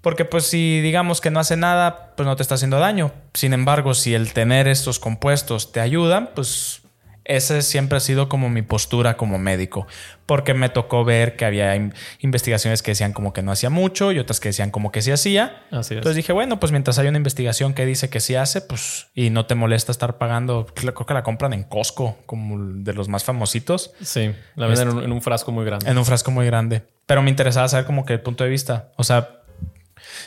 Porque 0.00 0.24
pues 0.24 0.46
si 0.46 0.80
digamos 0.80 1.20
que 1.20 1.30
no 1.30 1.40
hace 1.40 1.56
nada, 1.56 2.12
pues 2.16 2.26
no 2.26 2.34
te 2.36 2.42
está 2.42 2.54
haciendo 2.54 2.78
daño. 2.78 3.12
Sin 3.34 3.52
embargo, 3.52 3.94
si 3.94 4.14
el 4.14 4.32
tener 4.32 4.66
estos 4.68 4.98
compuestos 4.98 5.72
te 5.72 5.80
ayudan, 5.80 6.30
pues 6.34 6.82
esa 7.26 7.60
siempre 7.62 7.96
ha 7.98 8.00
sido 8.00 8.28
como 8.28 8.48
mi 8.48 8.62
postura 8.62 9.16
como 9.16 9.38
médico. 9.38 9.86
Porque 10.26 10.54
me 10.54 10.68
tocó 10.68 11.04
ver 11.04 11.36
que 11.36 11.44
había 11.44 11.76
in- 11.76 11.92
investigaciones 12.20 12.82
que 12.82 12.92
decían 12.92 13.12
como 13.12 13.32
que 13.32 13.42
no 13.42 13.52
hacía 13.52 13.68
mucho 13.70 14.10
y 14.10 14.18
otras 14.18 14.40
que 14.40 14.48
decían 14.48 14.70
como 14.70 14.90
que 14.90 15.02
sí 15.02 15.10
hacía. 15.12 15.62
Así 15.70 15.94
es. 15.94 15.98
Entonces 15.98 16.16
dije, 16.16 16.32
bueno, 16.32 16.58
pues 16.58 16.72
mientras 16.72 16.98
hay 16.98 17.06
una 17.08 17.18
investigación 17.18 17.74
que 17.74 17.84
dice 17.84 18.08
que 18.10 18.20
sí 18.20 18.34
hace, 18.36 18.62
pues 18.62 19.08
y 19.14 19.30
no 19.30 19.44
te 19.46 19.54
molesta 19.54 19.92
estar 19.92 20.18
pagando, 20.18 20.66
creo 20.74 20.94
que 20.94 21.14
la 21.14 21.22
compran 21.22 21.52
en 21.52 21.64
Costco, 21.64 22.16
como 22.26 22.56
de 22.82 22.94
los 22.94 23.08
más 23.08 23.22
famositos, 23.22 23.92
Sí, 24.00 24.32
la 24.56 24.66
venden 24.66 24.88
en, 24.88 24.96
un, 24.96 25.04
en 25.04 25.12
un 25.12 25.20
frasco 25.22 25.52
muy 25.52 25.64
grande. 25.64 25.88
en 25.90 25.98
un 25.98 26.04
frasco 26.06 26.30
muy 26.30 26.46
grande. 26.46 26.82
Pero 27.06 27.22
me 27.22 27.30
interesaba 27.30 27.68
saber 27.68 27.86
como 27.86 28.04
que 28.06 28.12
el 28.14 28.20
punto 28.20 28.44
de 28.44 28.50
vista. 28.50 28.92
O 28.96 29.02
sea, 29.04 29.39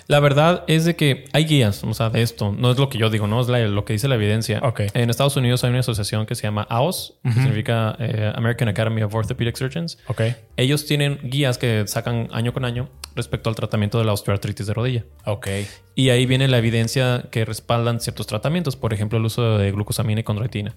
La 0.07 0.19
verdad 0.19 0.63
es 0.67 0.85
de 0.85 0.95
que 0.95 1.25
hay 1.33 1.45
guías, 1.45 1.83
o 1.83 1.93
sea, 1.93 2.09
de 2.09 2.21
esto. 2.21 2.51
No 2.57 2.71
es 2.71 2.77
lo 2.77 2.89
que 2.89 2.97
yo 2.97 3.09
digo, 3.09 3.27
no 3.27 3.39
es 3.41 3.47
la- 3.47 3.59
lo 3.67 3.85
que 3.85 3.93
dice 3.93 4.07
la 4.07 4.15
evidencia. 4.15 4.59
Ok. 4.63 4.81
En 4.93 5.09
Estados 5.09 5.35
Unidos 5.37 5.63
hay 5.63 5.69
una 5.71 5.79
asociación 5.79 6.25
que 6.25 6.35
se 6.35 6.43
llama 6.43 6.65
AOS, 6.69 7.15
que 7.23 7.31
significa 7.33 7.95
eh, 7.99 8.31
American 8.35 8.67
Academy 8.69 9.01
of 9.03 9.13
Orthopedic 9.13 9.55
Surgeons. 9.55 9.97
ok. 10.07 10.23
Ellos 10.57 10.85
tienen 10.85 11.19
guías 11.23 11.57
que 11.57 11.83
sacan 11.87 12.29
año 12.31 12.53
con 12.53 12.65
año 12.65 12.89
respecto 13.15 13.49
al 13.49 13.55
tratamiento 13.55 13.97
de 13.99 14.05
la 14.05 14.13
osteoartritis 14.13 14.65
de 14.67 14.73
rodilla. 14.73 15.03
Ok. 15.25 15.47
Y 15.95 16.09
ahí 16.09 16.25
viene 16.25 16.47
la 16.47 16.57
evidencia 16.57 17.25
que 17.31 17.45
respaldan 17.45 17.99
ciertos 17.99 18.25
tratamientos, 18.27 18.75
por 18.75 18.93
ejemplo, 18.93 19.17
el 19.19 19.25
uso 19.25 19.57
de 19.57 19.71
glucosamina 19.71 20.21
y 20.21 20.23
condroitina. 20.23 20.75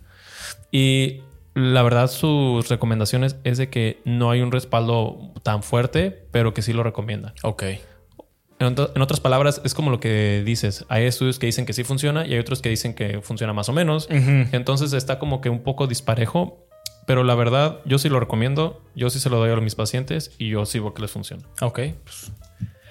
Y 0.71 1.21
la 1.55 1.83
verdad, 1.83 2.09
sus 2.11 2.69
recomendaciones 2.69 3.37
es 3.45 3.57
de 3.59 3.71
que 3.71 4.01
no 4.05 4.31
hay 4.31 4.41
un 4.43 4.53
respaldo 4.53 5.33
tan 5.43 5.63
fuerte, 5.63 6.25
pero 6.31 6.53
que 6.53 6.61
sí 6.63 6.73
lo 6.75 6.83
recomiendan. 6.83 7.33
Ok. 7.43 7.65
En, 8.59 8.69
en 8.95 9.03
otras 9.03 9.21
palabras, 9.21 9.61
es 9.65 9.75
como 9.75 9.91
lo 9.91 10.01
que 10.01 10.43
dices. 10.45 10.85
Hay 10.89 11.05
estudios 11.05 11.39
que 11.39 11.47
dicen 11.47 11.67
que 11.67 11.73
sí 11.73 11.85
funciona 11.85 12.27
y 12.27 12.33
hay 12.33 12.39
otros 12.39 12.63
que 12.63 12.69
dicen 12.71 12.95
que 12.95 13.21
funciona 13.21 13.53
más 13.53 13.69
o 13.69 13.73
menos. 13.73 14.07
Ujú. 14.11 14.49
Entonces 14.53 14.93
está 14.95 15.19
como 15.19 15.41
que 15.41 15.51
un 15.51 15.63
poco 15.63 15.87
disparejo. 15.87 16.63
Pero 17.07 17.23
la 17.23 17.35
verdad, 17.37 17.79
yo 17.85 17.99
sí 17.99 18.09
lo 18.09 18.19
recomiendo. 18.19 18.83
Yo 18.97 19.11
sí 19.11 19.21
se 19.21 19.31
lo 19.31 19.37
doy 19.39 19.51
a 19.53 19.57
mis 19.57 19.75
pacientes 19.77 20.33
y 20.39 20.49
yo 20.49 20.65
sí 20.67 20.79
veo 20.81 20.93
que 20.95 21.03
les 21.03 21.11
funciona. 21.11 21.45
Ok. 21.61 21.81
pues, 22.03 22.33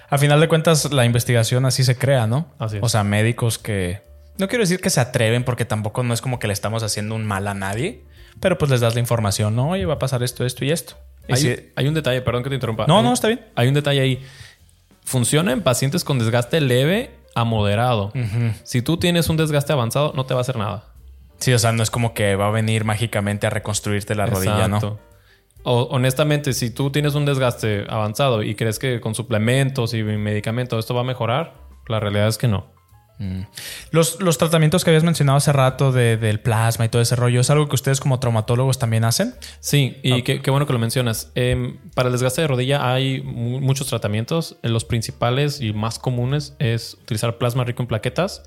a 0.08 0.18
final 0.18 0.40
de 0.40 0.46
cuentas, 0.48 0.92
la 0.92 1.04
investigación 1.04 1.66
así 1.66 1.82
se 1.84 1.98
crea, 1.98 2.26
¿no? 2.28 2.54
Así 2.58 2.76
es. 2.76 2.82
O 2.82 2.88
sea, 2.88 3.02
médicos 3.04 3.58
que. 3.58 4.02
No 4.38 4.48
quiero 4.48 4.62
decir 4.62 4.80
que 4.80 4.88
se 4.90 5.00
atreven, 5.00 5.44
porque 5.44 5.64
tampoco 5.64 6.02
no 6.04 6.14
es 6.14 6.20
como 6.22 6.38
que 6.38 6.46
le 6.46 6.52
estamos 6.52 6.82
haciendo 6.82 7.14
un 7.14 7.24
mal 7.26 7.48
a 7.48 7.54
nadie. 7.54 8.04
Pero 8.40 8.56
pues 8.56 8.70
les 8.70 8.80
das 8.80 8.94
la 8.94 9.00
información, 9.00 9.56
¿no? 9.56 9.70
Oye, 9.70 9.84
va 9.86 9.94
a 9.94 9.98
pasar 9.98 10.22
esto, 10.22 10.44
esto 10.46 10.64
y 10.64 10.70
esto. 10.70 10.94
Hay, 11.28 11.70
hay 11.74 11.88
un 11.88 11.94
detalle, 11.94 12.20
perdón 12.22 12.42
que 12.44 12.50
te 12.50 12.54
interrumpa. 12.54 12.86
No, 12.86 12.98
Hay- 12.98 13.02
no, 13.04 13.12
está 13.12 13.28
bien. 13.28 13.40
Hay 13.56 13.66
un 13.68 13.74
detalle 13.74 14.00
ahí. 14.00 14.22
Funciona 15.06 15.52
en 15.52 15.62
pacientes 15.62 16.02
con 16.02 16.18
desgaste 16.18 16.60
leve 16.60 17.14
a 17.36 17.44
moderado. 17.44 18.12
Si 18.64 18.82
tú 18.82 18.96
tienes 18.96 19.28
un 19.28 19.36
desgaste 19.36 19.72
avanzado, 19.72 20.12
no 20.16 20.26
te 20.26 20.34
va 20.34 20.40
a 20.40 20.42
hacer 20.42 20.56
nada. 20.56 20.92
Sí, 21.38 21.52
o 21.52 21.58
sea, 21.60 21.70
no 21.70 21.82
es 21.84 21.90
como 21.90 22.12
que 22.12 22.34
va 22.34 22.48
a 22.48 22.50
venir 22.50 22.84
mágicamente 22.84 23.46
a 23.46 23.50
reconstruirte 23.50 24.16
la 24.16 24.26
rodilla, 24.26 24.66
¿no? 24.66 24.98
O, 25.62 25.82
honestamente, 25.90 26.52
si 26.52 26.70
tú 26.70 26.90
tienes 26.90 27.14
un 27.14 27.24
desgaste 27.24 27.86
avanzado 27.88 28.42
y 28.42 28.56
crees 28.56 28.80
que 28.80 29.00
con 29.00 29.14
suplementos 29.14 29.94
y 29.94 30.02
medicamentos 30.02 30.80
esto 30.80 30.94
va 30.94 31.02
a 31.02 31.04
mejorar, 31.04 31.54
la 31.86 32.00
realidad 32.00 32.26
es 32.26 32.36
que 32.36 32.48
no. 32.48 32.66
Los, 33.90 34.20
los 34.20 34.38
tratamientos 34.38 34.84
que 34.84 34.90
habías 34.90 35.04
mencionado 35.04 35.38
hace 35.38 35.52
rato 35.52 35.92
de- 35.92 36.16
del 36.16 36.40
plasma 36.40 36.84
y 36.84 36.88
todo 36.88 37.00
ese 37.02 37.16
rollo, 37.16 37.40
¿es 37.40 37.50
algo 37.50 37.68
que 37.68 37.74
ustedes 37.74 38.00
como 38.00 38.20
traumatólogos 38.20 38.78
también 38.78 39.04
hacen? 39.04 39.34
Sí, 39.60 39.96
y 40.02 40.22
qué, 40.22 40.42
qué 40.42 40.50
bueno 40.50 40.66
que 40.66 40.72
lo 40.72 40.78
mencionas. 40.78 41.30
Em, 41.34 41.78
para 41.94 42.08
el 42.08 42.12
desgaste 42.12 42.42
de 42.42 42.46
rodilla 42.48 42.92
hay 42.92 43.22
mu- 43.22 43.60
muchos 43.60 43.86
tratamientos. 43.88 44.56
Eh, 44.62 44.68
Los 44.68 44.84
principales 44.84 45.60
y 45.60 45.72
más 45.72 45.98
comunes 45.98 46.54
es 46.58 46.94
utilizar 47.02 47.38
plasma 47.38 47.64
rico 47.64 47.82
en 47.82 47.88
plaquetas 47.88 48.42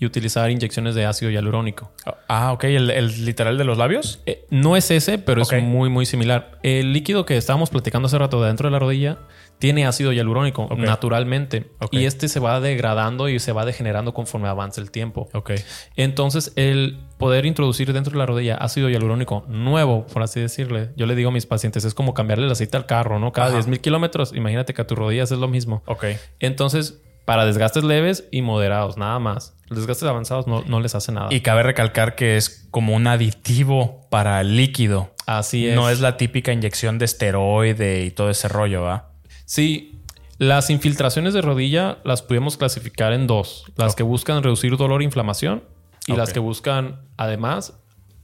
y 0.00 0.06
utilizar 0.06 0.50
inyecciones 0.50 0.94
de 0.96 1.06
ácido 1.06 1.30
hialurónico. 1.30 1.92
Ah, 2.26 2.52
ok. 2.52 2.64
¿El, 2.64 2.90
el 2.90 3.24
literal 3.24 3.56
de 3.58 3.64
los 3.64 3.78
labios? 3.78 4.20
Eh, 4.26 4.44
no 4.50 4.76
es 4.76 4.90
ese, 4.90 5.18
pero 5.18 5.42
es 5.42 5.52
muy, 5.62 5.88
muy 5.88 6.04
similar. 6.04 6.58
El 6.64 6.92
líquido 6.92 7.24
que 7.24 7.36
estábamos 7.36 7.70
platicando 7.70 8.06
hace 8.06 8.18
rato 8.18 8.40
de 8.40 8.48
dentro 8.48 8.66
de 8.68 8.72
la 8.72 8.80
rodilla 8.80 9.18
tiene 9.64 9.86
ácido 9.86 10.12
hialurónico 10.12 10.68
naturalmente. 10.76 11.70
Y 11.90 12.04
este 12.04 12.28
se 12.28 12.38
va 12.38 12.60
degradando 12.60 13.30
y 13.30 13.38
se 13.38 13.52
va 13.52 13.64
degenerando 13.64 14.12
conforme 14.12 14.46
avanza 14.46 14.82
el 14.82 14.90
tiempo. 14.90 15.30
Ok. 15.32 15.52
Entonces, 15.96 16.52
el 16.56 16.98
poder 17.16 17.46
introducir 17.46 17.90
dentro 17.94 18.12
de 18.12 18.18
la 18.18 18.26
rodilla 18.26 18.56
ácido 18.56 18.90
hialurónico 18.90 19.46
nuevo, 19.48 20.06
por 20.06 20.22
así 20.22 20.38
decirle, 20.38 20.90
yo 20.96 21.06
le 21.06 21.14
digo 21.14 21.30
a 21.30 21.32
mis 21.32 21.46
pacientes, 21.46 21.86
es 21.86 21.94
como 21.94 22.12
cambiarle 22.12 22.44
el 22.44 22.52
aceite 22.52 22.76
al 22.76 22.84
carro, 22.84 23.18
¿no? 23.18 23.32
Cada 23.32 23.46
Ajá. 23.46 23.56
10 23.56 23.68
mil 23.68 23.80
kilómetros, 23.80 24.34
imagínate 24.34 24.74
que 24.74 24.82
a 24.82 24.86
tus 24.86 24.98
rodillas 24.98 25.32
es 25.32 25.38
lo 25.38 25.48
mismo. 25.48 25.82
Ok. 25.86 26.04
Entonces, 26.40 27.00
para 27.24 27.46
desgastes 27.46 27.84
leves 27.84 28.28
y 28.30 28.42
moderados, 28.42 28.98
nada 28.98 29.18
más. 29.18 29.56
Los 29.68 29.78
desgastes 29.78 30.06
avanzados 30.06 30.46
no, 30.46 30.62
no 30.66 30.80
les 30.80 30.94
hace 30.94 31.10
nada. 31.10 31.28
Y 31.30 31.40
cabe 31.40 31.62
recalcar 31.62 32.16
que 32.16 32.36
es 32.36 32.68
como 32.70 32.94
un 32.94 33.06
aditivo 33.06 34.06
para 34.10 34.42
el 34.42 34.58
líquido. 34.58 35.14
Así 35.24 35.66
es. 35.66 35.74
No 35.74 35.88
es 35.88 36.00
la 36.00 36.18
típica 36.18 36.52
inyección 36.52 36.98
de 36.98 37.06
esteroide 37.06 38.04
y 38.04 38.10
todo 38.10 38.28
ese 38.28 38.48
rollo, 38.48 38.82
¿va? 38.82 39.13
Sí, 39.54 40.00
las 40.38 40.68
infiltraciones 40.68 41.32
de 41.32 41.40
rodilla 41.40 41.98
las 42.02 42.22
podemos 42.22 42.56
clasificar 42.56 43.12
en 43.12 43.28
dos. 43.28 43.66
Las 43.76 43.94
que 43.94 44.02
buscan 44.02 44.42
reducir 44.42 44.76
dolor 44.76 45.00
e 45.00 45.04
inflamación 45.04 45.62
y 46.08 46.16
las 46.16 46.32
que 46.32 46.40
buscan, 46.40 47.02
además, 47.16 47.78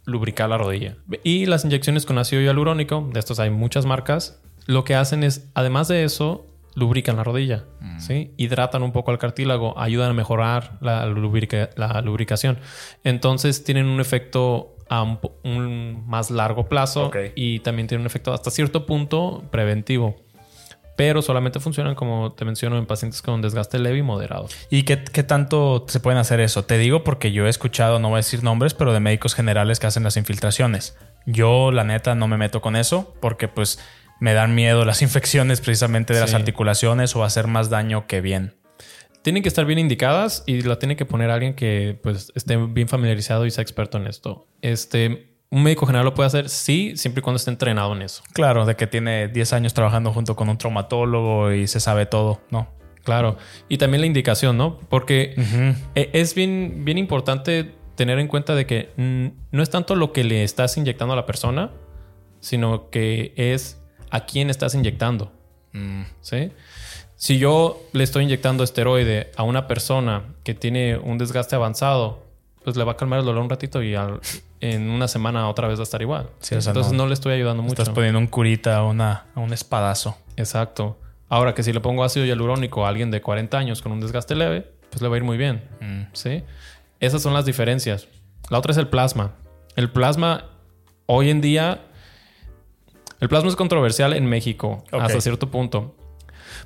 lubricar 0.06 0.50
la 0.50 0.58
rodilla. 0.58 0.96
Y 1.22 1.46
las 1.46 1.64
inyecciones 1.64 2.04
con 2.04 2.18
ácido 2.18 2.42
hialurónico, 2.42 3.08
de 3.12 3.20
estos 3.20 3.38
hay 3.38 3.50
muchas 3.50 3.86
marcas, 3.86 4.42
lo 4.66 4.82
que 4.82 4.96
hacen 4.96 5.22
es, 5.22 5.48
además 5.54 5.86
de 5.86 6.02
eso, 6.02 6.48
lubrican 6.74 7.14
la 7.14 7.22
rodilla. 7.22 7.64
¿sí? 8.00 8.32
Hidratan 8.36 8.82
un 8.82 8.90
poco 8.90 9.12
al 9.12 9.18
cartílago, 9.18 9.78
ayudan 9.78 10.10
a 10.10 10.14
mejorar 10.14 10.78
la, 10.80 11.06
lubrica- 11.06 11.70
la 11.76 12.00
lubricación. 12.00 12.58
Entonces 13.04 13.62
tienen 13.62 13.86
un 13.86 14.00
efecto 14.00 14.74
a 14.88 15.04
un, 15.44 16.02
más 16.08 16.32
largo 16.32 16.68
plazo 16.68 17.02
y 17.36 17.60
también 17.60 17.86
tienen 17.86 18.00
un 18.00 18.06
efecto 18.06 18.32
hasta 18.32 18.50
cierto 18.50 18.84
punto 18.84 19.44
preventivo. 19.52 20.16
Pero 21.00 21.22
solamente 21.22 21.60
funcionan, 21.60 21.94
como 21.94 22.32
te 22.32 22.44
menciono, 22.44 22.76
en 22.76 22.84
pacientes 22.84 23.22
con 23.22 23.40
desgaste 23.40 23.78
leve 23.78 23.96
y 23.96 24.02
moderado. 24.02 24.48
¿Y 24.68 24.82
qué, 24.82 25.02
qué 25.02 25.22
tanto 25.22 25.86
se 25.88 25.98
pueden 25.98 26.18
hacer 26.18 26.40
eso? 26.40 26.66
Te 26.66 26.76
digo 26.76 27.04
porque 27.04 27.32
yo 27.32 27.46
he 27.46 27.48
escuchado, 27.48 27.98
no 28.00 28.10
voy 28.10 28.16
a 28.16 28.18
decir 28.18 28.44
nombres, 28.44 28.74
pero 28.74 28.92
de 28.92 29.00
médicos 29.00 29.34
generales 29.34 29.80
que 29.80 29.86
hacen 29.86 30.02
las 30.02 30.18
infiltraciones. 30.18 30.98
Yo, 31.24 31.72
la 31.72 31.84
neta, 31.84 32.14
no 32.14 32.28
me 32.28 32.36
meto 32.36 32.60
con 32.60 32.76
eso 32.76 33.14
porque 33.22 33.48
pues 33.48 33.78
me 34.20 34.34
dan 34.34 34.54
miedo 34.54 34.84
las 34.84 35.00
infecciones 35.06 35.62
precisamente 35.62 36.12
de 36.12 36.20
las 36.20 36.34
articulaciones 36.34 37.16
o 37.16 37.24
hacer 37.24 37.46
más 37.46 37.70
daño 37.70 38.06
que 38.06 38.20
bien. 38.20 38.52
Tienen 39.22 39.42
que 39.42 39.48
estar 39.48 39.64
bien 39.64 39.78
indicadas 39.78 40.44
y 40.46 40.60
la 40.60 40.78
tiene 40.78 40.96
que 40.96 41.06
poner 41.06 41.30
alguien 41.30 41.54
que 41.54 41.98
pues 42.02 42.30
esté 42.34 42.58
bien 42.58 42.88
familiarizado 42.88 43.46
y 43.46 43.50
sea 43.50 43.62
experto 43.62 43.96
en 43.96 44.06
esto. 44.06 44.48
Este, 44.60 45.29
un 45.50 45.62
médico 45.62 45.84
general 45.86 46.04
lo 46.04 46.14
puede 46.14 46.28
hacer, 46.28 46.48
sí, 46.48 46.96
siempre 46.96 47.20
y 47.20 47.22
cuando 47.22 47.36
esté 47.36 47.50
entrenado 47.50 47.92
en 47.94 48.02
eso. 48.02 48.22
Claro, 48.32 48.66
de 48.66 48.76
que 48.76 48.86
tiene 48.86 49.28
10 49.28 49.52
años 49.52 49.74
trabajando 49.74 50.12
junto 50.12 50.36
con 50.36 50.48
un 50.48 50.56
traumatólogo 50.58 51.52
y 51.52 51.66
se 51.66 51.80
sabe 51.80 52.06
todo, 52.06 52.40
¿no? 52.50 52.68
Claro. 53.02 53.36
Y 53.68 53.78
también 53.78 54.02
la 54.02 54.06
indicación, 54.06 54.56
¿no? 54.58 54.78
Porque 54.88 55.34
Ujú. 55.36 55.74
e- 55.94 56.10
es 56.12 56.34
bien, 56.34 56.84
bien 56.84 56.98
importante 56.98 57.74
tener 57.96 58.18
en 58.18 58.28
cuenta 58.28 58.54
de 58.54 58.66
que 58.66 58.90
no 59.50 59.62
es 59.62 59.70
tanto 59.70 59.96
lo 59.96 60.12
que 60.12 60.22
le 60.24 60.44
estás 60.44 60.76
inyectando 60.76 61.14
a 61.14 61.16
la 61.16 61.26
persona, 61.26 61.72
sino 62.40 62.88
que 62.90 63.32
es 63.36 63.80
a 64.10 64.26
quién 64.26 64.50
estás 64.50 64.74
inyectando. 64.74 65.32
Mm, 65.72 66.02
¿sí? 66.20 66.52
Si 67.16 67.38
yo 67.38 67.82
le 67.92 68.04
estoy 68.04 68.24
inyectando 68.24 68.62
esteroide 68.64 69.30
a 69.36 69.42
una 69.42 69.66
persona 69.66 70.24
que 70.44 70.54
tiene 70.54 70.96
un 70.96 71.18
desgaste 71.18 71.56
avanzado, 71.56 72.24
pues 72.64 72.76
le 72.76 72.84
va 72.84 72.92
a 72.92 72.96
calmar 72.96 73.18
el 73.20 73.24
dolor 73.26 73.42
un 73.42 73.50
ratito 73.50 73.82
y 73.82 73.94
al- 73.94 74.20
en 74.60 74.90
una 74.90 75.08
semana 75.08 75.48
otra 75.48 75.68
vez 75.68 75.78
va 75.78 75.82
a 75.82 75.84
estar 75.84 76.02
igual. 76.02 76.28
Sí, 76.40 76.54
o 76.54 76.60
sea, 76.60 76.70
Entonces 76.70 76.92
no- 76.92 77.04
no, 77.04 77.08
le 77.08 77.14
estoy 77.14 77.32
ayudando 77.34 77.62
mucho. 77.62 77.74
Estás 77.80 77.94
poniendo 77.94 78.18
un 78.18 78.26
curita 78.26 78.76
a, 78.76 78.84
una, 78.84 79.26
a 79.34 79.40
un 79.40 79.52
espadazo. 79.52 80.16
Exacto. 80.36 80.98
Ahora 81.28 81.54
que 81.54 81.62
si 81.62 81.72
le 81.72 81.80
pongo 81.80 82.04
ácido 82.04 82.26
hialurónico 82.26 82.84
a 82.84 82.88
alguien 82.88 83.10
de 83.10 83.20
40 83.20 83.56
años 83.56 83.82
con 83.82 83.92
un 83.92 84.00
desgaste 84.00 84.34
leve, 84.34 84.70
pues 84.90 85.00
le 85.00 85.08
va 85.08 85.14
a 85.14 85.18
ir 85.18 85.24
muy 85.24 85.36
bien. 85.38 85.62
Mm. 85.80 86.02
¿sí? 86.12 86.42
Esas 86.98 87.22
son 87.22 87.32
las 87.34 87.44
diferencias. 87.44 88.08
La 88.50 88.58
otra 88.58 88.72
es 88.72 88.78
el 88.78 88.88
plasma. 88.88 89.32
El 89.76 89.90
plasma, 89.90 90.46
hoy 91.06 91.30
en 91.30 91.40
día, 91.40 91.82
el 93.20 93.28
plasma 93.28 93.48
es 93.48 93.56
controversial 93.56 94.12
en 94.12 94.26
México 94.26 94.84
hasta 94.92 95.20
cierto 95.20 95.50
punto. 95.50 95.94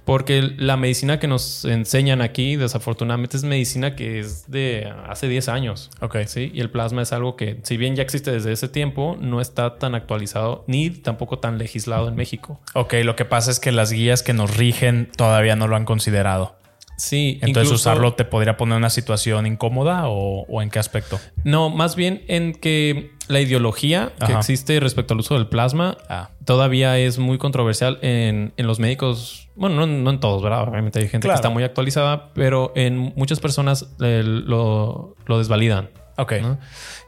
Porque 0.05 0.55
la 0.57 0.77
medicina 0.77 1.19
que 1.19 1.27
nos 1.27 1.65
enseñan 1.65 2.21
aquí, 2.21 2.57
desafortunadamente, 2.57 3.37
es 3.37 3.45
medicina 3.45 3.97
que 3.97 4.21
es 4.21 4.51
de 4.51 4.93
hace 5.09 5.29
10 5.29 5.49
años. 5.49 5.91
Ok. 6.01 6.19
¿sí? 6.27 6.51
Y 6.55 6.61
el 6.61 6.71
plasma 6.71 7.03
es 7.03 7.13
algo 7.13 7.37
que, 7.37 7.59
si 7.63 7.77
bien 7.77 7.97
ya 7.97 8.03
existe 8.03 8.31
desde 8.31 8.53
ese 8.53 8.69
tiempo, 8.69 9.17
no 9.21 9.41
está 9.41 9.79
tan 9.79 9.95
actualizado 9.95 10.65
ni 10.67 10.91
tampoco 10.91 11.39
tan 11.39 11.59
legislado 11.59 12.09
en 12.09 12.17
México. 12.17 12.61
Ok, 12.75 12.95
lo 13.05 13.17
que 13.17 13.25
pasa 13.25 13.51
es 13.51 13.61
que 13.61 13.73
las 13.73 13.93
guías 13.93 14.23
que 14.23 14.33
nos 14.33 14.57
rigen 14.57 15.11
todavía 15.17 15.57
no 15.57 15.69
lo 15.69 15.77
han 15.77 15.85
considerado. 15.85 16.57
Sí, 16.97 17.39
Entonces 17.43 17.65
incluso- 17.65 17.75
usarlo 17.75 18.15
te 18.15 18.25
podría 18.25 18.57
poner 18.57 18.75
en 18.75 18.79
una 18.79 18.91
situación 18.91 19.47
incómoda 19.47 20.09
o, 20.09 20.43
o 20.49 20.63
en 20.63 20.71
qué 20.71 20.79
aspecto. 20.79 21.19
No, 21.45 21.69
más 21.71 21.97
bien 21.97 22.23
en 22.29 22.53
que 22.53 23.11
la 23.29 23.41
ideología 23.41 24.13
que 24.25 24.33
existe 24.33 24.79
respecto 24.81 25.15
al 25.15 25.21
uso 25.21 25.35
del 25.35 25.49
plasma 25.49 25.97
Ah. 26.09 26.31
todavía 26.45 26.99
es 26.99 27.19
muy 27.19 27.39
controversial 27.39 27.99
en, 28.03 28.53
en 28.57 28.67
los 28.67 28.79
médicos. 28.79 29.49
Bueno, 29.57 29.77
no, 29.77 29.87
no 29.87 30.11
en 30.11 30.21
todos, 30.21 30.43
¿verdad? 30.43 30.69
Obviamente 30.69 30.99
hay 31.01 31.09
gente 31.09 31.27
Claro. 31.27 31.37
que 31.37 31.41
está 31.41 31.51
muy 31.51 31.63
actualizada, 31.65 32.33
pero 32.35 32.73
en 32.77 33.13
muchas 33.17 33.41
personas 33.41 33.89
eh, 34.01 34.23
lo, 34.25 35.17
lo 35.27 35.39
desvalidan. 35.39 35.91
Ok. 36.17 36.33
¿no? 36.43 36.59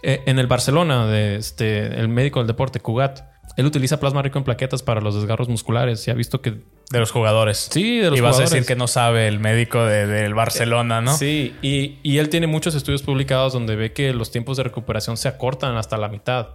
Eh, 0.02 0.20
en 0.26 0.38
el 0.40 0.46
Barcelona, 0.48 1.06
de 1.06 1.36
este, 1.36 1.86
el 2.00 2.08
médico 2.08 2.40
del 2.40 2.48
deporte, 2.48 2.80
Cugat, 2.80 3.20
él 3.56 3.64
utiliza 3.66 4.00
plasma 4.00 4.20
rico 4.22 4.38
en 4.38 4.44
plaquetas 4.44 4.82
para 4.82 5.00
los 5.00 5.14
desgarros 5.14 5.48
musculares 5.48 6.06
y 6.08 6.10
ha 6.10 6.14
visto 6.14 6.40
que 6.42 6.60
De 6.90 7.00
los 7.00 7.10
jugadores. 7.10 7.68
Sí, 7.70 7.98
de 7.98 8.10
los 8.10 8.18
Y 8.18 8.22
vas 8.22 8.30
a 8.30 8.32
jugadores. 8.34 8.50
decir 8.50 8.66
que 8.66 8.76
no 8.76 8.86
sabe 8.86 9.26
el 9.26 9.40
médico 9.40 9.84
de- 9.84 10.06
del 10.06 10.34
Barcelona, 10.34 11.00
¿no? 11.00 11.16
Sí, 11.16 11.54
y, 11.60 11.98
y 12.04 12.18
él 12.18 12.28
tiene 12.28 12.46
muchos 12.46 12.74
estudios 12.76 13.02
publicados 13.02 13.52
donde 13.52 13.74
ve 13.74 13.92
que 13.92 14.12
los 14.12 14.30
tiempos 14.30 14.56
de 14.56 14.62
recuperación 14.62 15.16
se 15.16 15.26
acortan 15.26 15.76
hasta 15.76 15.96
la 15.96 16.08
mitad 16.08 16.48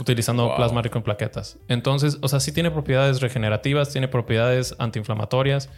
utilizando 0.00 0.46
Wow. 0.46 0.56
plasma 0.56 0.82
rico 0.82 0.96
en 0.98 1.04
plaquetas. 1.04 1.58
Entonces, 1.68 2.18
o 2.22 2.28
sea, 2.28 2.40
sí 2.40 2.52
tiene 2.52 2.70
propiedades 2.70 3.20
regenerativas, 3.20 3.90
tiene 3.90 4.08
propiedades 4.08 4.74
antiinflamatorias. 4.78 5.68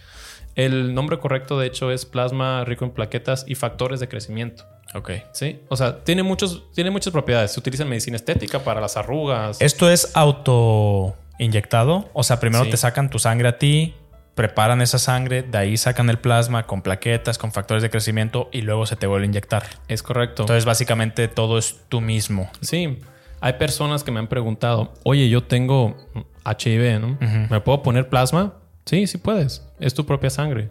El 0.54 0.94
nombre 0.94 1.18
correcto, 1.20 1.58
de 1.58 1.66
hecho, 1.68 1.90
es 1.92 2.04
plasma 2.04 2.64
rico 2.64 2.84
en 2.84 2.90
plaquetas 2.92 3.44
y 3.48 3.54
factores 3.54 4.00
de 4.00 4.08
crecimiento. 4.08 4.64
Ok. 4.94 5.10
Sí, 5.32 5.60
o 5.68 5.76
sea, 5.76 6.02
tiene, 6.04 6.22
muchos, 6.22 6.64
tiene 6.74 6.90
muchas 6.90 7.12
propiedades. 7.12 7.52
Se 7.52 7.60
utiliza 7.60 7.82
en 7.82 7.90
medicina 7.90 8.16
estética 8.16 8.60
para 8.60 8.80
las 8.80 8.96
arrugas. 8.96 9.60
¿Esto 9.60 9.88
es 9.90 10.16
auto 10.16 11.14
inyectado? 11.38 12.10
O 12.12 12.22
sea, 12.22 12.40
primero 12.40 12.64
Sí. 12.64 12.70
te 12.70 12.76
sacan 12.76 13.10
tu 13.10 13.18
sangre 13.18 13.48
a 13.48 13.58
ti, 13.58 13.94
preparan 14.34 14.80
esa 14.82 14.98
sangre, 14.98 15.42
de 15.42 15.58
ahí 15.58 15.76
sacan 15.76 16.10
el 16.10 16.18
plasma 16.18 16.66
con 16.66 16.82
plaquetas, 16.82 17.38
con 17.38 17.50
factores 17.52 17.82
de 17.82 17.90
crecimiento 17.90 18.48
y 18.52 18.60
luego 18.62 18.86
se 18.86 18.94
te 18.96 19.06
vuelve 19.06 19.24
a 19.24 19.28
inyectar. 19.28 19.64
Es 19.88 20.02
correcto. 20.02 20.42
Entonces, 20.44 20.64
básicamente 20.64 21.26
todo 21.28 21.58
es 21.58 21.80
tú 21.88 22.00
mismo. 22.00 22.48
Sí, 22.60 22.98
hay 23.40 23.54
personas 23.54 24.04
que 24.04 24.10
me 24.12 24.20
han 24.20 24.28
preguntado, 24.28 24.94
oye, 25.04 25.28
yo 25.28 25.42
tengo 25.42 25.96
HIV, 26.44 27.00
¿no? 27.00 27.18
¿Me 27.50 27.60
puedo 27.60 27.82
poner 27.82 28.08
plasma? 28.08 28.54
Sí, 28.84 29.06
sí 29.06 29.18
puedes. 29.18 29.66
Es 29.80 29.92
tu 29.94 30.06
propia 30.06 30.30
sangre. 30.30 30.70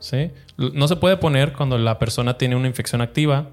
¿Sí? 0.00 0.32
No 0.58 0.86
se 0.88 0.96
puede 0.96 1.16
poner 1.16 1.52
cuando 1.54 1.78
la 1.78 1.98
persona 1.98 2.36
tiene 2.36 2.56
una 2.56 2.66
infección 2.66 3.00
activa, 3.00 3.48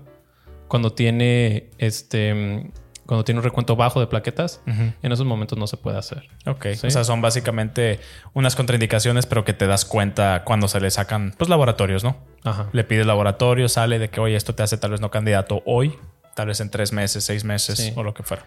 cuando 0.67 0.91
tiene 0.91 1.69
este, 1.77 2.69
cuando 3.05 3.23
tiene 3.23 3.39
un 3.39 3.43
recuento 3.43 3.75
bajo 3.75 3.99
de 3.99 4.07
plaquetas. 4.07 4.61
En 4.67 5.11
esos 5.11 5.25
momentos 5.25 5.57
no 5.57 5.67
se 5.67 5.77
puede 5.77 5.97
hacer. 5.97 6.29
Ok. 6.45 6.67
Sí. 6.75 6.87
O 6.87 6.89
sea, 6.91 7.03
son 7.03 7.21
básicamente 7.21 7.99
unas 8.33 8.55
contraindicaciones, 8.55 9.25
pero 9.25 9.43
que 9.43 9.53
te 9.53 9.67
das 9.67 9.85
cuenta 9.85 10.43
cuando 10.45 10.67
se 10.67 10.79
le 10.79 10.89
sacan, 10.91 11.33
pues, 11.37 11.49
laboratorios, 11.49 12.03
¿no? 12.03 12.17
Ajá. 12.43 12.69
Le 12.71 12.83
pides 12.83 13.05
laboratorio, 13.05 13.67
sale 13.69 13.99
de 13.99 14.09
que, 14.09 14.19
oye, 14.19 14.35
esto 14.35 14.55
te 14.55 14.63
hace 14.63 14.77
tal 14.77 14.91
vez 14.91 15.01
no 15.01 15.11
candidato 15.11 15.61
hoy, 15.65 15.93
tal 16.35 16.47
vez 16.47 16.59
en 16.61 16.69
tres 16.69 16.93
meses, 16.93 17.23
seis 17.23 17.43
meses 17.43 17.77
Sí. 17.79 17.93
o 17.95 18.03
lo 18.03 18.13
que 18.13 18.23
fuera. 18.23 18.45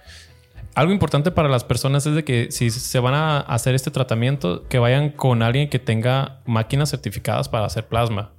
Algo 0.74 0.92
importante 0.92 1.30
para 1.30 1.48
las 1.48 1.62
personas 1.62 2.04
es 2.06 2.14
de 2.16 2.24
que 2.24 2.50
si 2.50 2.70
se 2.70 2.98
van 2.98 3.14
a 3.14 3.38
hacer 3.40 3.74
este 3.76 3.90
tratamiento, 3.92 4.66
que 4.68 4.78
vayan 4.80 5.10
con 5.10 5.42
alguien 5.42 5.68
que 5.70 5.78
tenga 5.78 6.40
máquinas 6.46 6.90
certificadas 6.90 7.48
para 7.48 7.66
hacer 7.66 7.86
plasma. 7.86 8.32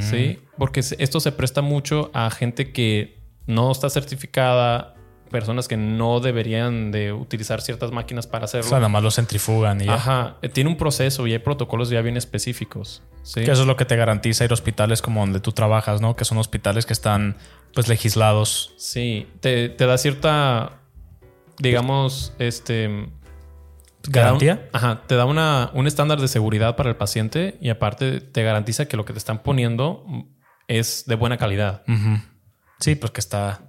Sí, 0.00 0.38
porque 0.58 0.78
esto 0.80 1.18
se 1.18 1.32
presta 1.32 1.60
mucho 1.60 2.10
a 2.14 2.30
gente 2.30 2.72
que 2.72 3.18
no 3.46 3.70
está 3.72 3.90
certificada, 3.90 4.94
personas 5.32 5.66
que 5.66 5.76
no 5.76 6.20
deberían 6.20 6.92
de 6.92 7.12
utilizar 7.12 7.60
ciertas 7.60 7.90
máquinas 7.90 8.28
para 8.28 8.42
O 8.42 8.46
hacerlo. 8.46 8.68
sea, 8.68 8.78
nada 8.78 8.88
más 8.88 9.02
lo 9.02 9.10
centrifugan 9.10 9.80
y 9.80 9.86
ya. 9.86 9.94
Ajá, 9.94 10.36
eh, 10.42 10.48
tiene 10.48 10.70
un 10.70 10.76
proceso 10.76 11.26
y 11.26 11.32
hay 11.32 11.40
protocolos 11.40 11.88
ya 11.90 12.00
bien 12.02 12.16
específicos. 12.16 13.02
Sí. 13.24 13.42
Que 13.44 13.50
eso 13.50 13.62
es 13.62 13.66
lo 13.66 13.76
que 13.76 13.84
te 13.84 13.96
garantiza 13.96 14.44
ir 14.44 14.50
a 14.52 14.54
hospitales 14.54 15.02
como 15.02 15.20
donde 15.20 15.40
tú 15.40 15.50
trabajas, 15.52 16.00
¿no? 16.00 16.14
Que 16.14 16.24
son 16.24 16.38
hospitales 16.38 16.86
que 16.86 16.92
están, 16.92 17.36
pues, 17.74 17.88
legislados. 17.88 18.74
Sí, 18.78 19.26
te, 19.40 19.68
te 19.68 19.86
da 19.86 19.98
cierta, 19.98 20.80
digamos, 21.58 22.32
este... 22.38 22.86
un- 22.88 23.22
¿Garantía? 24.08 24.68
ajá, 24.72 25.02
te 25.06 25.14
da 25.14 25.24
una, 25.26 25.70
un 25.74 25.86
estándar 25.86 26.20
de 26.20 26.26
seguridad 26.26 26.74
para 26.74 26.90
el 26.90 26.96
paciente 26.96 27.56
y 27.60 27.68
aparte 27.70 28.20
te 28.20 28.42
garantiza 28.42 28.86
que 28.86 28.96
lo 28.96 29.04
que 29.04 29.12
te 29.12 29.18
están 29.20 29.44
poniendo 29.44 30.04
es 30.66 31.04
de 31.06 31.14
buena 31.14 31.36
calidad. 31.38 31.84
Sí, 32.80 32.96
pues 32.96 33.12
que 33.12 33.20
está. 33.20 33.60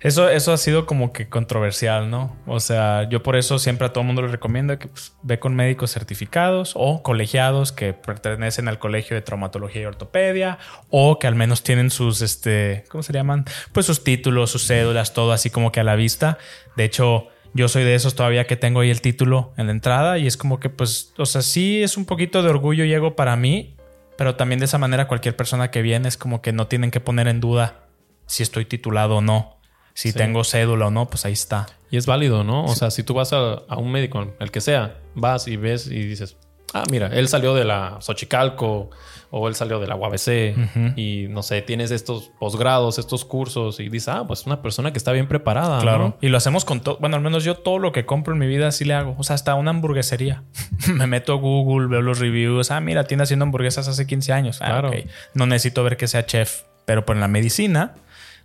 Eso, 0.00 0.28
eso 0.28 0.52
ha 0.52 0.56
sido 0.56 0.86
como 0.86 1.12
que 1.12 1.28
controversial, 1.28 2.10
¿no? 2.10 2.36
O 2.46 2.60
sea, 2.60 3.08
yo 3.08 3.22
por 3.22 3.36
eso 3.36 3.58
siempre 3.58 3.86
a 3.86 3.92
todo 3.92 4.04
mundo 4.04 4.22
le 4.22 4.28
recomiendo 4.28 4.78
que 4.78 4.88
pues, 4.88 5.14
ve 5.22 5.38
con 5.38 5.54
médicos 5.54 5.92
certificados 5.92 6.72
o 6.74 7.02
colegiados 7.02 7.72
que 7.72 7.92
pertenecen 7.92 8.68
al 8.68 8.78
colegio 8.78 9.14
de 9.14 9.22
traumatología 9.22 9.82
y 9.82 9.84
ortopedia 9.84 10.58
o 10.90 11.18
que 11.18 11.26
al 11.26 11.34
menos 11.34 11.62
tienen 11.62 11.90
sus, 11.90 12.22
este, 12.22 12.84
¿cómo 12.88 13.02
se 13.02 13.12
llaman? 13.12 13.44
Pues 13.72 13.86
sus 13.86 14.04
títulos, 14.04 14.50
sus 14.50 14.66
cédulas, 14.66 15.12
todo 15.14 15.32
así 15.32 15.50
como 15.50 15.72
que 15.72 15.80
a 15.80 15.84
la 15.84 15.96
vista. 15.96 16.38
De 16.76 16.84
hecho, 16.84 17.28
yo 17.54 17.68
soy 17.68 17.84
de 17.84 17.94
esos 17.94 18.14
todavía 18.14 18.46
que 18.46 18.56
tengo 18.56 18.80
ahí 18.80 18.90
el 18.90 19.00
título 19.00 19.52
en 19.56 19.66
la 19.66 19.72
entrada 19.72 20.18
y 20.18 20.26
es 20.26 20.36
como 20.36 20.58
que, 20.58 20.70
pues, 20.70 21.12
o 21.18 21.26
sea, 21.26 21.42
sí 21.42 21.82
es 21.82 21.96
un 21.96 22.06
poquito 22.06 22.42
de 22.42 22.48
orgullo 22.48 22.84
y 22.84 22.92
ego 22.92 23.14
para 23.14 23.36
mí 23.36 23.76
Pero 24.16 24.36
también 24.36 24.58
de 24.58 24.66
esa 24.66 24.78
manera 24.78 25.08
cualquier 25.08 25.36
persona 25.36 25.70
que 25.70 25.82
viene 25.82 26.08
es 26.08 26.16
como 26.16 26.42
que 26.42 26.52
no 26.52 26.66
tienen 26.66 26.90
que 26.90 27.00
poner 27.00 27.28
en 27.28 27.40
duda 27.40 27.88
si 28.26 28.42
estoy 28.42 28.64
titulado 28.64 29.16
o 29.16 29.20
no. 29.20 29.58
Si 29.94 30.12
Sí. 30.12 30.18
tengo 30.18 30.42
cédula 30.44 30.86
o 30.86 30.90
no, 30.90 31.06
pues 31.08 31.24
ahí 31.26 31.32
está. 31.32 31.66
Y 31.90 31.96
es 31.98 32.06
válido, 32.06 32.44
¿no? 32.44 32.64
O 32.64 32.74
sea, 32.74 32.90
si 32.90 33.02
tú 33.02 33.14
vas 33.14 33.32
a, 33.32 33.54
a 33.68 33.76
un 33.76 33.90
médico, 33.92 34.32
el 34.40 34.50
que 34.50 34.60
sea, 34.60 34.96
vas 35.14 35.46
y 35.48 35.56
ves 35.56 35.86
y 35.88 36.02
dices, 36.06 36.36
ah, 36.72 36.84
mira, 36.90 37.08
él 37.08 37.28
salió 37.28 37.54
de 37.54 37.64
la 37.64 37.98
Xochicalco 38.00 38.88
o 39.30 39.48
él 39.48 39.54
salió 39.54 39.78
de 39.80 39.86
la 39.86 39.94
UABC 39.96 40.96
y 40.96 41.26
no 41.28 41.42
sé, 41.42 41.60
tienes 41.62 41.90
estos 41.90 42.30
posgrados, 42.38 42.98
estos 42.98 43.24
cursos 43.26 43.80
y 43.80 43.88
dices, 43.90 44.08
ah, 44.08 44.24
pues 44.26 44.46
una 44.46 44.62
persona 44.62 44.92
que 44.92 44.98
está 44.98 45.12
bien 45.12 45.26
preparada. 45.28 45.80
Claro. 45.80 45.98
¿no? 46.08 46.16
Y 46.20 46.28
lo 46.28 46.36
hacemos 46.38 46.64
con 46.64 46.80
todo. 46.80 46.96
Bueno, 46.98 47.16
al 47.16 47.22
menos 47.22 47.44
yo 47.44 47.56
todo 47.56 47.78
lo 47.78 47.92
que 47.92 48.06
compro 48.06 48.32
en 48.32 48.38
mi 48.38 48.46
vida 48.46 48.70
sí 48.72 48.84
le 48.86 48.94
hago. 48.94 49.14
O 49.18 49.24
sea, 49.24 49.34
hasta 49.34 49.54
una 49.54 49.70
hamburguesería. 49.70 50.42
Me 50.88 51.06
meto 51.06 51.32
a 51.34 51.36
Google, 51.36 51.88
veo 51.88 52.00
los 52.02 52.18
reviews. 52.18 52.70
Ah, 52.70 52.80
mira, 52.80 53.04
tiene 53.04 53.22
haciendo 53.24 53.44
hamburguesas 53.44 53.88
hace 53.88 54.06
15 54.06 54.32
años. 54.32 54.60
Ah, 54.62 54.66
Claro. 54.66 54.88
ok. 54.88 54.96
No 55.34 55.44
necesito 55.46 55.82
ver 55.84 55.96
que 55.98 56.08
sea 56.08 56.24
chef. 56.26 56.62
Pero 56.84 57.04
por 57.06 57.16
la 57.16 57.28
medicina, 57.28 57.94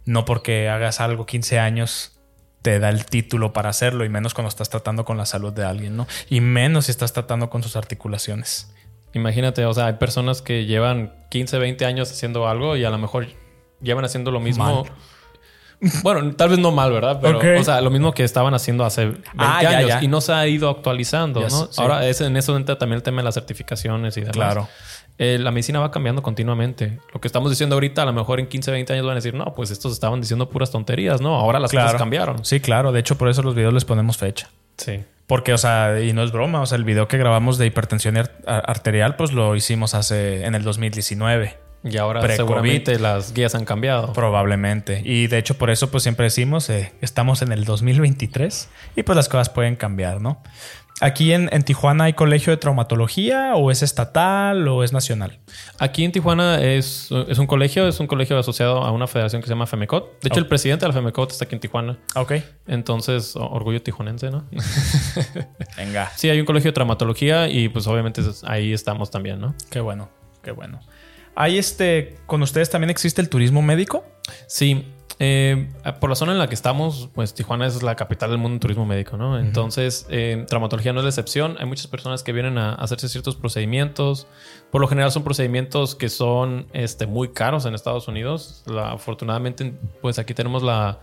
no 0.07 0.25
porque 0.25 0.69
hagas 0.69 0.99
algo 0.99 1.25
15 1.25 1.59
años 1.59 2.13
te 2.63 2.79
da 2.79 2.89
el 2.89 3.05
título 3.05 3.53
para 3.53 3.69
hacerlo 3.69 4.03
y 4.03 4.09
menos 4.09 4.33
cuando 4.33 4.49
estás 4.49 4.69
tratando 4.69 5.05
con 5.05 5.17
la 5.17 5.25
salud 5.25 5.53
de 5.53 5.63
alguien, 5.63 5.95
¿no? 5.95 6.07
Y 6.29 6.41
menos 6.41 6.85
si 6.85 6.91
estás 6.91 7.13
tratando 7.13 7.49
con 7.49 7.61
sus 7.63 7.75
articulaciones. 7.75 8.73
Imagínate, 9.13 9.65
o 9.65 9.73
sea, 9.73 9.85
hay 9.85 9.93
personas 9.93 10.41
que 10.41 10.65
llevan 10.65 11.13
15, 11.29 11.59
20 11.59 11.85
años 11.85 12.11
haciendo 12.11 12.47
algo 12.47 12.75
y 12.75 12.83
a 12.83 12.89
lo 12.89 12.97
mejor 12.97 13.27
llevan 13.81 14.03
haciendo 14.05 14.31
lo 14.31 14.39
mismo. 14.39 14.83
Mal. 14.83 14.91
Bueno, 16.01 16.35
tal 16.35 16.49
vez 16.49 16.57
no 16.57 16.71
mal, 16.71 16.91
¿verdad? 16.91 17.19
Pero, 17.21 17.39
o 17.59 17.63
sea, 17.63 17.81
lo 17.81 17.91
mismo 17.91 18.11
que 18.11 18.23
estaban 18.23 18.51
haciendo 18.55 18.83
hace 18.83 19.05
20 19.05 19.29
Ah, 19.37 19.59
ya, 19.61 19.69
años 19.77 19.89
ya. 19.89 20.03
y 20.03 20.07
no 20.07 20.21
se 20.21 20.33
ha 20.33 20.47
ido 20.47 20.71
actualizando, 20.71 21.41
¿no? 21.41 21.49
sí. 21.49 21.79
Ahora, 21.79 22.07
es, 22.07 22.19
en 22.19 22.35
eso 22.35 22.57
entra 22.57 22.79
también 22.79 22.95
el 22.97 23.03
tema 23.03 23.17
de 23.17 23.25
las 23.25 23.35
certificaciones 23.35 24.17
y 24.17 24.21
demás. 24.21 24.33
Claro. 24.35 24.67
Eh, 25.19 25.37
la 25.39 25.51
medicina 25.51 25.79
va 25.79 25.89
cambiando 25.91 26.21
continuamente. 26.21 26.99
Lo 27.13 27.19
que 27.19 27.27
estamos 27.27 27.49
diciendo 27.49 27.75
ahorita, 27.75 28.03
a 28.03 28.05
lo 28.05 28.13
mejor 28.13 28.39
en 28.39 28.47
15, 28.47 28.69
20 28.71 28.93
años 28.93 29.05
van 29.05 29.13
a 29.13 29.15
decir, 29.15 29.33
no, 29.33 29.53
pues 29.55 29.71
estos 29.71 29.91
estaban 29.93 30.21
diciendo 30.21 30.49
puras 30.49 30.69
tonterías, 30.71 31.21
¿no? 31.21 31.35
Ahora 31.35 31.59
las 31.59 31.71
cosas 31.71 31.95
cambiaron. 31.95 32.45
Sí, 32.45 32.59
claro. 32.59 32.91
De 32.91 32.99
hecho, 32.99 33.17
por 33.17 33.27
eso 33.29 33.41
los 33.41 33.55
videos 33.55 33.73
les 33.73 33.83
ponemos 33.85 34.17
fecha. 34.17 34.49
Sí. 34.77 35.03
Porque, 35.25 35.53
o 35.53 35.57
sea, 35.57 35.99
y 36.01 36.13
no 36.13 36.23
es 36.23 36.31
broma, 36.31 36.61
o 36.61 36.65
sea, 36.65 36.77
el 36.77 36.83
video 36.85 37.07
que 37.07 37.17
grabamos 37.17 37.57
de 37.57 37.65
hipertensión 37.65 38.15
ar- 38.15 38.31
arterial, 38.45 39.15
pues 39.15 39.33
lo 39.33 39.55
hicimos 39.55 39.93
hace 39.95 40.45
en 40.45 40.55
el 40.55 40.63
2019, 40.63 41.57
Y 41.83 41.97
ahora 41.97 42.21
seguramente 42.35 42.97
las 42.99 43.33
guías 43.33 43.53
han 43.55 43.65
cambiado. 43.65 44.13
probablemente. 44.13 45.01
Y 45.03 45.27
de 45.27 45.37
hecho, 45.39 45.57
por 45.57 45.69
eso, 45.69 45.89
pues 45.91 46.03
siempre 46.03 46.25
decimos, 46.25 46.69
eh, 46.69 46.93
estamos 47.01 47.41
en 47.41 47.51
el 47.51 47.65
2023 47.65 48.69
y 48.95 49.03
pues 49.03 49.15
las 49.15 49.27
cosas 49.29 49.49
pueden 49.49 49.75
cambiar, 49.75 50.21
¿no? 50.21 50.41
Aquí 50.99 51.31
en, 51.31 51.47
en 51.53 51.61
Tijuana 51.63 52.05
hay 52.05 52.13
colegio 52.13 52.49
de 52.51 52.57
traumatología 52.57 53.55
o 53.55 53.69
es 53.69 53.83
estatal 53.83 54.67
o 54.67 54.83
es 54.83 54.93
nacional. 54.93 55.39
Aquí 55.77 56.03
en 56.03 56.11
Tijuana 56.11 56.59
es, 56.63 57.09
es 57.27 57.37
un 57.37 57.45
colegio, 57.45 57.87
es 57.87 57.99
un 57.99 58.07
colegio 58.07 58.37
asociado 58.39 58.81
a 58.83 58.91
una 58.91 59.05
federación 59.05 59.41
que 59.43 59.47
se 59.47 59.53
llama 59.53 59.67
FEMECOT. 59.67 60.21
De 60.23 60.29
hecho, 60.29 60.37
Oh. 60.37 60.39
el 60.39 60.47
presidente 60.47 60.85
de 60.85 60.89
la 60.89 60.93
FEMECOT 60.93 61.31
está 61.33 61.45
aquí 61.45 61.53
en 61.55 61.61
Tijuana. 61.61 61.99
Ok. 62.15 62.33
Entonces, 62.65 63.35
orgullo 63.35 63.81
tijuanense, 63.81 64.31
¿no? 64.31 64.45
Venga. 65.77 66.11
sí, 66.15 66.29
hay 66.29 66.39
un 66.39 66.45
colegio 66.45 66.69
de 66.69 66.73
traumatología 66.73 67.47
y 67.47 67.69
pues 67.69 67.85
obviamente 67.87 68.21
ahí 68.45 68.73
estamos 68.73 69.11
también, 69.11 69.39
¿no? 69.39 69.53
Qué 69.69 69.79
bueno, 69.79 70.09
qué 70.43 70.51
bueno. 70.51 70.79
Hay 71.35 71.59
este, 71.59 72.17
con 72.25 72.41
ustedes 72.41 72.71
también 72.71 72.89
existe 72.89 73.21
el 73.21 73.29
turismo 73.29 73.61
médico. 73.61 74.03
Sí, 74.47 74.85
eh, 75.19 75.69
por 75.99 76.09
la 76.09 76.15
zona 76.15 76.31
en 76.33 76.37
la 76.39 76.47
que 76.47 76.53
estamos, 76.55 77.09
pues 77.15 77.33
Tijuana 77.33 77.65
es 77.65 77.81
la 77.83 77.95
capital 77.95 78.29
del 78.29 78.39
mundo 78.39 78.55
en 78.55 78.59
turismo 78.59 78.85
médico, 78.85 79.17
¿no? 79.17 79.37
Entonces, 79.39 80.05
eh, 80.09 80.45
traumatología 80.47 80.93
no 80.93 80.99
es 80.99 81.03
la 81.05 81.09
excepción. 81.09 81.55
Hay 81.59 81.65
muchas 81.65 81.87
personas 81.87 82.23
que 82.23 82.33
vienen 82.33 82.57
a 82.57 82.73
hacerse 82.75 83.09
ciertos 83.09 83.35
procedimientos. 83.35 84.27
Por 84.71 84.81
lo 84.81 84.87
general 84.87 85.11
son 85.11 85.23
procedimientos 85.23 85.95
que 85.95 86.09
son 86.09 86.67
este, 86.73 87.07
muy 87.07 87.29
caros 87.29 87.65
en 87.65 87.73
Estados 87.73 88.07
Unidos. 88.07 88.63
La- 88.67 88.91
afortunadamente, 88.91 89.73
pues 90.01 90.19
aquí 90.19 90.33
tenemos 90.33 90.61
la, 90.61 90.99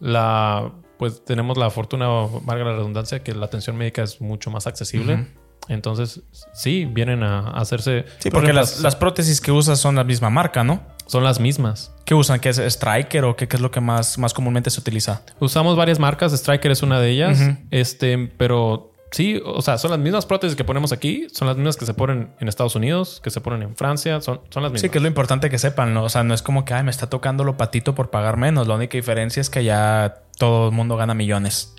la, 0.00 0.72
pues 0.98 1.24
tenemos 1.24 1.56
la 1.56 1.70
fortuna, 1.70 2.08
valga 2.42 2.64
la 2.64 2.72
redundancia, 2.72 3.22
que 3.22 3.34
la 3.34 3.46
atención 3.46 3.76
médica 3.76 4.02
es 4.02 4.20
mucho 4.20 4.50
más 4.50 4.66
accesible. 4.66 5.26
Entonces, 5.68 6.20
sí, 6.52 6.84
vienen 6.84 7.22
a 7.22 7.50
hacerse. 7.50 8.04
Sí, 8.18 8.30
porque 8.30 8.50
ejemplo, 8.50 8.60
las, 8.62 8.80
las 8.80 8.96
prótesis 8.96 9.40
que 9.40 9.52
usas 9.52 9.78
son 9.78 9.94
la 9.94 10.04
misma 10.04 10.30
marca, 10.30 10.64
¿no? 10.64 10.82
son 11.12 11.24
las 11.24 11.40
mismas. 11.40 11.92
¿Qué 12.06 12.14
usan? 12.14 12.40
¿Qué 12.40 12.48
es 12.48 12.58
Striker 12.58 13.24
o 13.24 13.36
qué, 13.36 13.46
qué 13.46 13.56
es 13.56 13.60
lo 13.60 13.70
que 13.70 13.82
más, 13.82 14.16
más 14.16 14.32
comúnmente 14.32 14.70
se 14.70 14.80
utiliza? 14.80 15.20
Usamos 15.40 15.76
varias 15.76 15.98
marcas, 15.98 16.32
Striker 16.32 16.70
es 16.70 16.82
una 16.82 17.00
de 17.00 17.10
ellas, 17.10 17.38
este, 17.70 18.32
pero 18.38 18.92
sí, 19.10 19.40
o 19.44 19.60
sea, 19.60 19.76
son 19.76 19.90
las 19.90 20.00
mismas 20.00 20.24
prótesis 20.24 20.56
que 20.56 20.64
ponemos 20.64 20.90
aquí, 20.90 21.26
son 21.30 21.48
las 21.48 21.56
mismas 21.56 21.76
que 21.76 21.84
se 21.84 21.92
ponen 21.92 22.30
en 22.40 22.48
Estados 22.48 22.76
Unidos, 22.76 23.20
que 23.22 23.28
se 23.28 23.42
ponen 23.42 23.62
en 23.62 23.76
Francia, 23.76 24.22
son, 24.22 24.40
son 24.48 24.62
las 24.62 24.72
mismas. 24.72 24.80
Sí, 24.80 24.88
que 24.88 24.98
es 24.98 25.02
lo 25.02 25.08
importante 25.08 25.50
que 25.50 25.58
sepan, 25.58 25.92
¿no? 25.92 26.04
O 26.04 26.08
sea, 26.08 26.24
no 26.24 26.32
es 26.32 26.40
como 26.40 26.64
que, 26.64 26.72
ay, 26.72 26.82
me 26.82 26.90
está 26.90 27.10
tocando 27.10 27.44
lo 27.44 27.58
patito 27.58 27.94
por 27.94 28.08
pagar 28.08 28.38
menos. 28.38 28.66
La 28.66 28.74
única 28.74 28.96
diferencia 28.96 29.42
es 29.42 29.50
que 29.50 29.64
ya 29.64 30.22
todo 30.38 30.68
el 30.68 30.72
mundo 30.72 30.96
gana 30.96 31.12
millones. 31.12 31.74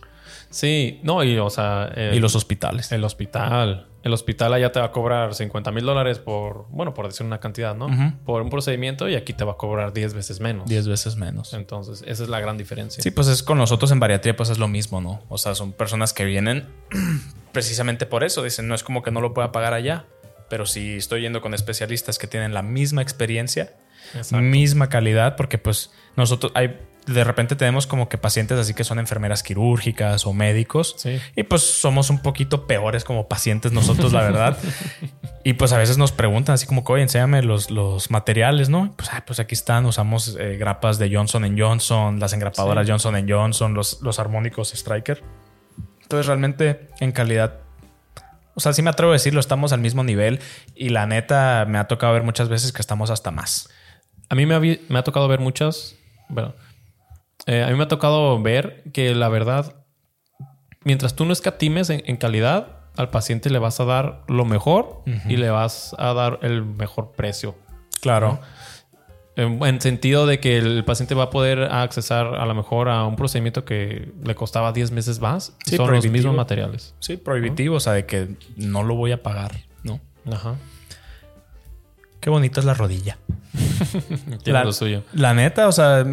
Sí, 0.53 0.99
no, 1.01 1.23
y 1.23 1.37
o 1.39 1.49
sea, 1.49 1.91
el, 1.95 2.13
y 2.13 2.19
los 2.19 2.35
hospitales. 2.35 2.91
el 2.91 3.03
hospital. 3.03 3.87
El 4.03 4.13
hospital 4.13 4.53
allá 4.53 4.71
te 4.71 4.79
va 4.79 4.87
a 4.87 4.91
cobrar 4.91 5.33
50 5.33 5.71
mil 5.71 5.83
dólares 5.83 6.19
por, 6.19 6.67
bueno, 6.69 6.93
por 6.93 7.07
decir 7.07 7.25
una 7.25 7.39
cantidad, 7.39 7.73
¿no? 7.75 7.87
Por 8.23 8.41
un 8.43 8.49
procedimiento 8.49 9.09
y 9.09 9.15
aquí 9.15 9.33
te 9.33 9.45
va 9.45 9.53
a 9.53 9.57
cobrar 9.57 9.93
10 9.93 10.13
veces 10.13 10.41
menos. 10.41 10.69
10 10.69 10.87
veces 10.89 11.15
menos. 11.15 11.53
Entonces, 11.53 12.03
esa 12.05 12.23
es 12.23 12.29
la 12.29 12.39
gran 12.39 12.57
diferencia. 12.57 13.01
Sí, 13.01 13.09
pues 13.11 13.27
es 13.29 13.41
con 13.41 13.57
nosotros 13.57 13.91
en 13.91 13.99
bariatría, 13.99 14.35
pues 14.35 14.49
es 14.49 14.59
lo 14.59 14.67
mismo, 14.67 15.01
¿no? 15.01 15.21
O 15.29 15.37
sea, 15.39 15.55
son 15.55 15.71
personas 15.71 16.13
que 16.13 16.25
vienen 16.25 16.67
precisamente 17.51 18.05
por 18.05 18.23
eso. 18.23 18.43
Dicen, 18.43 18.67
no 18.67 18.75
es 18.75 18.83
como 18.83 19.01
que 19.01 19.09
no 19.09 19.21
lo 19.21 19.33
pueda 19.33 19.51
pagar 19.51 19.73
allá. 19.73 20.05
Pero 20.49 20.65
si 20.67 20.97
estoy 20.97 21.21
yendo 21.21 21.41
con 21.41 21.53
especialistas 21.53 22.19
que 22.19 22.27
tienen 22.27 22.53
la 22.53 22.61
misma 22.61 23.01
experiencia, 23.01 23.73
Exacto. 24.13 24.43
misma 24.43 24.89
calidad, 24.89 25.35
porque 25.35 25.57
pues 25.57 25.91
nosotros 26.15 26.51
hay, 26.55 26.77
de 27.05 27.23
repente 27.23 27.55
tenemos 27.55 27.85
como 27.85 28.07
que 28.07 28.17
pacientes 28.17 28.57
así 28.57 28.73
que 28.73 28.83
son 28.83 28.99
enfermeras 28.99 29.43
quirúrgicas 29.43 30.25
o 30.25 30.33
médicos. 30.33 30.95
Sí. 30.97 31.19
Y 31.35 31.43
pues 31.43 31.61
somos 31.61 32.09
un 32.09 32.19
poquito 32.19 32.65
peores 32.65 33.03
como 33.03 33.27
pacientes 33.27 33.71
nosotros, 33.71 34.13
la 34.13 34.21
verdad. 34.21 34.57
y 35.43 35.53
pues 35.53 35.73
a 35.73 35.77
veces 35.77 35.97
nos 35.97 36.11
preguntan 36.11 36.53
así 36.53 36.65
como 36.65 36.83
que, 36.83 36.93
oye, 36.93 37.03
enséñame 37.03 37.41
los, 37.43 37.71
los 37.71 38.11
materiales, 38.11 38.69
¿no? 38.69 38.93
Pues, 38.95 39.09
ah, 39.11 39.23
pues 39.25 39.39
aquí 39.39 39.53
están, 39.53 39.85
usamos 39.85 40.37
eh, 40.39 40.57
grapas 40.57 40.97
de 40.99 41.13
Johnson 41.13 41.55
Johnson, 41.57 42.19
las 42.19 42.33
engrapadoras 42.33 42.85
Sí. 42.85 42.91
Johnson 42.91 43.25
Johnson, 43.27 43.73
los, 43.73 44.01
los 44.01 44.19
armónicos 44.19 44.73
Striker. 44.73 45.23
Entonces 46.03 46.27
realmente 46.27 46.89
en 46.99 47.11
calidad, 47.11 47.59
o 48.55 48.59
sea, 48.59 48.73
sí 48.73 48.81
me 48.81 48.89
atrevo 48.89 49.11
a 49.11 49.13
decirlo, 49.13 49.39
estamos 49.39 49.73
al 49.73 49.79
mismo 49.79 50.03
nivel 50.03 50.39
y 50.75 50.89
la 50.89 51.05
neta 51.07 51.65
me 51.67 51.79
ha 51.79 51.87
tocado 51.87 52.13
ver 52.13 52.23
muchas 52.23 52.49
veces 52.49 52.71
que 52.71 52.81
estamos 52.81 53.09
hasta 53.09 53.31
más. 53.31 53.69
A 54.29 54.35
mí 54.35 54.45
me 54.45 54.55
ha, 54.55 54.59
me 54.59 54.99
ha 54.99 55.03
tocado 55.03 55.27
ver 55.27 55.39
muchas. 55.39 55.95
Bueno, 56.29 56.53
eh, 57.45 57.63
a 57.63 57.67
mí 57.69 57.75
me 57.75 57.83
ha 57.83 57.87
tocado 57.87 58.41
ver 58.41 58.83
que 58.93 59.13
la 59.15 59.29
verdad, 59.29 59.75
mientras 60.83 61.15
tú 61.15 61.25
no 61.25 61.33
escatimes 61.33 61.89
en, 61.89 62.03
en 62.05 62.17
calidad, 62.17 62.79
al 62.95 63.09
paciente 63.09 63.49
le 63.49 63.59
vas 63.59 63.79
a 63.79 63.85
dar 63.85 64.23
lo 64.27 64.45
mejor 64.45 65.01
y 65.27 65.37
le 65.37 65.49
vas 65.49 65.95
a 65.97 66.13
dar 66.13 66.39
el 66.43 66.63
mejor 66.63 67.11
precio. 67.13 67.55
Claro. 68.01 68.39
En, 69.35 69.63
en 69.65 69.81
sentido 69.81 70.27
de 70.27 70.39
que 70.39 70.59
el 70.59 70.85
paciente 70.85 71.15
va 71.15 71.23
a 71.23 71.29
poder 71.31 71.63
accesar 71.63 72.35
a 72.35 72.45
lo 72.45 72.53
mejor 72.53 72.87
a 72.89 73.03
un 73.05 73.15
procedimiento 73.15 73.65
que 73.65 74.11
le 74.23 74.35
costaba 74.35 74.71
10 74.73 74.91
meses 74.91 75.19
más. 75.19 75.53
Sí, 75.65 75.75
son 75.75 75.91
los 75.91 76.05
mismos 76.07 76.35
materiales. 76.35 76.93
Sí, 76.99 77.17
prohibitivo, 77.17 77.77
o 77.77 77.79
sea, 77.79 77.93
de 77.93 78.05
que 78.05 78.35
no 78.57 78.83
lo 78.83 78.93
voy 78.93 79.11
a 79.11 79.23
pagar, 79.23 79.53
¿no? 79.81 79.99
Ajá. 80.31 80.55
Qué 82.19 82.29
bonita 82.29 82.59
es 82.59 82.65
la 82.67 82.75
rodilla. 82.75 83.17
Tiene 84.43 84.59
La- 84.59 84.63
lo 84.65 84.71
suyo. 84.71 85.01
La 85.13 85.33
neta, 85.33 85.67
o 85.67 85.71
sea, 85.71 86.05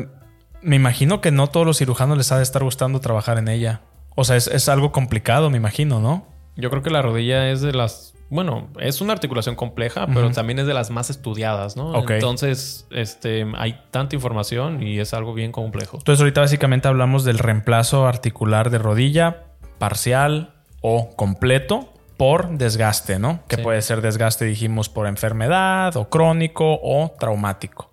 me 0.63 0.77
imagino 0.77 1.21
que 1.21 1.31
no 1.31 1.47
todos 1.49 1.67
los 1.67 1.79
cirujanos 1.79 2.17
les 2.19 2.33
ha 2.33 2.37
de 2.37 2.43
estar 2.43 2.63
gustando 2.63 3.01
trabajar 3.01 3.39
en 3.39 3.49
ella. 3.49 3.81
O 4.17 4.25
sea, 4.25 4.37
es, 4.37 4.47
es 4.47 4.69
algo 4.69 4.93
complicado, 4.93 5.51
me 5.51 5.57
imagino, 5.57 6.01
¿no? 6.01 6.27
Yo 6.57 6.69
creo 6.71 6.83
que 6.83 6.91
la 6.91 7.01
rodilla 7.03 7.51
es 7.51 7.61
de 7.63 7.73
las. 7.73 8.15
Bueno, 8.29 8.69
es 8.79 9.01
una 9.01 9.13
articulación 9.13 9.57
compleja, 9.57 10.07
pero 10.07 10.31
también 10.31 10.61
es 10.61 10.67
de 10.67 10.75
las 10.75 10.91
más 10.91 11.11
estudiadas, 11.11 11.77
¿no? 11.77 12.09
Entonces, 12.09 12.87
este, 12.93 13.45
hay 13.57 13.81
tanta 13.91 14.15
información 14.15 14.83
y 14.85 15.01
es 15.01 15.15
algo 15.15 15.35
bien 15.35 15.51
complejo. 15.51 15.97
Entonces 15.99 16.21
ahorita 16.21 16.43
básicamente 16.43 16.87
hablamos 16.87 17.25
del 17.25 17.39
reemplazo 17.39 18.07
articular 18.07 18.71
de 18.71 18.79
rodilla, 18.79 19.47
parcial 19.79 20.55
o 20.81 21.11
completo 21.17 21.93
por 22.17 22.51
desgaste, 22.51 23.19
¿no? 23.19 23.41
Que 23.49 23.57
Sí. 23.57 23.63
puede 23.63 23.83
ser 23.83 24.01
desgaste, 24.01 24.45
dijimos, 24.45 24.89
por 24.89 25.09
enfermedad 25.09 25.97
o 25.97 26.09
crónico 26.09 26.79
o 26.83 27.11
traumático. 27.19 27.89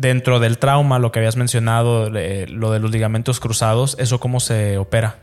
Dentro 0.00 0.40
del 0.40 0.56
trauma, 0.56 0.98
lo 0.98 1.12
que 1.12 1.18
habías 1.18 1.36
mencionado, 1.36 2.10
eh, 2.16 2.46
lo 2.48 2.70
de 2.72 2.80
los 2.80 2.90
ligamentos 2.90 3.38
cruzados, 3.38 3.96
¿eso 3.98 4.18
cómo 4.18 4.40
se 4.40 4.78
opera? 4.78 5.18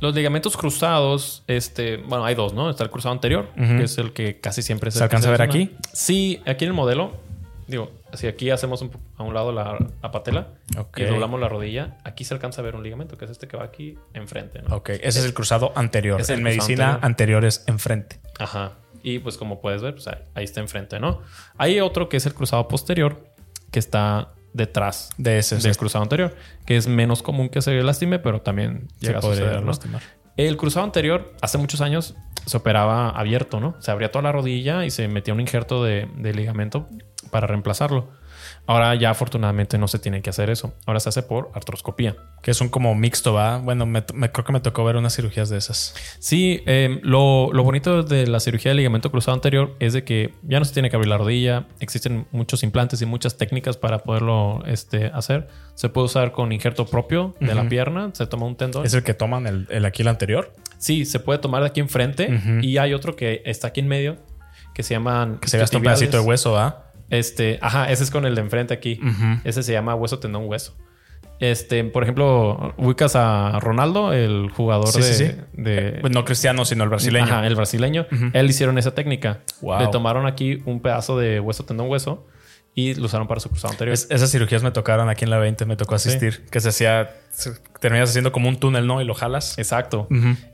Los 0.00 0.14
ligamentos 0.14 0.56
cruzados, 0.56 1.44
este, 1.46 1.98
bueno, 1.98 2.24
hay 2.24 2.34
dos, 2.34 2.54
¿no? 2.54 2.70
Está 2.70 2.84
el 2.84 2.90
cruzado 2.90 3.12
anterior, 3.12 3.50
que 3.54 3.82
es 3.84 3.98
el 3.98 4.14
que 4.14 4.40
casi 4.40 4.62
siempre 4.62 4.90
¿Se 4.90 4.98
que 4.98 5.04
alcanza 5.04 5.28
a 5.28 5.32
ver 5.32 5.42
aquí? 5.42 5.76
Sí, 5.92 6.40
aquí 6.46 6.64
en 6.64 6.70
el 6.70 6.74
modelo, 6.74 7.12
digo, 7.66 7.90
si 8.14 8.26
aquí 8.26 8.48
hacemos 8.48 8.80
un 8.80 8.92
a 9.18 9.22
un 9.24 9.34
lado 9.34 9.52
la, 9.52 9.76
la 10.02 10.10
patela 10.10 10.48
y 10.96 11.02
doblamos 11.04 11.38
la 11.38 11.48
rodilla, 11.50 11.98
aquí 12.02 12.24
se 12.24 12.32
alcanza 12.32 12.62
a 12.62 12.64
ver 12.64 12.76
un 12.76 12.82
ligamento, 12.82 13.18
que 13.18 13.26
es 13.26 13.30
este 13.30 13.46
que 13.46 13.58
va 13.58 13.64
aquí 13.64 13.98
enfrente, 14.14 14.62
¿no? 14.62 14.76
Ok, 14.76 14.88
ese 14.88 15.18
es 15.18 15.24
el 15.26 15.34
cruzado 15.34 15.72
anterior. 15.76 16.18
Es 16.18 16.30
el 16.30 16.38
en 16.38 16.44
medicina, 16.44 16.84
anterior. 16.86 17.04
anterior 17.04 17.44
es 17.44 17.64
enfrente. 17.66 18.20
Ajá. 18.38 18.72
Y 19.02 19.18
pues 19.18 19.36
como 19.36 19.60
puedes 19.60 19.82
ver, 19.82 19.92
pues 19.92 20.08
ahí, 20.08 20.18
ahí 20.34 20.44
está 20.44 20.60
enfrente, 20.60 20.98
¿no? 20.98 21.20
Hay 21.58 21.78
otro 21.80 22.08
que 22.08 22.16
es 22.16 22.24
el 22.24 22.32
cruzado 22.32 22.66
posterior, 22.68 23.33
que 23.74 23.80
está 23.80 24.28
detrás 24.52 25.10
De 25.18 25.38
ese. 25.38 25.56
del 25.56 25.76
cruzado 25.76 26.04
anterior, 26.04 26.36
que 26.64 26.76
es 26.76 26.86
menos 26.86 27.24
común 27.24 27.48
que 27.48 27.60
se 27.60 27.82
lastime, 27.82 28.20
pero 28.20 28.40
también 28.40 28.86
se 29.00 29.06
llega 29.08 29.18
a 29.18 29.20
podría 29.20 29.46
suceder, 29.46 29.60
¿no? 29.62 29.66
lastimar. 29.66 30.00
El 30.36 30.56
cruzado 30.56 30.86
anterior, 30.86 31.34
hace 31.42 31.58
muchos 31.58 31.80
años, 31.80 32.14
se 32.46 32.56
operaba 32.56 33.10
abierto, 33.10 33.58
¿no? 33.58 33.74
Se 33.80 33.90
abría 33.90 34.12
toda 34.12 34.22
la 34.22 34.30
rodilla 34.30 34.84
y 34.84 34.92
se 34.92 35.08
metía 35.08 35.34
un 35.34 35.40
injerto 35.40 35.82
de, 35.82 36.08
de 36.16 36.32
ligamento 36.32 36.88
para 37.32 37.48
reemplazarlo. 37.48 38.12
Ahora 38.66 38.94
ya 38.94 39.10
afortunadamente 39.10 39.76
no 39.76 39.88
se 39.88 39.98
tiene 39.98 40.22
que 40.22 40.30
hacer 40.30 40.48
eso. 40.48 40.72
Ahora 40.86 40.98
se 41.00 41.10
hace 41.10 41.22
por 41.22 41.50
artroscopía. 41.54 42.16
Que 42.42 42.50
es 42.50 42.60
un 42.62 42.68
como 42.70 42.94
mixto, 42.94 43.34
¿va? 43.34 43.58
Bueno, 43.58 43.84
me, 43.84 44.02
me- 44.14 44.30
creo 44.32 44.44
que 44.44 44.52
me 44.54 44.60
tocó 44.60 44.84
ver 44.84 44.96
unas 44.96 45.14
cirugías 45.14 45.50
de 45.50 45.58
esas. 45.58 45.94
Sí, 46.18 46.62
eh, 46.66 46.98
lo, 47.02 47.50
lo 47.52 47.62
bonito 47.62 48.02
de 48.02 48.26
la 48.26 48.40
cirugía 48.40 48.70
de 48.70 48.76
ligamento 48.76 49.10
cruzado 49.10 49.34
anterior 49.34 49.74
es 49.80 49.92
de 49.92 50.04
que 50.04 50.32
ya 50.42 50.58
no 50.58 50.64
se 50.64 50.72
tiene 50.72 50.88
que 50.88 50.96
abrir 50.96 51.08
la 51.10 51.18
rodilla. 51.18 51.66
Existen 51.80 52.26
muchos 52.32 52.62
implantes 52.62 53.02
y 53.02 53.06
muchas 53.06 53.36
técnicas 53.36 53.76
para 53.76 53.98
poderlo 53.98 54.62
este, 54.66 55.06
hacer. 55.06 55.48
Se 55.74 55.88
puede 55.90 56.06
usar 56.06 56.32
con 56.32 56.50
injerto 56.52 56.86
propio 56.86 57.34
de 57.40 57.54
la 57.54 57.60
Ujú. 57.62 57.68
pierna. 57.70 58.10
Se 58.14 58.26
toma 58.26 58.46
un 58.46 58.56
tendón. 58.56 58.86
¿Es 58.86 58.94
el 58.94 59.02
que 59.02 59.12
toman 59.14 59.46
el, 59.46 59.66
el 59.70 59.84
aquí 59.84 60.02
el 60.02 60.08
anterior? 60.08 60.52
Sí, 60.78 61.04
se 61.04 61.20
puede 61.20 61.38
tomar 61.38 61.62
de 61.62 61.68
aquí 61.68 61.80
enfrente. 61.80 62.28
Ujú. 62.34 62.60
Y 62.62 62.78
hay 62.78 62.94
otro 62.94 63.14
que 63.16 63.42
está 63.44 63.68
aquí 63.68 63.80
en 63.80 63.88
medio 63.88 64.16
que 64.74 64.82
se 64.82 64.94
llaman. 64.94 65.38
Que 65.38 65.48
se 65.48 65.58
gasta 65.58 65.76
un 65.76 65.82
pedacito 65.82 66.16
de 66.18 66.22
hueso, 66.24 66.52
¿va? 66.52 66.83
Este, 67.10 67.58
ajá, 67.62 67.90
ese 67.90 68.02
es 68.04 68.10
con 68.10 68.24
el 68.26 68.34
de 68.34 68.40
enfrente 68.40 68.74
aquí. 68.74 69.00
Ese 69.44 69.62
se 69.62 69.72
llama 69.72 69.94
hueso 69.94 70.18
tendón 70.18 70.44
hueso. 70.46 70.74
Este, 71.40 71.82
por 71.84 72.04
ejemplo, 72.04 72.72
ubicas 72.76 73.16
a 73.16 73.58
Ronaldo, 73.60 74.12
el 74.12 74.50
jugador 74.50 74.86
Sí, 74.88 75.00
de, 75.00 75.04
sí, 75.14 75.26
sí. 75.26 75.34
de- 75.52 75.98
Pues 76.00 76.12
no 76.12 76.24
cristiano, 76.24 76.64
sino 76.64 76.84
el 76.84 76.90
brasileño. 76.90 77.24
Ajá, 77.26 77.46
el 77.46 77.56
brasileño. 77.56 78.06
Ujú. 78.10 78.26
Él 78.32 78.48
hicieron 78.48 78.78
esa 78.78 78.94
técnica. 78.94 79.40
Wow. 79.60 79.80
Le 79.80 79.86
tomaron 79.88 80.26
aquí 80.26 80.62
un 80.64 80.80
pedazo 80.80 81.18
de 81.18 81.40
hueso 81.40 81.64
tendón 81.64 81.90
hueso 81.90 82.24
y 82.76 82.94
lo 82.94 83.06
usaron 83.06 83.26
para 83.26 83.40
su 83.40 83.48
cruzado 83.50 83.72
anterior. 83.72 83.92
Es- 83.94 84.06
esas 84.10 84.30
cirugías 84.30 84.62
me 84.62 84.70
tocaron 84.70 85.08
aquí 85.08 85.24
en 85.24 85.30
la 85.30 85.38
20, 85.38 85.64
me 85.66 85.76
tocó 85.76 85.96
asistir. 85.96 86.44
Que 86.50 86.60
se 86.60 86.68
hacía, 86.70 87.10
se- 87.30 87.52
terminas 87.80 88.10
haciendo 88.10 88.30
como 88.32 88.48
un 88.48 88.56
túnel, 88.58 88.86
¿no? 88.86 89.00
Y 89.02 89.04
lo 89.04 89.14
jalas. 89.14 89.58
Exacto. 89.58 90.08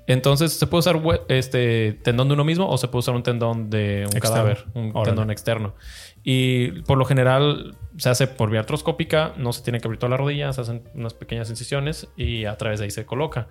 Entonces, 0.07 0.55
se 0.55 0.67
puede 0.67 0.81
usar 0.81 1.01
este 1.29 1.93
tendón 2.03 2.29
de 2.29 2.35
uno 2.35 2.45
mismo 2.45 2.69
o 2.69 2.77
se 2.79 2.89
puede 2.89 3.01
usar 3.01 3.15
un 3.15 3.23
tendón 3.23 3.71
de 3.71 4.07
un 4.11 4.17
Externo. 4.17 4.21
cadáver, 4.23 4.65
un 4.75 4.91
Órale. 4.91 5.05
tendón 5.05 5.31
externo. 5.31 5.75
Y 6.23 6.83
por 6.83 6.99
lo 6.99 7.05
general 7.07 7.77
se 7.97 8.09
hace 8.11 8.27
por 8.27 8.51
vía 8.51 8.61
artroscópica, 8.61 9.33
no 9.37 9.53
se 9.53 9.63
tiene 9.63 9.81
que 9.81 9.89
abrir 9.89 9.99
toda 9.99 10.11
la 10.11 10.17
rodilla, 10.17 10.53
se 10.53 10.61
hacen 10.61 10.83
unas 10.95 11.15
pequeñas 11.15 11.49
incisiones 11.51 12.09
y 12.17 12.45
a 12.45 12.57
través 12.57 12.79
de 12.79 12.85
ahí 12.85 12.91
se 12.91 13.07
coloca. 13.07 13.49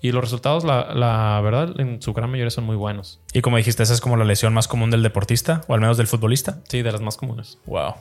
Y 0.00 0.12
los 0.12 0.22
resultados, 0.22 0.64
la, 0.64 0.94
la 0.94 1.40
verdad, 1.42 1.78
en 1.78 2.00
su 2.02 2.12
gran 2.12 2.30
mayoría 2.30 2.50
son 2.50 2.64
muy 2.64 2.76
buenos. 2.76 3.20
Y 3.32 3.40
como 3.42 3.56
dijiste, 3.58 3.82
esa 3.82 3.92
es 3.94 4.00
como 4.00 4.16
la 4.16 4.24
lesión 4.24 4.52
más 4.54 4.66
común 4.68 4.90
del 4.90 5.02
deportista, 5.02 5.60
o 5.68 5.74
al 5.74 5.80
menos 5.80 5.96
del 5.98 6.06
futbolista. 6.06 6.60
Sí, 6.68 6.82
de 6.82 6.92
las 6.92 7.00
más 7.00 7.16
comunes. 7.16 7.58
Wow. 7.66 7.94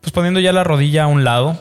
Pues 0.00 0.12
poniendo 0.12 0.40
ya 0.40 0.52
la 0.52 0.64
rodilla 0.64 1.04
a 1.04 1.06
un 1.06 1.24
lado, 1.24 1.58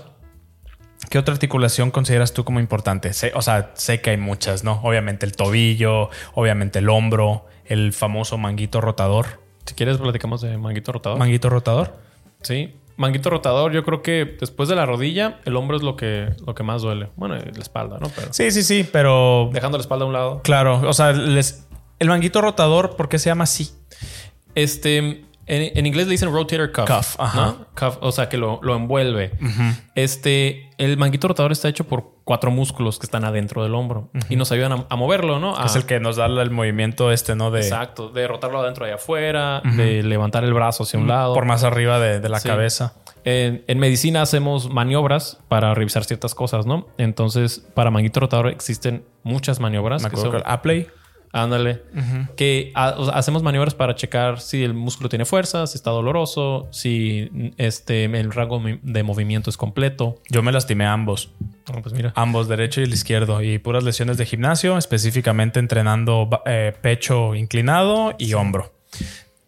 ¿qué 1.09 1.17
otra 1.19 1.33
articulación 1.33 1.91
consideras 1.91 2.33
tú 2.33 2.43
como 2.43 2.59
importante? 2.59 3.13
Sé- 3.13 3.31
o 3.35 3.41
sea, 3.41 3.71
sé 3.75 4.01
que 4.01 4.09
hay 4.11 4.17
muchas, 4.17 4.63
¿no? 4.63 4.81
Obviamente 4.83 5.25
el 5.25 5.35
tobillo, 5.35 6.09
obviamente 6.33 6.79
el 6.79 6.89
hombro, 6.89 7.45
el 7.65 7.93
famoso 7.93 8.37
manguito 8.37 8.81
rotador. 8.81 9.42
Si 9.65 9.75
quieres, 9.75 9.97
platicamos 9.97 10.41
de 10.41 10.57
manguito 10.57 10.91
rotador. 10.91 11.19
¿Manguito 11.19 11.49
rotador? 11.49 11.95
Sí, 12.41 12.73
manguito 12.97 13.29
rotador, 13.29 13.71
yo 13.71 13.83
creo 13.83 14.01
que 14.01 14.37
después 14.39 14.67
de 14.69 14.75
la 14.75 14.85
rodilla, 14.85 15.39
el 15.45 15.55
hombro 15.55 15.77
es 15.77 15.83
lo 15.83 15.95
que, 15.95 16.29
lo 16.45 16.53
que 16.53 16.63
más 16.63 16.81
duele. 16.81 17.09
Bueno, 17.15 17.35
la 17.35 17.61
espalda, 17.61 17.97
¿no? 17.99 18.09
Pero 18.15 18.33
Sí, 18.33 18.51
sí, 18.51 18.61
sí, 18.63 18.87
pero 18.91 19.49
dejando 19.53 19.77
la 19.77 19.81
espalda 19.81 20.03
a 20.05 20.07
un 20.07 20.13
lado. 20.13 20.41
claro, 20.43 20.81
o 20.87 20.93
sea, 20.93 21.11
les- 21.13 21.65
el 21.99 22.07
manguito 22.09 22.41
rotador, 22.41 22.95
¿por 22.97 23.07
qué 23.09 23.17
se 23.19 23.29
llama 23.29 23.45
así? 23.45 23.69
Este, 24.55 24.97
en, 24.97 25.25
en 25.47 25.85
inglés 25.85 26.05
le 26.07 26.11
dicen 26.11 26.31
rotator 26.31 26.71
cuff. 26.71 26.85
Cuff, 26.89 27.15
ajá. 27.19 27.45
¿no? 27.45 27.67
Cuff, 27.79 27.97
o 28.01 28.11
sea, 28.11 28.27
que 28.29 28.37
lo, 28.37 28.59
lo 28.61 28.75
envuelve. 28.75 29.31
Este, 29.95 30.69
el 30.77 30.97
manguito 30.97 31.27
rotador 31.27 31.51
está 31.51 31.69
hecho 31.69 31.85
por 31.85 32.12
cuatro 32.23 32.51
músculos 32.51 32.99
que 32.99 33.05
están 33.05 33.25
adentro 33.25 33.63
del 33.63 33.75
hombro 33.75 34.09
y 34.29 34.35
nos 34.37 34.51
ayudan 34.51 34.71
a, 34.71 34.85
a 34.89 34.95
moverlo, 34.95 35.39
¿no? 35.39 35.57
A- 35.57 35.65
Es 35.65 35.75
el 35.75 35.85
que 35.85 35.99
nos 35.99 36.15
da 36.15 36.25
el 36.27 36.51
movimiento 36.51 37.11
este, 37.11 37.35
¿no? 37.35 37.51
De 37.51 37.59
Exacto, 37.61 38.09
de 38.09 38.27
rotarlo 38.27 38.59
adentro 38.59 38.87
y 38.87 38.91
afuera, 38.91 39.61
de 39.75 40.03
levantar 40.03 40.43
el 40.43 40.53
brazo 40.53 40.83
hacia 40.83 40.99
un 40.99 41.07
lado. 41.07 41.33
por 41.33 41.45
más 41.45 41.63
arriba 41.63 41.99
de, 41.99 42.19
de 42.19 42.29
la 42.29 42.39
Sí. 42.39 42.47
cabeza. 42.47 42.93
En, 43.25 43.63
en 43.67 43.79
medicina 43.79 44.21
hacemos 44.21 44.69
maniobras 44.69 45.39
para 45.47 45.73
revisar 45.73 46.03
ciertas 46.03 46.35
cosas, 46.35 46.65
¿no? 46.65 46.87
Entonces, 46.97 47.65
para 47.73 47.89
manguito 47.91 48.19
rotador 48.19 48.47
existen 48.47 49.05
muchas 49.23 49.59
maniobras. 49.61 50.03
Me 50.03 50.09
que 50.09 50.15
acuerdo 50.15 50.31
son- 50.31 50.41
que 50.41 50.47
el 50.47 50.53
Apley. 50.53 50.87
Ándale. 51.35 51.81
Que 52.37 52.71
ha- 52.75 52.93
o 52.95 53.05
sea, 53.05 53.15
hacemos 53.15 53.41
maniobras 53.43 53.73
para 53.73 53.95
checar 53.95 54.39
si 54.39 54.63
el 54.63 54.73
músculo 54.75 55.09
tiene 55.09 55.25
fuerza, 55.25 55.65
si 55.67 55.75
está 55.77 55.89
doloroso, 55.89 56.67
si 56.71 57.53
este, 57.57 58.05
el 58.05 58.31
rango 58.31 58.61
de 58.83 59.01
movimiento 59.03 59.49
es 59.49 59.57
completo. 59.57 60.21
Yo 60.29 60.43
me 60.43 60.51
lastimé 60.51 60.85
ambos. 60.85 61.31
Ah, 61.73 61.79
pues 61.81 61.93
mira. 61.95 62.13
Ambos, 62.15 62.47
derecho 62.47 62.81
y 62.81 62.83
el 62.83 62.93
izquierdo. 62.93 63.41
Y 63.41 63.57
puras 63.57 63.83
lesiones 63.83 64.17
de 64.17 64.25
gimnasio, 64.27 64.77
específicamente 64.77 65.59
entrenando 65.59 66.29
eh, 66.45 66.71
pecho 66.81 67.33
inclinado 67.33 68.13
y 68.19 68.33
hombro. 68.35 68.71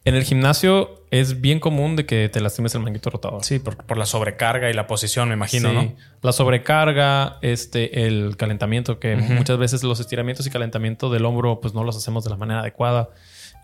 En 0.06 0.16
el 0.16 0.24
gimnasio 0.24 1.02
es 1.12 1.42
bien 1.42 1.60
común 1.60 1.96
de 1.96 2.06
que 2.06 2.30
te 2.30 2.40
lastimes 2.40 2.76
el 2.76 2.82
manguito 2.82 3.10
rotador. 3.10 3.44
Sí, 3.44 3.60
por, 3.60 3.76
por 3.78 3.98
la 3.98 4.06
sobrecarga 4.06 4.70
y 4.70 4.74
la 4.74 4.86
posición, 4.88 5.30
me 5.30 5.34
imagino, 5.36 5.70
Sí. 5.70 5.76
¿no? 5.76 5.94
La 6.22 6.32
sobrecarga, 6.32 7.38
este, 7.42 8.06
el 8.06 8.38
calentamiento, 8.38 9.00
que 9.00 9.16
muchas 9.16 9.58
veces 9.58 9.84
los 9.84 10.00
estiramientos 10.00 10.46
y 10.46 10.50
calentamiento 10.52 11.10
del 11.10 11.26
hombro, 11.26 11.60
pues 11.60 11.74
no 11.74 11.84
los 11.84 11.98
hacemos 11.98 12.24
de 12.24 12.30
la 12.30 12.38
manera 12.38 12.60
adecuada. 12.62 13.10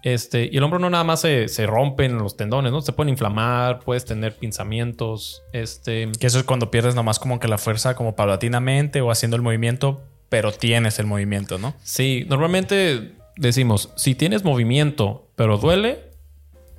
Este, 0.03 0.49
y 0.51 0.57
el 0.57 0.63
hombro 0.63 0.79
no 0.79 0.89
nada 0.89 1.03
más 1.03 1.21
se, 1.21 1.47
se 1.47 1.67
rompen 1.67 2.17
los 2.17 2.35
tendones, 2.35 2.71
¿no? 2.71 2.81
Se 2.81 2.91
pueden 2.91 3.09
inflamar, 3.09 3.79
puedes 3.81 4.03
tener 4.03 4.35
pinzamientos, 4.35 5.43
este, 5.53 6.09
Que 6.19 6.25
eso 6.27 6.39
es 6.39 6.43
cuando 6.43 6.71
pierdes 6.71 6.95
nomás 6.95 7.19
como 7.19 7.39
que 7.39 7.47
la 7.47 7.59
fuerza 7.59 7.95
como 7.95 8.15
paulatinamente 8.15 9.01
o 9.01 9.11
haciendo 9.11 9.35
el 9.35 9.43
movimiento, 9.43 10.01
pero 10.29 10.51
tienes 10.51 10.97
el 10.97 11.05
movimiento, 11.05 11.59
¿no? 11.59 11.75
Sí, 11.83 12.25
normalmente 12.29 13.11
decimos, 13.37 13.89
si 13.95 14.15
tienes 14.15 14.43
movimiento 14.43 15.27
pero 15.35 15.57
duele, 15.57 16.10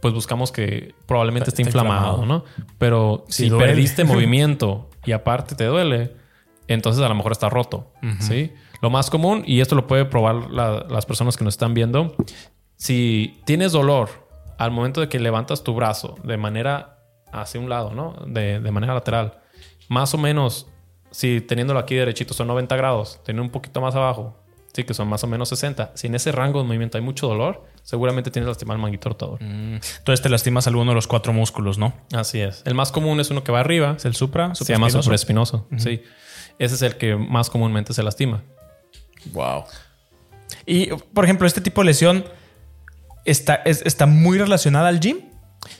pues 0.02 0.12
buscamos 0.12 0.52
que 0.52 0.94
probablemente 1.06 1.48
esté 1.48 1.62
inflamado, 1.62 2.22
inflamado. 2.22 2.44
¿no? 2.58 2.66
Pero 2.76 3.24
Si 3.28 3.48
perdiste 3.66 4.04
movimiento 4.14 4.90
y 5.06 5.12
aparte 5.12 5.54
te 5.54 5.64
duele, 5.64 6.14
entonces 6.68 7.02
a 7.02 7.08
lo 7.08 7.14
mejor 7.14 7.32
está 7.32 7.48
roto, 7.48 7.90
¿sí? 8.20 8.52
Lo 8.82 8.90
más 8.90 9.08
común, 9.10 9.44
y 9.46 9.60
esto 9.60 9.74
lo 9.76 9.86
puede 9.86 10.04
probar 10.04 10.50
la- 10.50 10.84
las 10.90 11.06
personas 11.06 11.36
que 11.36 11.44
nos 11.44 11.54
están 11.54 11.72
viendo, 11.72 12.14
si 12.76 13.40
tienes 13.46 13.72
dolor 13.72 14.08
al 14.58 14.70
momento 14.72 15.00
de 15.00 15.08
que 15.08 15.18
levantas 15.20 15.62
tu 15.64 15.74
brazo 15.74 16.16
de 16.24 16.36
manera 16.36 16.98
hacia 17.32 17.60
un 17.60 17.68
lado, 17.68 17.92
¿no? 17.94 18.14
De, 18.26 18.60
de 18.60 18.70
manera 18.70 18.94
lateral, 18.94 19.38
más 19.88 20.14
o 20.14 20.18
menos, 20.18 20.66
si 21.10 21.40
teniéndolo 21.40 21.78
aquí 21.78 21.94
derechito 21.94 22.34
son 22.34 22.48
90 22.48 22.74
grados, 22.76 23.20
tener 23.24 23.40
un 23.40 23.50
poquito 23.50 23.80
más 23.80 23.94
abajo, 23.94 24.41
sí, 24.72 24.84
que 24.84 24.94
son 24.94 25.08
más 25.08 25.22
o 25.24 25.26
menos 25.26 25.48
60. 25.50 25.92
Si 25.94 26.06
en 26.06 26.14
ese 26.14 26.32
rango 26.32 26.60
de 26.60 26.66
movimiento 26.66 26.98
hay 26.98 27.04
mucho 27.04 27.26
dolor, 27.28 27.64
seguramente 27.82 28.30
tienes 28.30 28.48
lastimado 28.48 28.76
el 28.76 28.82
manguito 28.82 29.08
rotador. 29.10 29.42
Entonces 29.42 30.22
te 30.22 30.28
lastimas 30.28 30.66
alguno 30.66 30.90
de 30.92 30.94
los 30.94 31.06
cuatro 31.06 31.32
músculos, 31.32 31.78
¿no? 31.78 31.92
Así 32.14 32.40
es. 32.40 32.62
El 32.64 32.74
más 32.74 32.92
común 32.92 33.20
es 33.20 33.30
uno 33.30 33.44
que 33.44 33.52
va 33.52 33.60
arriba, 33.60 33.94
Es 33.96 34.04
el 34.04 34.14
supra. 34.14 34.54
se 34.54 34.64
llama 34.64 34.88
supraespinoso. 34.90 35.66
supraespinoso. 35.68 35.90
Sí. 35.90 36.02
Ese 36.58 36.74
es 36.74 36.82
el 36.82 36.96
que 36.96 37.16
más 37.16 37.50
comúnmente 37.50 37.92
se 37.94 38.02
lastima. 38.02 38.42
Wow. 39.32 39.64
Y, 40.66 40.86
por 41.14 41.24
ejemplo, 41.24 41.46
este 41.46 41.60
tipo 41.60 41.80
de 41.80 41.86
lesión 41.86 42.24
está, 43.24 43.56
es- 43.64 43.82
está 43.86 44.06
muy 44.06 44.38
relacionada 44.38 44.88
al 44.88 45.00
gym. 45.00 45.18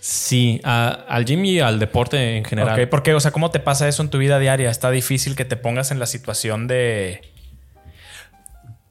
Sí, 0.01 0.61
a- 0.65 0.91
al 1.09 1.25
gym 1.25 1.45
y 1.45 1.59
al 1.61 1.79
deporte 1.81 2.37
en 2.37 2.45
general. 2.45 2.81
Ok, 2.81 2.89
porque, 2.89 3.15
o 3.15 3.21
sea, 3.21 3.33
¿cómo 3.33 3.51
te 3.51 3.59
pasa 3.61 3.89
eso 3.89 4.03
en 4.03 4.11
tu 4.11 4.19
vida 4.19 4.39
diaria? 4.39 4.71
Está 4.71 4.91
difícil 4.91 5.35
que 5.35 5.45
te 5.45 5.57
pongas 5.57 5.91
en 5.91 5.99
la 5.99 6.07
situación 6.07 6.67
de. 6.69 7.32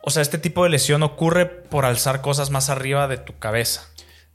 O 0.03 0.09
sea, 0.09 0.21
este 0.21 0.37
tipo 0.37 0.63
de 0.63 0.69
lesión 0.69 1.03
ocurre 1.03 1.45
por 1.45 1.85
alzar 1.85 2.21
cosas 2.21 2.49
más 2.49 2.69
arriba 2.69 3.07
de 3.07 3.17
tu 3.17 3.37
cabeza. 3.37 3.87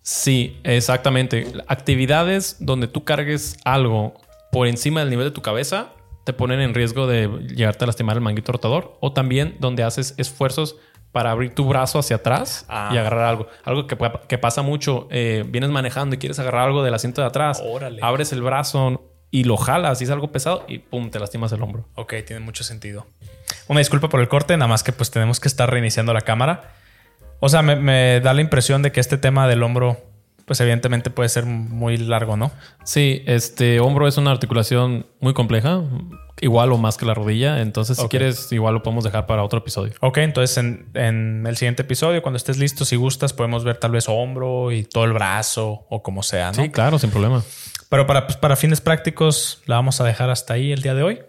Sí, 0.02 0.60
exactamente. 0.62 1.52
Actividades 1.66 2.56
donde 2.60 2.86
tú 2.88 3.04
cargues 3.04 3.56
algo 3.64 4.14
por 4.52 4.68
encima 4.68 5.00
del 5.00 5.10
nivel 5.10 5.26
de 5.26 5.30
tu 5.32 5.42
cabeza 5.42 5.92
te 6.24 6.32
ponen 6.32 6.60
en 6.60 6.74
riesgo 6.74 7.06
de 7.06 7.28
llegarte 7.54 7.84
a 7.84 7.86
lastimar 7.86 8.16
el 8.16 8.20
manguito 8.22 8.50
rotador 8.52 8.96
o 9.00 9.12
también 9.12 9.56
donde 9.60 9.82
haces 9.84 10.14
esfuerzos 10.16 10.76
para 11.12 11.30
abrir 11.30 11.54
tu 11.54 11.64
brazo 11.66 11.98
hacia 11.98 12.16
atrás 12.16 12.64
Ah. 12.68 12.90
y 12.92 12.98
agarrar 12.98 13.24
algo. 13.24 13.46
Algo 13.64 13.86
que 13.86 14.38
pasa 14.38 14.62
mucho. 14.62 15.06
eh, 15.10 15.44
vienes 15.48 15.70
manejando 15.70 16.14
y 16.16 16.18
quieres 16.18 16.38
agarrar 16.38 16.66
algo 16.66 16.82
del 16.82 16.94
asiento 16.94 17.20
de 17.20 17.28
atrás. 17.28 17.62
Órale. 17.64 18.00
Abres 18.02 18.32
el 18.32 18.42
brazo 18.42 19.10
y 19.30 19.44
lo 19.44 19.56
jalas 19.56 20.00
y 20.00 20.04
es 20.04 20.10
algo 20.10 20.30
pesado 20.32 20.64
y 20.68 20.78
pum, 20.78 21.10
te 21.10 21.18
lastimas 21.18 21.52
el 21.52 21.62
hombro. 21.62 21.88
Ok, 21.94 22.14
tiene 22.26 22.40
mucho 22.40 22.64
sentido. 22.64 23.06
Una 23.68 23.80
disculpa 23.80 24.08
por 24.08 24.20
el 24.20 24.28
corte, 24.28 24.56
nada 24.56 24.68
más 24.68 24.82
que 24.82 24.92
pues 24.92 25.10
tenemos 25.10 25.40
que 25.40 25.48
estar 25.48 25.70
reiniciando 25.70 26.12
la 26.12 26.20
cámara. 26.20 26.74
O 27.40 27.48
sea, 27.48 27.62
me, 27.62 27.76
me 27.76 28.20
da 28.20 28.32
la 28.32 28.40
impresión 28.40 28.82
de 28.82 28.92
que 28.92 29.00
este 29.00 29.18
tema 29.18 29.48
del 29.48 29.62
hombro 29.62 30.02
pues 30.46 30.60
evidentemente 30.60 31.10
puede 31.10 31.28
ser 31.28 31.44
muy 31.44 31.96
largo, 31.96 32.36
¿no? 32.36 32.52
Sí, 32.84 33.22
este 33.26 33.80
hombro 33.80 34.06
es 34.06 34.16
una 34.16 34.30
articulación 34.30 35.06
muy 35.18 35.34
compleja, 35.34 35.82
igual 36.40 36.70
o 36.70 36.78
más 36.78 36.96
que 36.96 37.04
la 37.04 37.14
rodilla. 37.14 37.60
Entonces, 37.60 37.98
si 37.98 38.06
quieres, 38.06 38.52
igual 38.52 38.74
lo 38.74 38.82
podemos 38.82 39.02
dejar 39.02 39.26
para 39.26 39.42
otro 39.42 39.58
episodio. 39.58 39.94
Ok, 40.00 40.18
entonces 40.18 40.56
en, 40.58 40.88
en 40.94 41.44
el 41.48 41.56
siguiente 41.56 41.82
episodio, 41.82 42.22
cuando 42.22 42.36
estés 42.36 42.58
listo, 42.58 42.84
si 42.84 42.94
gustas, 42.94 43.32
podemos 43.32 43.64
ver 43.64 43.78
tal 43.78 43.90
vez 43.90 44.08
hombro 44.08 44.70
y 44.70 44.84
todo 44.84 45.04
el 45.04 45.12
brazo 45.12 45.84
o 45.90 46.02
como 46.04 46.22
sea, 46.22 46.52
¿no? 46.52 46.62
Sí, 46.62 46.70
claro, 46.70 47.00
sin 47.00 47.10
problema. 47.10 47.42
Pero 47.88 48.06
para, 48.06 48.26
pues, 48.26 48.36
para 48.36 48.54
fines 48.54 48.80
prácticos, 48.80 49.62
la 49.66 49.76
vamos 49.76 50.00
a 50.00 50.04
dejar 50.04 50.30
hasta 50.30 50.54
ahí 50.54 50.70
el 50.70 50.80
día 50.80 50.94
de 50.94 51.02
hoy. 51.02 51.20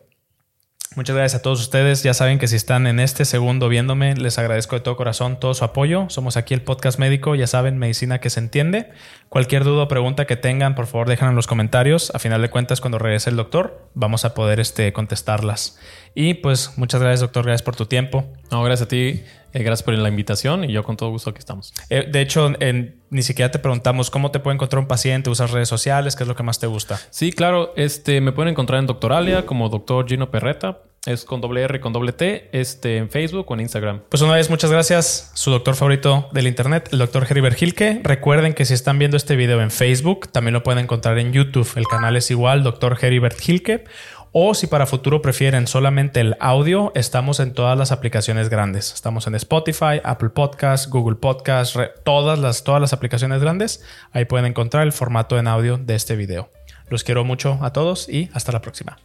Muchas 0.97 1.15
gracias 1.15 1.39
a 1.39 1.43
todos 1.43 1.59
ustedes. 1.61 2.01
Ya 2.01 2.15
saben 2.15 2.39
que 2.39 2.47
si 2.47 2.55
están 2.55 2.87
en 2.87 2.99
este 2.99 3.23
segundo 3.23 3.69
viéndome, 3.69 4.15
les 4.15 4.39
agradezco 4.39 4.75
de 4.75 4.79
todo 4.81 4.97
corazón 4.97 5.39
todo 5.39 5.53
su 5.53 5.63
apoyo. 5.63 6.09
Somos 6.09 6.37
aquí 6.37 6.55
el 6.55 6.63
podcast 6.63 6.97
médico, 6.97 7.35
ya 7.35 7.45
saben, 7.45 7.77
medicina 7.77 8.19
que 8.19 8.31
se 8.31 8.39
entiende. 8.39 8.89
Cualquier 9.29 9.63
duda 9.63 9.83
o 9.83 9.87
pregunta 9.87 10.25
que 10.25 10.37
tengan, 10.37 10.73
por 10.73 10.87
favor, 10.87 11.07
déjenla 11.07 11.29
en 11.29 11.35
los 11.35 11.45
comentarios. 11.45 12.11
A 12.15 12.17
final 12.17 12.41
de 12.41 12.49
cuentas, 12.49 12.81
cuando 12.81 12.97
regrese 12.97 13.29
el 13.29 13.35
doctor, 13.35 13.87
vamos 13.93 14.25
a 14.25 14.33
poder 14.33 14.59
este, 14.59 14.91
contestarlas. 14.91 15.77
Y 16.19 16.33
pues 16.33 16.73
muchas 16.77 16.99
gracias, 16.99 17.19
doctor. 17.21 17.45
Gracias 17.45 17.61
por 17.61 17.75
tu 17.75 17.85
tiempo. 17.85 18.25
No, 18.49 18.63
gracias 18.63 18.87
a 18.87 18.89
ti. 18.89 19.21
eh, 19.53 19.63
gracias 19.63 19.83
por 19.83 19.93
la 19.93 20.09
invitación 20.09 20.63
y 20.65 20.73
yo 20.73 20.83
con 20.83 20.97
todo 20.97 21.09
gusto 21.11 21.29
aquí 21.29 21.39
estamos. 21.39 21.73
Eh, 21.89 22.07
de 22.11 22.21
hecho, 22.21 22.51
en- 22.59 22.95
ni 23.11 23.21
siquiera 23.21 23.49
te 23.51 23.59
preguntamos 23.59 24.09
cómo 24.09 24.29
te 24.31 24.39
puede 24.39 24.55
encontrar 24.55 24.79
un 24.81 24.87
paciente. 24.87 25.29
¿Usas 25.29 25.51
redes 25.51 25.69
sociales? 25.69 26.15
¿Qué 26.15 26.23
es 26.23 26.27
lo 26.27 26.35
que 26.35 26.41
más 26.43 26.59
te 26.59 26.65
gusta? 26.67 26.99
Sí, 27.11 27.31
claro. 27.31 27.71
Este, 27.77 28.19
me 28.19 28.31
pueden 28.31 28.51
encontrar 28.51 28.79
en 28.79 28.87
Doctoralia 28.87 29.45
como 29.45 29.69
doctor 29.69 30.07
Gino 30.07 30.31
Perreta. 30.31 30.79
Es 31.05 31.23
con 31.23 31.39
doble 31.39 31.61
R, 31.61 31.79
con 31.79 31.93
doble 31.93 32.11
T, 32.11 32.49
este, 32.51 32.97
en 32.97 33.09
Facebook 33.09 33.45
o 33.49 33.53
en 33.53 33.61
Instagram. 33.61 34.01
Pues 34.09 34.21
una 34.21 34.33
vez, 34.33 34.49
muchas 34.49 34.69
gracias. 34.71 35.31
Su 35.35 35.51
doctor 35.51 35.75
favorito 35.75 36.27
del 36.33 36.47
internet, 36.47 36.89
el 36.91 36.99
doctor 36.99 37.25
Heribert 37.29 37.61
Hilke. 37.61 38.01
Recuerden 38.03 38.53
que 38.53 38.65
si 38.65 38.73
están 38.73 38.99
viendo 38.99 39.15
este 39.15 39.37
video 39.37 39.61
en 39.61 39.71
Facebook, 39.71 40.27
también 40.33 40.53
lo 40.53 40.63
pueden 40.63 40.83
encontrar 40.83 41.17
en 41.19 41.31
YouTube. 41.31 41.69
El 41.77 41.85
canal 41.87 42.17
es 42.17 42.29
igual, 42.29 42.63
doctor 42.63 42.97
Heribert 43.01 43.39
Hilke. 43.47 43.85
O 44.31 44.53
si 44.53 44.67
para 44.67 44.85
futuro 44.85 45.21
prefieren 45.21 45.67
solamente 45.67 46.19
el 46.19 46.35
audio, 46.39 46.91
estamos 46.95 47.39
en 47.39 47.53
todas 47.53 47.77
las 47.77 47.91
aplicaciones 47.91 48.49
grandes. 48.49 48.93
Estamos 48.93 49.25
en 49.27 49.35
Spotify, 49.35 50.01
Apple 50.03 50.29
Podcast, 50.29 50.89
Google 50.89 51.15
Podcast, 51.15 51.77
todas 52.03 52.37
las, 52.37 52.63
todas 52.63 52.81
las 52.81 52.93
aplicaciones 52.93 53.41
grandes. 53.41 53.83
Ahí 54.11 54.25
pueden 54.25 54.45
encontrar 54.45 54.83
el 54.83 54.91
formato 54.91 55.39
en 55.39 55.47
audio 55.47 55.77
de 55.77 55.95
este 55.95 56.15
video. 56.15 56.49
Los 56.89 57.03
quiero 57.03 57.23
mucho 57.23 57.59
a 57.61 57.71
todos 57.73 58.09
y 58.09 58.29
hasta 58.33 58.51
la 58.51 58.61
próxima. 58.61 58.97